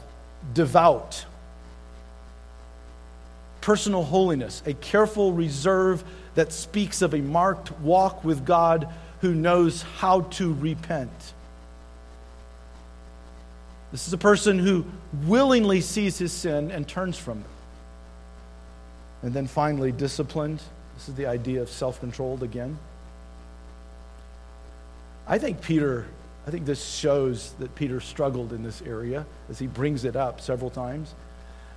devout. 0.53 1.25
Personal 3.62 4.03
holiness, 4.03 4.64
a 4.66 4.74
careful 4.74 5.34
reserve 5.34 6.03
that 6.36 6.51
speaks 6.51 7.01
of 7.01 7.14
a 7.14 7.20
marked 7.20 7.72
walk 7.80 8.24
with 8.24 8.45
God 8.45 8.88
who 9.22 9.36
knows 9.36 9.84
how 9.84 10.22
to 10.22 10.53
repent. 10.55 11.34
This 13.91 14.07
is 14.07 14.14
a 14.14 14.18
person 14.18 14.57
who 14.57 14.86
willingly 15.26 15.82
sees 15.82 16.18
his 16.18 16.32
sin 16.32 16.72
and 16.72 16.88
turns 16.88 17.18
from 17.18 17.39
it. 17.39 17.45
And 19.24 19.34
then 19.34 19.47
finally, 19.47 19.91
disciplined. 19.91 20.62
This 20.95 21.09
is 21.09 21.16
the 21.16 21.28
idea 21.28 21.62
of 21.62 21.70
self 21.70 21.99
controlled 21.99 22.41
again. 22.41 22.80
I 25.28 25.38
think 25.38 25.62
Peter, 25.62 26.07
I 26.47 26.51
think 26.51 26.66
this 26.66 26.84
shows 26.84 27.53
that 27.59 27.76
Peter 27.76 27.99
struggled 27.99 28.53
in 28.53 28.64
this 28.64 28.82
area 28.82 29.26
as 29.49 29.59
he 29.59 29.68
brings 29.68 30.05
it 30.05 30.16
up 30.16 30.41
several 30.41 30.70
times. 30.70 31.14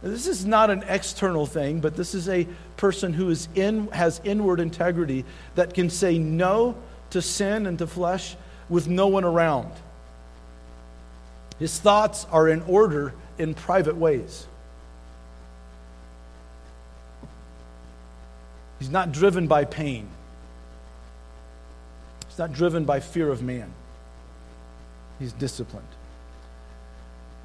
This 0.05 0.26
is 0.26 0.44
not 0.44 0.68
an 0.68 0.84
external 0.86 1.46
thing, 1.46 1.80
but 1.80 1.96
this 1.96 2.14
is 2.14 2.28
a 2.28 2.46
person 2.76 3.14
who 3.14 3.30
is 3.30 3.48
in, 3.55 3.88
has 3.88 4.20
inward 4.22 4.61
integrity 4.61 5.24
that 5.55 5.72
can 5.72 5.88
say 5.88 6.18
no 6.18 6.76
to 7.11 7.22
sin 7.22 7.66
and 7.66 7.78
to 7.78 7.86
flesh 7.86 8.36
with 8.68 8.86
no 8.86 9.09
one 9.09 9.24
around. 9.24 9.72
His 11.59 11.78
thoughts 11.78 12.26
are 12.30 12.46
in 12.48 12.61
order 12.62 13.14
in 13.38 13.55
private 13.55 13.96
ways. 13.96 14.46
He's 18.78 18.90
not 18.90 19.11
driven 19.11 19.46
by 19.46 19.64
pain. 19.64 20.07
He's 22.28 22.38
not 22.38 22.52
driven 22.52 22.84
by 22.84 23.00
fear 23.00 23.30
of 23.30 23.42
man. 23.42 23.72
He's 25.18 25.32
disciplined. 25.32 25.86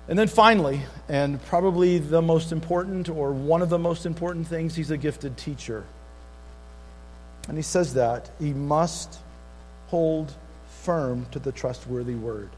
And 0.09 0.19
then 0.19 0.27
finally, 0.27 0.81
and 1.07 1.41
probably 1.45 1.99
the 1.99 2.21
most 2.21 2.51
important 2.51 3.07
or 3.07 3.31
one 3.31 3.61
of 3.61 3.69
the 3.69 3.79
most 3.79 4.05
important 4.05 4.47
things, 4.47 4.75
he's 4.75 4.91
a 4.91 4.97
gifted 4.97 5.37
teacher. 5.37 5.85
And 7.47 7.55
he 7.55 7.63
says 7.63 7.93
that 7.93 8.29
he 8.39 8.51
must 8.51 9.19
hold 9.87 10.33
firm 10.81 11.27
to 11.31 11.39
the 11.39 11.51
trustworthy 11.51 12.15
word. 12.15 12.49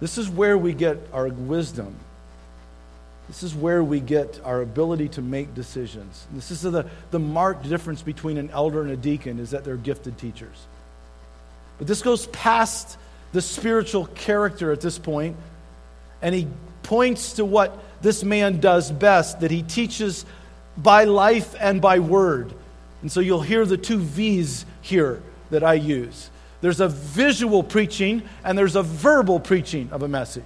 This 0.00 0.18
is 0.18 0.28
where 0.28 0.58
we 0.58 0.72
get 0.72 0.98
our 1.12 1.28
wisdom 1.28 1.94
this 3.28 3.42
is 3.42 3.54
where 3.54 3.84
we 3.84 4.00
get 4.00 4.40
our 4.42 4.62
ability 4.62 5.10
to 5.10 5.22
make 5.22 5.54
decisions. 5.54 6.26
This 6.32 6.50
is 6.50 6.62
the, 6.62 6.86
the 7.10 7.18
marked 7.18 7.68
difference 7.68 8.00
between 8.00 8.38
an 8.38 8.50
elder 8.50 8.80
and 8.80 8.90
a 8.90 8.96
deacon 8.96 9.38
is 9.38 9.50
that 9.50 9.64
they're 9.64 9.76
gifted 9.76 10.16
teachers. 10.16 10.66
But 11.76 11.86
this 11.86 12.00
goes 12.00 12.26
past 12.28 12.96
the 13.32 13.42
spiritual 13.42 14.06
character 14.06 14.72
at 14.72 14.80
this 14.80 14.98
point, 14.98 15.36
and 16.22 16.34
he 16.34 16.46
points 16.82 17.34
to 17.34 17.44
what 17.44 17.78
this 18.00 18.24
man 18.24 18.60
does 18.60 18.90
best 18.90 19.40
that 19.40 19.50
he 19.50 19.62
teaches 19.62 20.24
by 20.76 21.04
life 21.04 21.54
and 21.60 21.80
by 21.80 21.98
word. 21.98 22.52
And 23.02 23.12
so 23.12 23.20
you'll 23.20 23.42
hear 23.42 23.66
the 23.66 23.76
two 23.76 23.98
V's 23.98 24.64
here 24.80 25.22
that 25.50 25.62
I 25.62 25.74
use. 25.74 26.30
There's 26.60 26.80
a 26.80 26.88
visual 26.88 27.62
preaching 27.62 28.22
and 28.44 28.56
there's 28.56 28.76
a 28.76 28.82
verbal 28.82 29.38
preaching 29.38 29.90
of 29.92 30.02
a 30.02 30.08
message. 30.08 30.44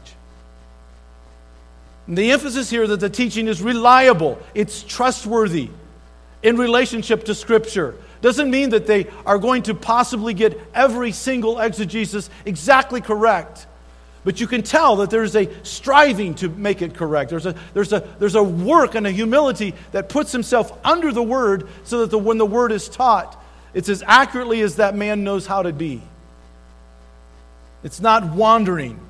And 2.07 2.19
the 2.19 2.33
emphasis 2.33 2.69
here 2.69 2.87
that 2.87 3.01
the 3.01 3.09
teaching 3.09 3.49
is 3.49 3.63
reliable, 3.63 4.39
it's 4.55 4.83
trustworthy 4.83 5.71
in 6.43 6.57
relationship 6.57 7.25
to 7.27 7.35
Scripture. 7.35 7.95
Doesn't 8.23 8.51
mean 8.51 8.71
that 8.71 8.87
they 8.87 9.09
are 9.27 9.37
going 9.37 9.65
to 9.65 9.75
possibly 9.75 10.33
get 10.33 10.59
every 10.75 11.13
single 11.13 11.59
exegesis 11.59 12.31
exactly 12.47 13.01
correct. 13.01 13.67
But 14.25 14.41
you 14.41 14.47
can 14.47 14.63
tell 14.63 14.97
that 14.97 15.11
there's 15.11 15.35
a 15.35 15.49
striving 15.65 16.37
to 16.37 16.49
make 16.49 16.81
it 16.81 16.95
correct. 16.95 17.31
There's 17.31 17.47
a, 17.47 17.57
there's 17.75 17.93
a, 17.93 18.09
there's 18.21 18.37
a 18.37 18.43
work 18.43 18.95
and 18.95 19.07
a 19.07 19.11
humility 19.11 19.75
that 19.91 20.09
puts 20.09 20.31
himself 20.31 20.73
under 20.85 21.13
the 21.13 21.23
word 21.23 21.69
so 21.83 21.99
that 22.01 22.11
the, 22.11 22.19
when 22.19 22.39
the 22.39 22.47
word 22.47 22.71
is 22.71 22.89
taught, 22.89 23.37
it's 23.75 23.89
as 23.89 24.05
accurately 24.07 24.61
as 24.61 24.77
that 24.77 24.95
man 24.95 25.25
knows 25.25 25.45
how 25.47 25.63
to 25.65 25.73
be. 25.73 26.01
It's 27.83 28.01
not 28.01 28.33
wandering, 28.33 29.01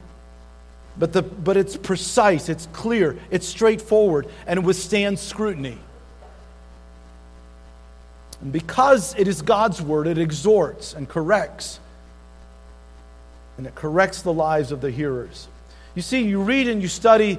but, 0.98 1.12
the, 1.12 1.20
but 1.20 1.58
it's 1.58 1.76
precise, 1.76 2.48
it's 2.48 2.66
clear, 2.72 3.18
it's 3.30 3.46
straightforward, 3.46 4.26
and 4.46 4.58
it 4.58 4.64
withstands 4.64 5.20
scrutiny. 5.20 5.76
And 8.42 8.52
because 8.52 9.14
it 9.16 9.28
is 9.28 9.40
God's 9.40 9.80
word, 9.80 10.06
it 10.06 10.18
exhorts 10.18 10.94
and 10.94 11.08
corrects 11.08 11.78
and 13.58 13.66
it 13.66 13.74
corrects 13.74 14.22
the 14.22 14.32
lives 14.32 14.72
of 14.72 14.80
the 14.80 14.90
hearers. 14.90 15.46
You 15.94 16.02
see, 16.02 16.22
you 16.22 16.42
read 16.42 16.68
and 16.68 16.80
you 16.80 16.88
study 16.88 17.38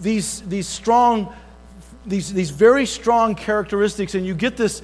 these, 0.00 0.40
these 0.42 0.66
strong, 0.66 1.34
these, 2.06 2.32
these 2.32 2.50
very 2.50 2.86
strong 2.86 3.34
characteristics, 3.34 4.14
and 4.14 4.26
you 4.26 4.34
get 4.34 4.56
this, 4.56 4.80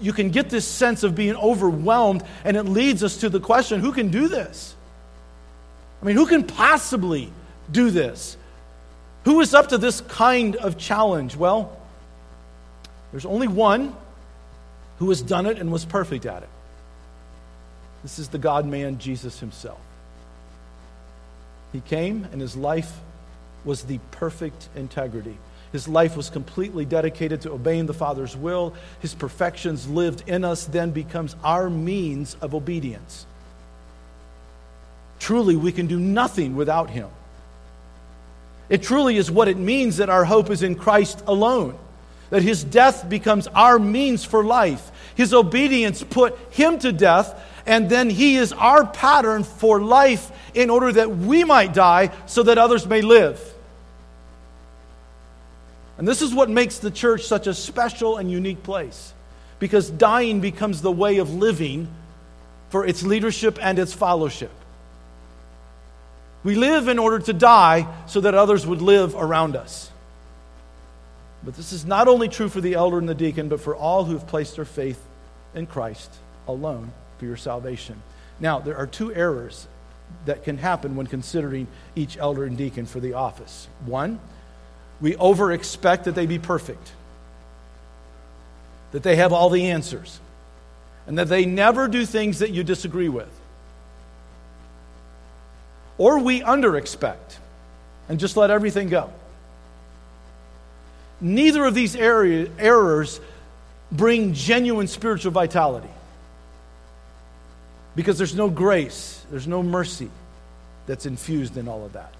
you 0.00 0.12
can 0.12 0.30
get 0.30 0.50
this 0.50 0.66
sense 0.66 1.02
of 1.02 1.14
being 1.14 1.36
overwhelmed, 1.36 2.22
and 2.44 2.56
it 2.56 2.64
leads 2.64 3.02
us 3.02 3.18
to 3.18 3.28
the 3.28 3.40
question 3.40 3.80
who 3.80 3.92
can 3.92 4.08
do 4.08 4.28
this? 4.28 4.74
I 6.00 6.06
mean, 6.06 6.16
who 6.16 6.26
can 6.26 6.44
possibly 6.44 7.30
do 7.70 7.90
this? 7.90 8.36
Who 9.24 9.40
is 9.40 9.54
up 9.54 9.68
to 9.68 9.78
this 9.78 10.00
kind 10.02 10.56
of 10.56 10.78
challenge? 10.78 11.36
Well, 11.36 11.76
there's 13.10 13.26
only 13.26 13.48
one 13.48 13.96
who 15.04 15.10
has 15.10 15.20
done 15.20 15.44
it 15.44 15.58
and 15.58 15.70
was 15.70 15.84
perfect 15.84 16.24
at 16.24 16.42
it. 16.42 16.48
This 18.02 18.18
is 18.18 18.28
the 18.28 18.38
God 18.38 18.64
man, 18.64 18.98
Jesus 18.98 19.38
himself. 19.38 19.80
He 21.74 21.80
came, 21.82 22.26
and 22.32 22.40
his 22.40 22.56
life 22.56 22.90
was 23.66 23.82
the 23.82 23.98
perfect 24.12 24.70
integrity. 24.74 25.36
His 25.72 25.86
life 25.86 26.16
was 26.16 26.30
completely 26.30 26.86
dedicated 26.86 27.42
to 27.42 27.52
obeying 27.52 27.84
the 27.84 27.92
Father's 27.92 28.34
will. 28.34 28.72
His 29.00 29.14
perfections 29.14 29.86
lived 29.86 30.26
in 30.26 30.42
us 30.42 30.64
then 30.64 30.90
becomes 30.90 31.36
our 31.44 31.68
means 31.68 32.38
of 32.40 32.54
obedience. 32.54 33.26
Truly, 35.18 35.54
we 35.54 35.70
can 35.70 35.86
do 35.86 36.00
nothing 36.00 36.56
without 36.56 36.88
him. 36.88 37.10
It 38.70 38.82
truly 38.82 39.18
is 39.18 39.30
what 39.30 39.48
it 39.48 39.58
means 39.58 39.98
that 39.98 40.08
our 40.08 40.24
hope 40.24 40.48
is 40.48 40.62
in 40.62 40.76
Christ 40.76 41.22
alone, 41.26 41.76
that 42.30 42.40
his 42.40 42.64
death 42.64 43.06
becomes 43.06 43.48
our 43.48 43.78
means 43.78 44.24
for 44.24 44.42
life. 44.42 44.92
His 45.14 45.32
obedience 45.32 46.02
put 46.02 46.38
him 46.50 46.78
to 46.80 46.92
death, 46.92 47.40
and 47.66 47.88
then 47.88 48.10
he 48.10 48.36
is 48.36 48.52
our 48.52 48.86
pattern 48.86 49.44
for 49.44 49.80
life 49.80 50.30
in 50.54 50.70
order 50.70 50.92
that 50.92 51.16
we 51.16 51.44
might 51.44 51.72
die 51.72 52.10
so 52.26 52.42
that 52.42 52.58
others 52.58 52.86
may 52.86 53.02
live. 53.02 53.40
And 55.96 56.08
this 56.08 56.22
is 56.22 56.34
what 56.34 56.50
makes 56.50 56.78
the 56.78 56.90
church 56.90 57.24
such 57.24 57.46
a 57.46 57.54
special 57.54 58.16
and 58.16 58.30
unique 58.30 58.62
place 58.62 59.12
because 59.58 59.88
dying 59.88 60.40
becomes 60.40 60.82
the 60.82 60.90
way 60.90 61.18
of 61.18 61.32
living 61.32 61.88
for 62.70 62.84
its 62.84 63.04
leadership 63.04 63.58
and 63.62 63.78
its 63.78 63.94
fellowship. 63.94 64.50
We 66.42 66.56
live 66.56 66.88
in 66.88 66.98
order 66.98 67.20
to 67.20 67.32
die 67.32 67.86
so 68.06 68.20
that 68.20 68.34
others 68.34 68.66
would 68.66 68.82
live 68.82 69.14
around 69.14 69.56
us. 69.56 69.90
But 71.44 71.54
this 71.54 71.72
is 71.72 71.84
not 71.84 72.08
only 72.08 72.28
true 72.28 72.48
for 72.48 72.60
the 72.60 72.74
elder 72.74 72.98
and 72.98 73.08
the 73.08 73.14
deacon, 73.14 73.48
but 73.48 73.60
for 73.60 73.76
all 73.76 74.04
who 74.04 74.14
have 74.14 74.26
placed 74.26 74.56
their 74.56 74.64
faith 74.64 75.00
in 75.54 75.66
Christ 75.66 76.10
alone 76.48 76.92
for 77.18 77.26
your 77.26 77.36
salvation. 77.36 78.02
Now, 78.40 78.60
there 78.60 78.76
are 78.76 78.86
two 78.86 79.14
errors 79.14 79.68
that 80.26 80.44
can 80.44 80.58
happen 80.58 80.96
when 80.96 81.06
considering 81.06 81.66
each 81.94 82.16
elder 82.16 82.44
and 82.44 82.56
deacon 82.56 82.86
for 82.86 83.00
the 83.00 83.14
office. 83.14 83.68
One, 83.84 84.20
we 85.00 85.16
over 85.16 85.52
expect 85.52 86.04
that 86.04 86.14
they 86.14 86.26
be 86.26 86.38
perfect, 86.38 86.92
that 88.92 89.02
they 89.02 89.16
have 89.16 89.32
all 89.32 89.50
the 89.50 89.70
answers, 89.70 90.20
and 91.06 91.18
that 91.18 91.28
they 91.28 91.44
never 91.44 91.88
do 91.88 92.06
things 92.06 92.38
that 92.38 92.50
you 92.50 92.64
disagree 92.64 93.08
with. 93.08 93.28
Or 95.98 96.18
we 96.18 96.42
under 96.42 96.76
expect 96.76 97.38
and 98.08 98.18
just 98.18 98.36
let 98.36 98.50
everything 98.50 98.88
go. 98.88 99.10
Neither 101.24 101.64
of 101.64 101.74
these 101.74 101.96
errors 101.96 103.18
bring 103.90 104.34
genuine 104.34 104.86
spiritual 104.86 105.32
vitality 105.32 105.88
because 107.96 108.18
there's 108.18 108.34
no 108.34 108.50
grace, 108.50 109.24
there's 109.30 109.46
no 109.46 109.62
mercy 109.62 110.10
that's 110.86 111.06
infused 111.06 111.56
in 111.56 111.66
all 111.66 111.82
of 111.86 111.94
that. 111.94 112.12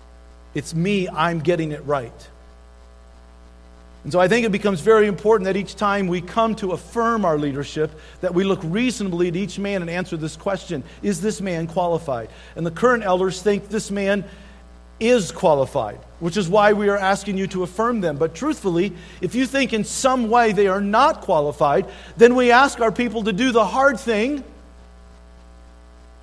It's 0.54 0.74
me, 0.74 1.06
I'm 1.06 1.40
getting 1.40 1.72
it 1.72 1.84
right. 1.84 2.28
And 4.04 4.12
so 4.12 4.20
I 4.20 4.26
think 4.26 4.46
it 4.46 4.52
becomes 4.52 4.80
very 4.80 5.06
important 5.06 5.44
that 5.44 5.56
each 5.58 5.76
time 5.76 6.06
we 6.06 6.22
come 6.22 6.54
to 6.56 6.72
affirm 6.72 7.26
our 7.26 7.36
leadership, 7.36 7.90
that 8.22 8.32
we 8.32 8.42
look 8.42 8.60
reasonably 8.62 9.28
at 9.28 9.36
each 9.36 9.58
man 9.58 9.82
and 9.82 9.90
answer 9.90 10.16
this 10.16 10.34
question 10.34 10.82
Is 11.02 11.20
this 11.20 11.42
man 11.42 11.66
qualified? 11.66 12.30
And 12.56 12.64
the 12.64 12.70
current 12.70 13.04
elders 13.04 13.42
think 13.42 13.68
this 13.68 13.90
man 13.90 14.24
is 15.00 15.32
qualified, 15.32 15.98
which 16.20 16.36
is 16.36 16.48
why 16.48 16.72
we 16.72 16.88
are 16.88 16.98
asking 16.98 17.36
you 17.36 17.46
to 17.48 17.62
affirm 17.62 18.00
them. 18.00 18.16
But 18.16 18.34
truthfully, 18.34 18.92
if 19.20 19.34
you 19.34 19.46
think 19.46 19.72
in 19.72 19.84
some 19.84 20.30
way 20.30 20.52
they 20.52 20.68
are 20.68 20.80
not 20.80 21.22
qualified, 21.22 21.86
then 22.16 22.34
we 22.34 22.50
ask 22.50 22.80
our 22.80 22.92
people 22.92 23.24
to 23.24 23.32
do 23.32 23.52
the 23.52 23.64
hard 23.64 23.98
thing 23.98 24.44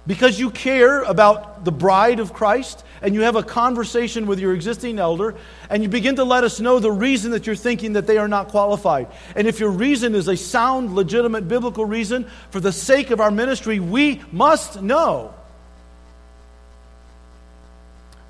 because 0.08 0.40
you 0.40 0.50
care 0.50 1.04
about 1.04 1.64
the 1.64 1.72
bride 1.72 2.20
of 2.20 2.34
Christ 2.34 2.84
and 3.02 3.14
you 3.14 3.22
have 3.22 3.36
a 3.36 3.44
conversation 3.44 4.26
with 4.26 4.40
your 4.40 4.54
existing 4.54 4.98
elder 4.98 5.36
and 5.70 5.84
you 5.84 5.90
begin 5.90 6.16
to 6.16 6.24
let 6.24 6.44
us 6.44 6.60
know 6.60 6.80
the 6.80 6.92
reason 6.92 7.32
that 7.32 7.46
you're 7.46 7.56
thinking 7.56 7.94
that 7.94 8.08
they 8.08 8.18
are 8.18 8.28
not 8.28 8.48
qualified. 8.48 9.08
And 9.36 9.48
if 9.48 9.60
your 9.60 9.70
reason 9.70 10.16
is 10.16 10.28
a 10.28 10.38
sound, 10.38 10.96
legitimate 10.96 11.48
biblical 11.48 11.86
reason 11.86 12.28
for 12.50 12.60
the 12.60 12.72
sake 12.72 13.12
of 13.12 13.20
our 13.20 13.32
ministry, 13.32 13.80
we 13.80 14.22
must 14.32 14.82
know. 14.82 15.36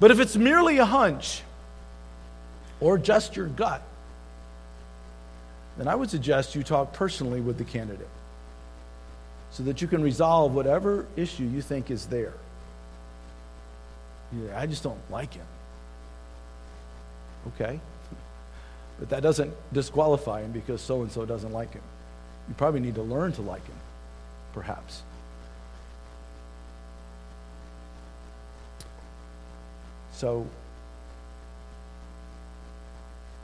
But 0.02 0.10
if 0.10 0.20
it's 0.20 0.36
merely 0.36 0.80
a 0.80 0.86
hunch 0.86 1.44
or 2.80 2.98
just 2.98 3.36
your 3.36 3.46
gut, 3.46 3.84
then 5.78 5.88
I 5.88 5.94
would 5.94 6.10
suggest 6.10 6.56
you 6.56 6.64
talk 6.64 6.92
personally 6.92 7.40
with 7.40 7.60
the 7.60 7.64
candidate 7.64 8.10
so 9.52 9.62
that 9.62 9.80
you 9.80 9.88
can 9.88 10.02
resolve 10.02 10.56
whatever 10.56 11.06
issue 11.16 11.44
you 11.44 11.62
think 11.62 11.92
is 11.92 12.08
there. 12.08 12.34
Yeah, 14.34 14.60
I 14.60 14.66
just 14.66 14.82
don't 14.82 15.00
like 15.12 15.36
him. 15.36 15.46
Okay. 17.50 17.80
But 19.00 19.10
that 19.10 19.22
doesn't 19.22 19.54
disqualify 19.72 20.42
him 20.42 20.52
because 20.52 20.82
so 20.82 21.04
and 21.04 21.12
so 21.12 21.28
doesn't 21.28 21.54
like 21.54 21.74
him. 21.74 21.84
You 22.48 22.56
probably 22.56 22.80
need 22.80 22.96
to 22.96 23.04
learn 23.04 23.34
to 23.34 23.44
like 23.44 23.66
him, 23.68 23.78
perhaps. 24.54 25.04
So, 30.22 30.46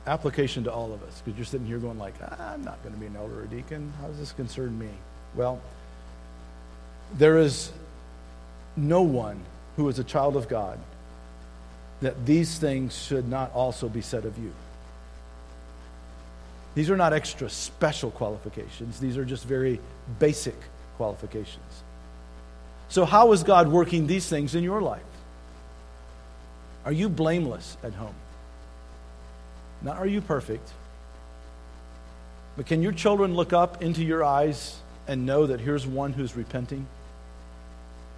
application 0.06 0.62
to 0.62 0.72
all 0.72 0.92
of 0.92 1.02
us, 1.02 1.20
because 1.24 1.36
you're 1.36 1.44
sitting 1.44 1.66
here 1.66 1.78
going 1.78 1.98
like, 1.98 2.14
I'm 2.38 2.62
not 2.62 2.80
going 2.84 2.94
to 2.94 3.00
be 3.00 3.06
an 3.06 3.16
elder 3.16 3.40
or 3.40 3.46
deacon. 3.46 3.92
How 4.00 4.06
does 4.06 4.20
this 4.20 4.30
concern 4.30 4.78
me? 4.78 4.86
Well, 5.34 5.60
there 7.14 7.38
is 7.38 7.72
no 8.76 9.02
one 9.02 9.40
who 9.74 9.88
is 9.88 9.98
a 9.98 10.04
child 10.04 10.36
of 10.36 10.48
God 10.48 10.78
that 12.00 12.24
these 12.24 12.58
things 12.60 12.96
should 12.96 13.28
not 13.28 13.52
also 13.54 13.88
be 13.88 14.00
said 14.00 14.24
of 14.24 14.38
you. 14.38 14.52
These 16.76 16.90
are 16.90 16.96
not 16.96 17.12
extra 17.12 17.50
special 17.50 18.12
qualifications, 18.12 19.00
these 19.00 19.16
are 19.16 19.24
just 19.24 19.46
very 19.46 19.80
basic 20.20 20.54
qualifications. 20.96 21.82
So, 22.88 23.04
how 23.04 23.32
is 23.32 23.42
God 23.42 23.66
working 23.66 24.06
these 24.06 24.28
things 24.28 24.54
in 24.54 24.62
your 24.62 24.80
life? 24.80 25.02
Are 26.88 26.92
you 26.92 27.10
blameless 27.10 27.76
at 27.84 27.92
home? 27.92 28.14
Not 29.82 29.98
are 29.98 30.06
you 30.06 30.22
perfect, 30.22 30.66
but 32.56 32.64
can 32.64 32.80
your 32.80 32.92
children 32.92 33.34
look 33.34 33.52
up 33.52 33.82
into 33.82 34.02
your 34.02 34.24
eyes 34.24 34.74
and 35.06 35.26
know 35.26 35.46
that 35.48 35.60
here's 35.60 35.86
one 35.86 36.14
who's 36.14 36.34
repenting? 36.34 36.86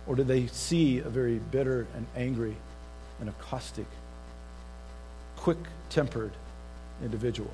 Or 0.07 0.15
do 0.15 0.23
they 0.23 0.47
see 0.47 1.01
a 1.01 1.09
very 1.09 1.41
bitter 1.51 1.89
and 1.97 2.07
angry 2.15 2.55
and 3.19 3.29
a 3.29 3.33
caustic, 3.41 3.87
quick 5.35 5.59
tempered 5.89 6.31
individual? 7.03 7.51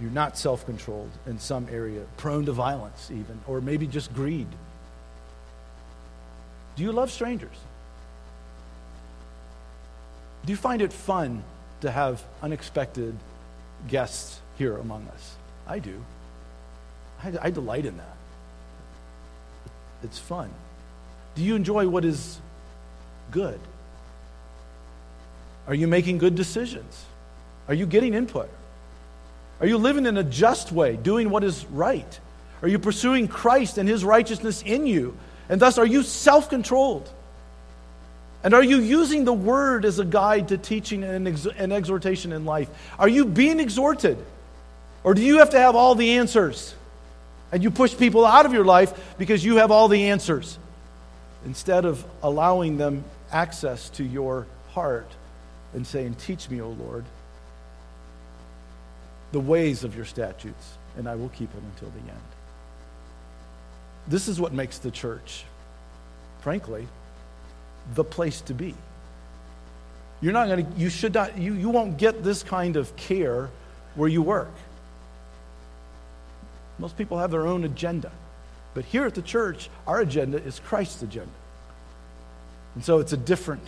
You're 0.00 0.10
not 0.10 0.36
self 0.36 0.66
controlled 0.66 1.12
in 1.28 1.38
some 1.38 1.68
area, 1.70 2.02
prone 2.16 2.44
to 2.46 2.52
violence, 2.52 3.12
even, 3.12 3.38
or 3.46 3.60
maybe 3.60 3.86
just 3.86 4.12
greed. 4.12 4.48
Do 6.76 6.82
you 6.82 6.92
love 6.92 7.10
strangers? 7.10 7.56
Do 10.44 10.52
you 10.52 10.56
find 10.56 10.80
it 10.80 10.92
fun 10.92 11.42
to 11.80 11.90
have 11.90 12.22
unexpected 12.42 13.14
guests 13.88 14.40
here 14.58 14.76
among 14.76 15.06
us. 15.14 15.34
I 15.66 15.78
do. 15.78 16.02
I, 17.22 17.32
I 17.42 17.50
delight 17.50 17.86
in 17.86 17.96
that. 17.96 18.16
It's 20.02 20.18
fun. 20.18 20.50
Do 21.34 21.42
you 21.42 21.54
enjoy 21.54 21.88
what 21.88 22.04
is 22.04 22.38
good? 23.30 23.60
Are 25.66 25.74
you 25.74 25.86
making 25.86 26.18
good 26.18 26.34
decisions? 26.34 27.04
Are 27.68 27.74
you 27.74 27.86
getting 27.86 28.14
input? 28.14 28.48
Are 29.60 29.66
you 29.66 29.78
living 29.78 30.06
in 30.06 30.16
a 30.16 30.22
just 30.22 30.70
way, 30.70 30.96
doing 30.96 31.30
what 31.30 31.42
is 31.42 31.66
right? 31.66 32.20
Are 32.62 32.68
you 32.68 32.78
pursuing 32.78 33.26
Christ 33.28 33.78
and 33.78 33.88
his 33.88 34.04
righteousness 34.04 34.62
in 34.62 34.86
you? 34.86 35.16
And 35.48 35.60
thus, 35.60 35.78
are 35.78 35.86
you 35.86 36.02
self 36.02 36.50
controlled? 36.50 37.08
And 38.42 38.54
are 38.54 38.62
you 38.62 38.78
using 38.78 39.24
the 39.24 39.32
word 39.32 39.84
as 39.84 39.98
a 39.98 40.04
guide 40.04 40.48
to 40.48 40.58
teaching 40.58 41.02
and, 41.02 41.26
ex- 41.26 41.46
and 41.46 41.72
exhortation 41.72 42.32
in 42.32 42.44
life? 42.44 42.68
Are 42.98 43.08
you 43.08 43.24
being 43.24 43.58
exhorted? 43.58 44.18
Or 45.02 45.14
do 45.14 45.22
you 45.22 45.38
have 45.38 45.50
to 45.50 45.58
have 45.58 45.74
all 45.74 45.94
the 45.94 46.18
answers? 46.18 46.74
And 47.50 47.62
you 47.62 47.70
push 47.70 47.96
people 47.96 48.24
out 48.24 48.46
of 48.46 48.52
your 48.52 48.64
life 48.64 49.16
because 49.18 49.44
you 49.44 49.56
have 49.56 49.70
all 49.70 49.88
the 49.88 50.10
answers 50.10 50.58
instead 51.44 51.84
of 51.84 52.04
allowing 52.22 52.76
them 52.76 53.04
access 53.32 53.88
to 53.90 54.04
your 54.04 54.46
heart 54.70 55.10
and 55.74 55.86
saying, 55.86 56.14
Teach 56.14 56.50
me, 56.50 56.60
O 56.60 56.70
Lord, 56.70 57.04
the 59.32 59.40
ways 59.40 59.84
of 59.84 59.96
your 59.96 60.04
statutes, 60.04 60.78
and 60.96 61.08
I 61.08 61.14
will 61.14 61.28
keep 61.30 61.52
them 61.52 61.64
until 61.74 61.90
the 61.90 62.10
end. 62.10 62.35
This 64.08 64.28
is 64.28 64.40
what 64.40 64.52
makes 64.52 64.78
the 64.78 64.90
church, 64.90 65.44
frankly, 66.40 66.86
the 67.94 68.04
place 68.04 68.40
to 68.42 68.54
be. 68.54 68.74
You're 70.20 70.32
not 70.32 70.48
going 70.48 70.64
to, 70.64 70.78
you 70.78 70.88
should 70.88 71.14
not, 71.14 71.36
you, 71.38 71.54
you 71.54 71.68
won't 71.68 71.98
get 71.98 72.22
this 72.22 72.42
kind 72.42 72.76
of 72.76 72.94
care 72.96 73.50
where 73.94 74.08
you 74.08 74.22
work. 74.22 74.52
Most 76.78 76.96
people 76.96 77.18
have 77.18 77.30
their 77.30 77.46
own 77.46 77.64
agenda. 77.64 78.12
But 78.74 78.84
here 78.84 79.06
at 79.06 79.14
the 79.14 79.22
church, 79.22 79.70
our 79.86 80.00
agenda 80.00 80.42
is 80.42 80.60
Christ's 80.60 81.02
agenda. 81.02 81.32
And 82.74 82.84
so 82.84 82.98
it's 82.98 83.12
a 83.12 83.16
different 83.16 83.62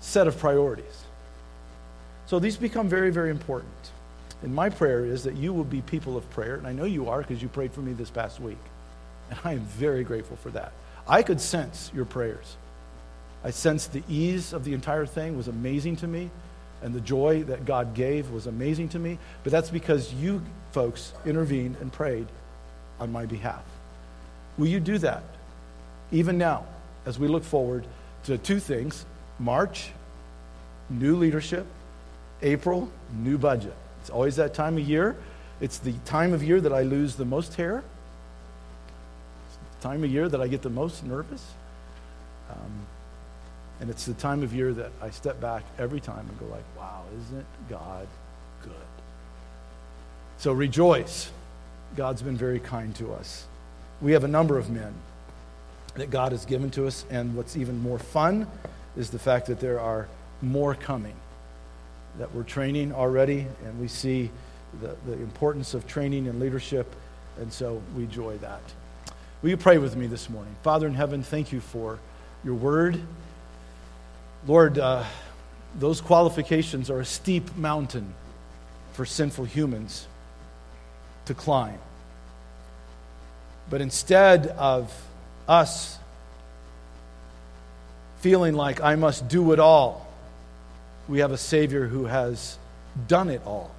set 0.00 0.26
of 0.26 0.38
priorities. 0.38 1.04
So 2.26 2.38
these 2.38 2.56
become 2.56 2.88
very, 2.88 3.10
very 3.10 3.30
important. 3.30 3.72
And 4.42 4.54
my 4.54 4.68
prayer 4.68 5.04
is 5.04 5.24
that 5.24 5.36
you 5.36 5.54
will 5.54 5.64
be 5.64 5.80
people 5.80 6.16
of 6.16 6.28
prayer. 6.30 6.56
And 6.56 6.66
I 6.66 6.72
know 6.72 6.84
you 6.84 7.08
are 7.08 7.22
because 7.22 7.40
you 7.40 7.48
prayed 7.48 7.72
for 7.72 7.80
me 7.80 7.92
this 7.94 8.10
past 8.10 8.40
week. 8.40 8.58
And 9.30 9.38
I 9.44 9.52
am 9.52 9.60
very 9.60 10.04
grateful 10.04 10.36
for 10.36 10.50
that. 10.50 10.72
I 11.08 11.22
could 11.22 11.40
sense 11.40 11.90
your 11.94 12.04
prayers. 12.04 12.56
I 13.44 13.50
sensed 13.50 13.92
the 13.92 14.02
ease 14.08 14.52
of 14.52 14.64
the 14.64 14.74
entire 14.74 15.06
thing 15.06 15.36
was 15.36 15.46
amazing 15.46 15.96
to 15.96 16.06
me, 16.06 16.30
and 16.82 16.94
the 16.94 17.00
joy 17.00 17.44
that 17.44 17.64
God 17.64 17.94
gave 17.94 18.30
was 18.30 18.46
amazing 18.46 18.88
to 18.90 18.98
me. 18.98 19.18
But 19.44 19.52
that's 19.52 19.70
because 19.70 20.12
you 20.14 20.42
folks 20.72 21.12
intervened 21.24 21.76
and 21.80 21.92
prayed 21.92 22.26
on 22.98 23.12
my 23.12 23.26
behalf. 23.26 23.62
Will 24.58 24.66
you 24.66 24.80
do 24.80 24.98
that 24.98 25.22
even 26.10 26.38
now 26.38 26.64
as 27.04 27.18
we 27.18 27.28
look 27.28 27.44
forward 27.44 27.86
to 28.24 28.38
two 28.38 28.58
things 28.58 29.04
March, 29.38 29.90
new 30.88 31.16
leadership, 31.16 31.66
April, 32.42 32.90
new 33.12 33.38
budget? 33.38 33.74
It's 34.00 34.10
always 34.10 34.36
that 34.36 34.54
time 34.54 34.76
of 34.76 34.88
year. 34.88 35.16
It's 35.60 35.78
the 35.78 35.92
time 36.04 36.32
of 36.32 36.42
year 36.42 36.60
that 36.60 36.72
I 36.72 36.82
lose 36.82 37.16
the 37.16 37.24
most 37.24 37.54
hair 37.54 37.84
time 39.86 40.02
of 40.02 40.10
year 40.10 40.28
that 40.28 40.40
I 40.40 40.48
get 40.48 40.62
the 40.62 40.70
most 40.70 41.04
nervous. 41.04 41.44
Um, 42.50 42.86
and 43.80 43.88
it's 43.88 44.04
the 44.04 44.14
time 44.14 44.42
of 44.42 44.52
year 44.52 44.72
that 44.72 44.90
I 45.00 45.10
step 45.10 45.40
back 45.40 45.62
every 45.78 46.00
time 46.00 46.26
and 46.28 46.40
go 46.40 46.46
like, 46.46 46.64
wow, 46.76 47.04
isn't 47.20 47.46
God 47.70 48.08
good? 48.62 48.72
So 50.38 50.52
rejoice. 50.52 51.30
God's 51.94 52.20
been 52.20 52.36
very 52.36 52.58
kind 52.58 52.96
to 52.96 53.12
us. 53.12 53.46
We 54.02 54.10
have 54.12 54.24
a 54.24 54.28
number 54.28 54.58
of 54.58 54.70
men 54.70 54.92
that 55.94 56.10
God 56.10 56.32
has 56.32 56.44
given 56.44 56.70
to 56.72 56.88
us, 56.88 57.04
and 57.08 57.36
what's 57.36 57.56
even 57.56 57.78
more 57.78 57.98
fun 57.98 58.48
is 58.96 59.10
the 59.10 59.20
fact 59.20 59.46
that 59.46 59.60
there 59.60 59.78
are 59.78 60.08
more 60.42 60.74
coming, 60.74 61.14
that 62.18 62.34
we're 62.34 62.42
training 62.42 62.92
already, 62.92 63.46
and 63.64 63.80
we 63.80 63.86
see 63.86 64.30
the, 64.82 64.96
the 65.06 65.12
importance 65.12 65.74
of 65.74 65.86
training 65.86 66.26
and 66.26 66.40
leadership, 66.40 66.92
and 67.38 67.52
so 67.52 67.80
we 67.96 68.02
enjoy 68.02 68.36
that. 68.38 68.60
Will 69.46 69.50
you 69.50 69.56
pray 69.56 69.78
with 69.78 69.94
me 69.94 70.08
this 70.08 70.28
morning? 70.28 70.52
Father 70.64 70.88
in 70.88 70.94
heaven, 70.94 71.22
thank 71.22 71.52
you 71.52 71.60
for 71.60 72.00
your 72.42 72.54
word. 72.54 73.00
Lord, 74.44 74.76
uh, 74.76 75.04
those 75.78 76.00
qualifications 76.00 76.90
are 76.90 76.98
a 76.98 77.04
steep 77.04 77.56
mountain 77.56 78.12
for 78.94 79.06
sinful 79.06 79.44
humans 79.44 80.08
to 81.26 81.34
climb. 81.34 81.78
But 83.70 83.80
instead 83.80 84.48
of 84.48 84.92
us 85.46 85.96
feeling 88.18 88.54
like 88.54 88.80
I 88.80 88.96
must 88.96 89.28
do 89.28 89.52
it 89.52 89.60
all, 89.60 90.08
we 91.06 91.20
have 91.20 91.30
a 91.30 91.38
Savior 91.38 91.86
who 91.86 92.06
has 92.06 92.58
done 93.06 93.30
it 93.30 93.42
all. 93.46 93.70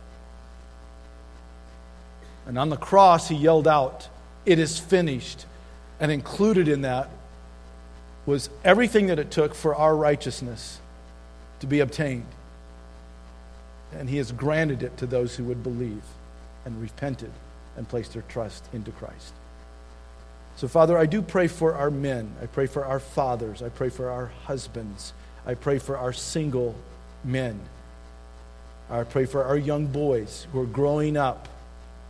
And 2.46 2.58
on 2.58 2.70
the 2.70 2.78
cross, 2.78 3.28
he 3.28 3.36
yelled 3.36 3.68
out, 3.68 4.08
It 4.46 4.60
is 4.60 4.80
finished. 4.80 5.44
And 6.00 6.12
included 6.12 6.68
in 6.68 6.82
that 6.82 7.10
was 8.26 8.50
everything 8.64 9.08
that 9.08 9.20
it 9.20 9.32
took 9.32 9.56
for 9.56 9.74
our 9.74 9.96
righteousness 9.96 10.80
to 11.62 11.68
be 11.68 11.80
obtained. 11.80 12.26
And 13.98 14.10
he 14.10 14.18
has 14.18 14.32
granted 14.32 14.84
it 14.84 14.98
to 14.98 15.06
those 15.06 15.36
who 15.36 15.46
would 15.46 15.64
believe 15.64 16.04
and 16.66 16.82
repented 16.82 17.32
and 17.78 17.88
placed 17.88 18.14
their 18.14 18.24
trust 18.24 18.66
into 18.74 18.92
Christ. 18.92 19.34
So, 20.58 20.68
Father, 20.68 20.98
I 20.98 21.06
do 21.06 21.22
pray 21.22 21.48
for 21.48 21.76
our 21.76 21.92
men. 21.92 22.32
I 22.42 22.48
pray 22.48 22.66
for 22.66 22.84
our 22.84 23.00
fathers. 23.00 23.62
I 23.62 23.70
pray 23.70 23.90
for 23.90 24.10
our 24.10 24.32
husbands. 24.46 25.14
I 25.46 25.54
pray 25.54 25.80
for 25.80 25.98
our 25.98 26.12
single 26.12 26.76
men. 27.24 27.60
I 28.90 29.04
pray 29.04 29.26
for 29.26 29.44
our 29.44 29.58
young 29.58 29.88
boys 29.88 30.48
who 30.52 30.60
are 30.60 30.66
growing 30.66 31.16
up 31.16 31.48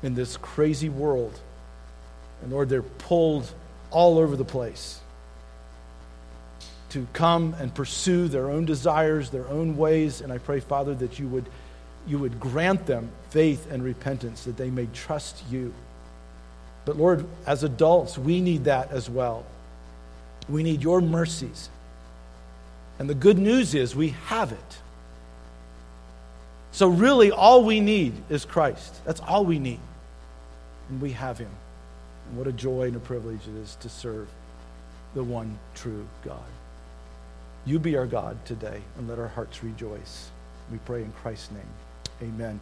in 0.01 0.15
this 0.15 0.37
crazy 0.37 0.89
world. 0.89 1.37
And 2.41 2.51
Lord, 2.51 2.69
they're 2.69 2.81
pulled 2.81 3.51
all 3.91 4.17
over 4.19 4.35
the 4.35 4.45
place 4.45 4.99
to 6.89 7.07
come 7.13 7.53
and 7.59 7.73
pursue 7.73 8.27
their 8.27 8.49
own 8.49 8.65
desires, 8.65 9.29
their 9.29 9.47
own 9.47 9.77
ways. 9.77 10.21
And 10.21 10.31
I 10.31 10.37
pray, 10.37 10.59
Father, 10.59 10.95
that 10.95 11.19
you 11.19 11.27
would, 11.27 11.45
you 12.07 12.17
would 12.19 12.39
grant 12.39 12.85
them 12.85 13.09
faith 13.29 13.69
and 13.71 13.83
repentance, 13.83 14.45
that 14.45 14.57
they 14.57 14.69
may 14.69 14.87
trust 14.93 15.43
you. 15.49 15.73
But 16.85 16.97
Lord, 16.97 17.25
as 17.45 17.63
adults, 17.63 18.17
we 18.17 18.39
need 18.39 18.63
that 18.65 18.91
as 18.91 19.09
well. 19.09 19.45
We 20.47 20.63
need 20.63 20.81
your 20.81 21.01
mercies. 21.01 21.69
And 22.99 23.09
the 23.09 23.15
good 23.15 23.37
news 23.37 23.75
is 23.75 23.95
we 23.95 24.09
have 24.27 24.51
it. 24.51 24.77
So, 26.71 26.87
really, 26.87 27.31
all 27.31 27.63
we 27.63 27.79
need 27.79 28.13
is 28.29 28.45
Christ. 28.45 29.03
That's 29.03 29.19
all 29.19 29.45
we 29.45 29.59
need. 29.59 29.79
And 30.89 31.01
we 31.01 31.11
have 31.11 31.37
him. 31.37 31.49
What 32.33 32.47
a 32.47 32.51
joy 32.51 32.83
and 32.83 32.95
a 32.95 32.99
privilege 32.99 33.41
it 33.47 33.55
is 33.61 33.75
to 33.81 33.89
serve 33.89 34.27
the 35.15 35.23
one 35.23 35.57
true 35.75 36.07
God. 36.23 36.39
You 37.65 37.79
be 37.79 37.97
our 37.97 38.05
God 38.05 38.37
today 38.45 38.81
and 38.97 39.07
let 39.07 39.19
our 39.19 39.27
hearts 39.27 39.63
rejoice. 39.63 40.29
We 40.71 40.77
pray 40.79 41.03
in 41.03 41.11
Christ's 41.13 41.51
name. 41.51 42.29
Amen. 42.29 42.59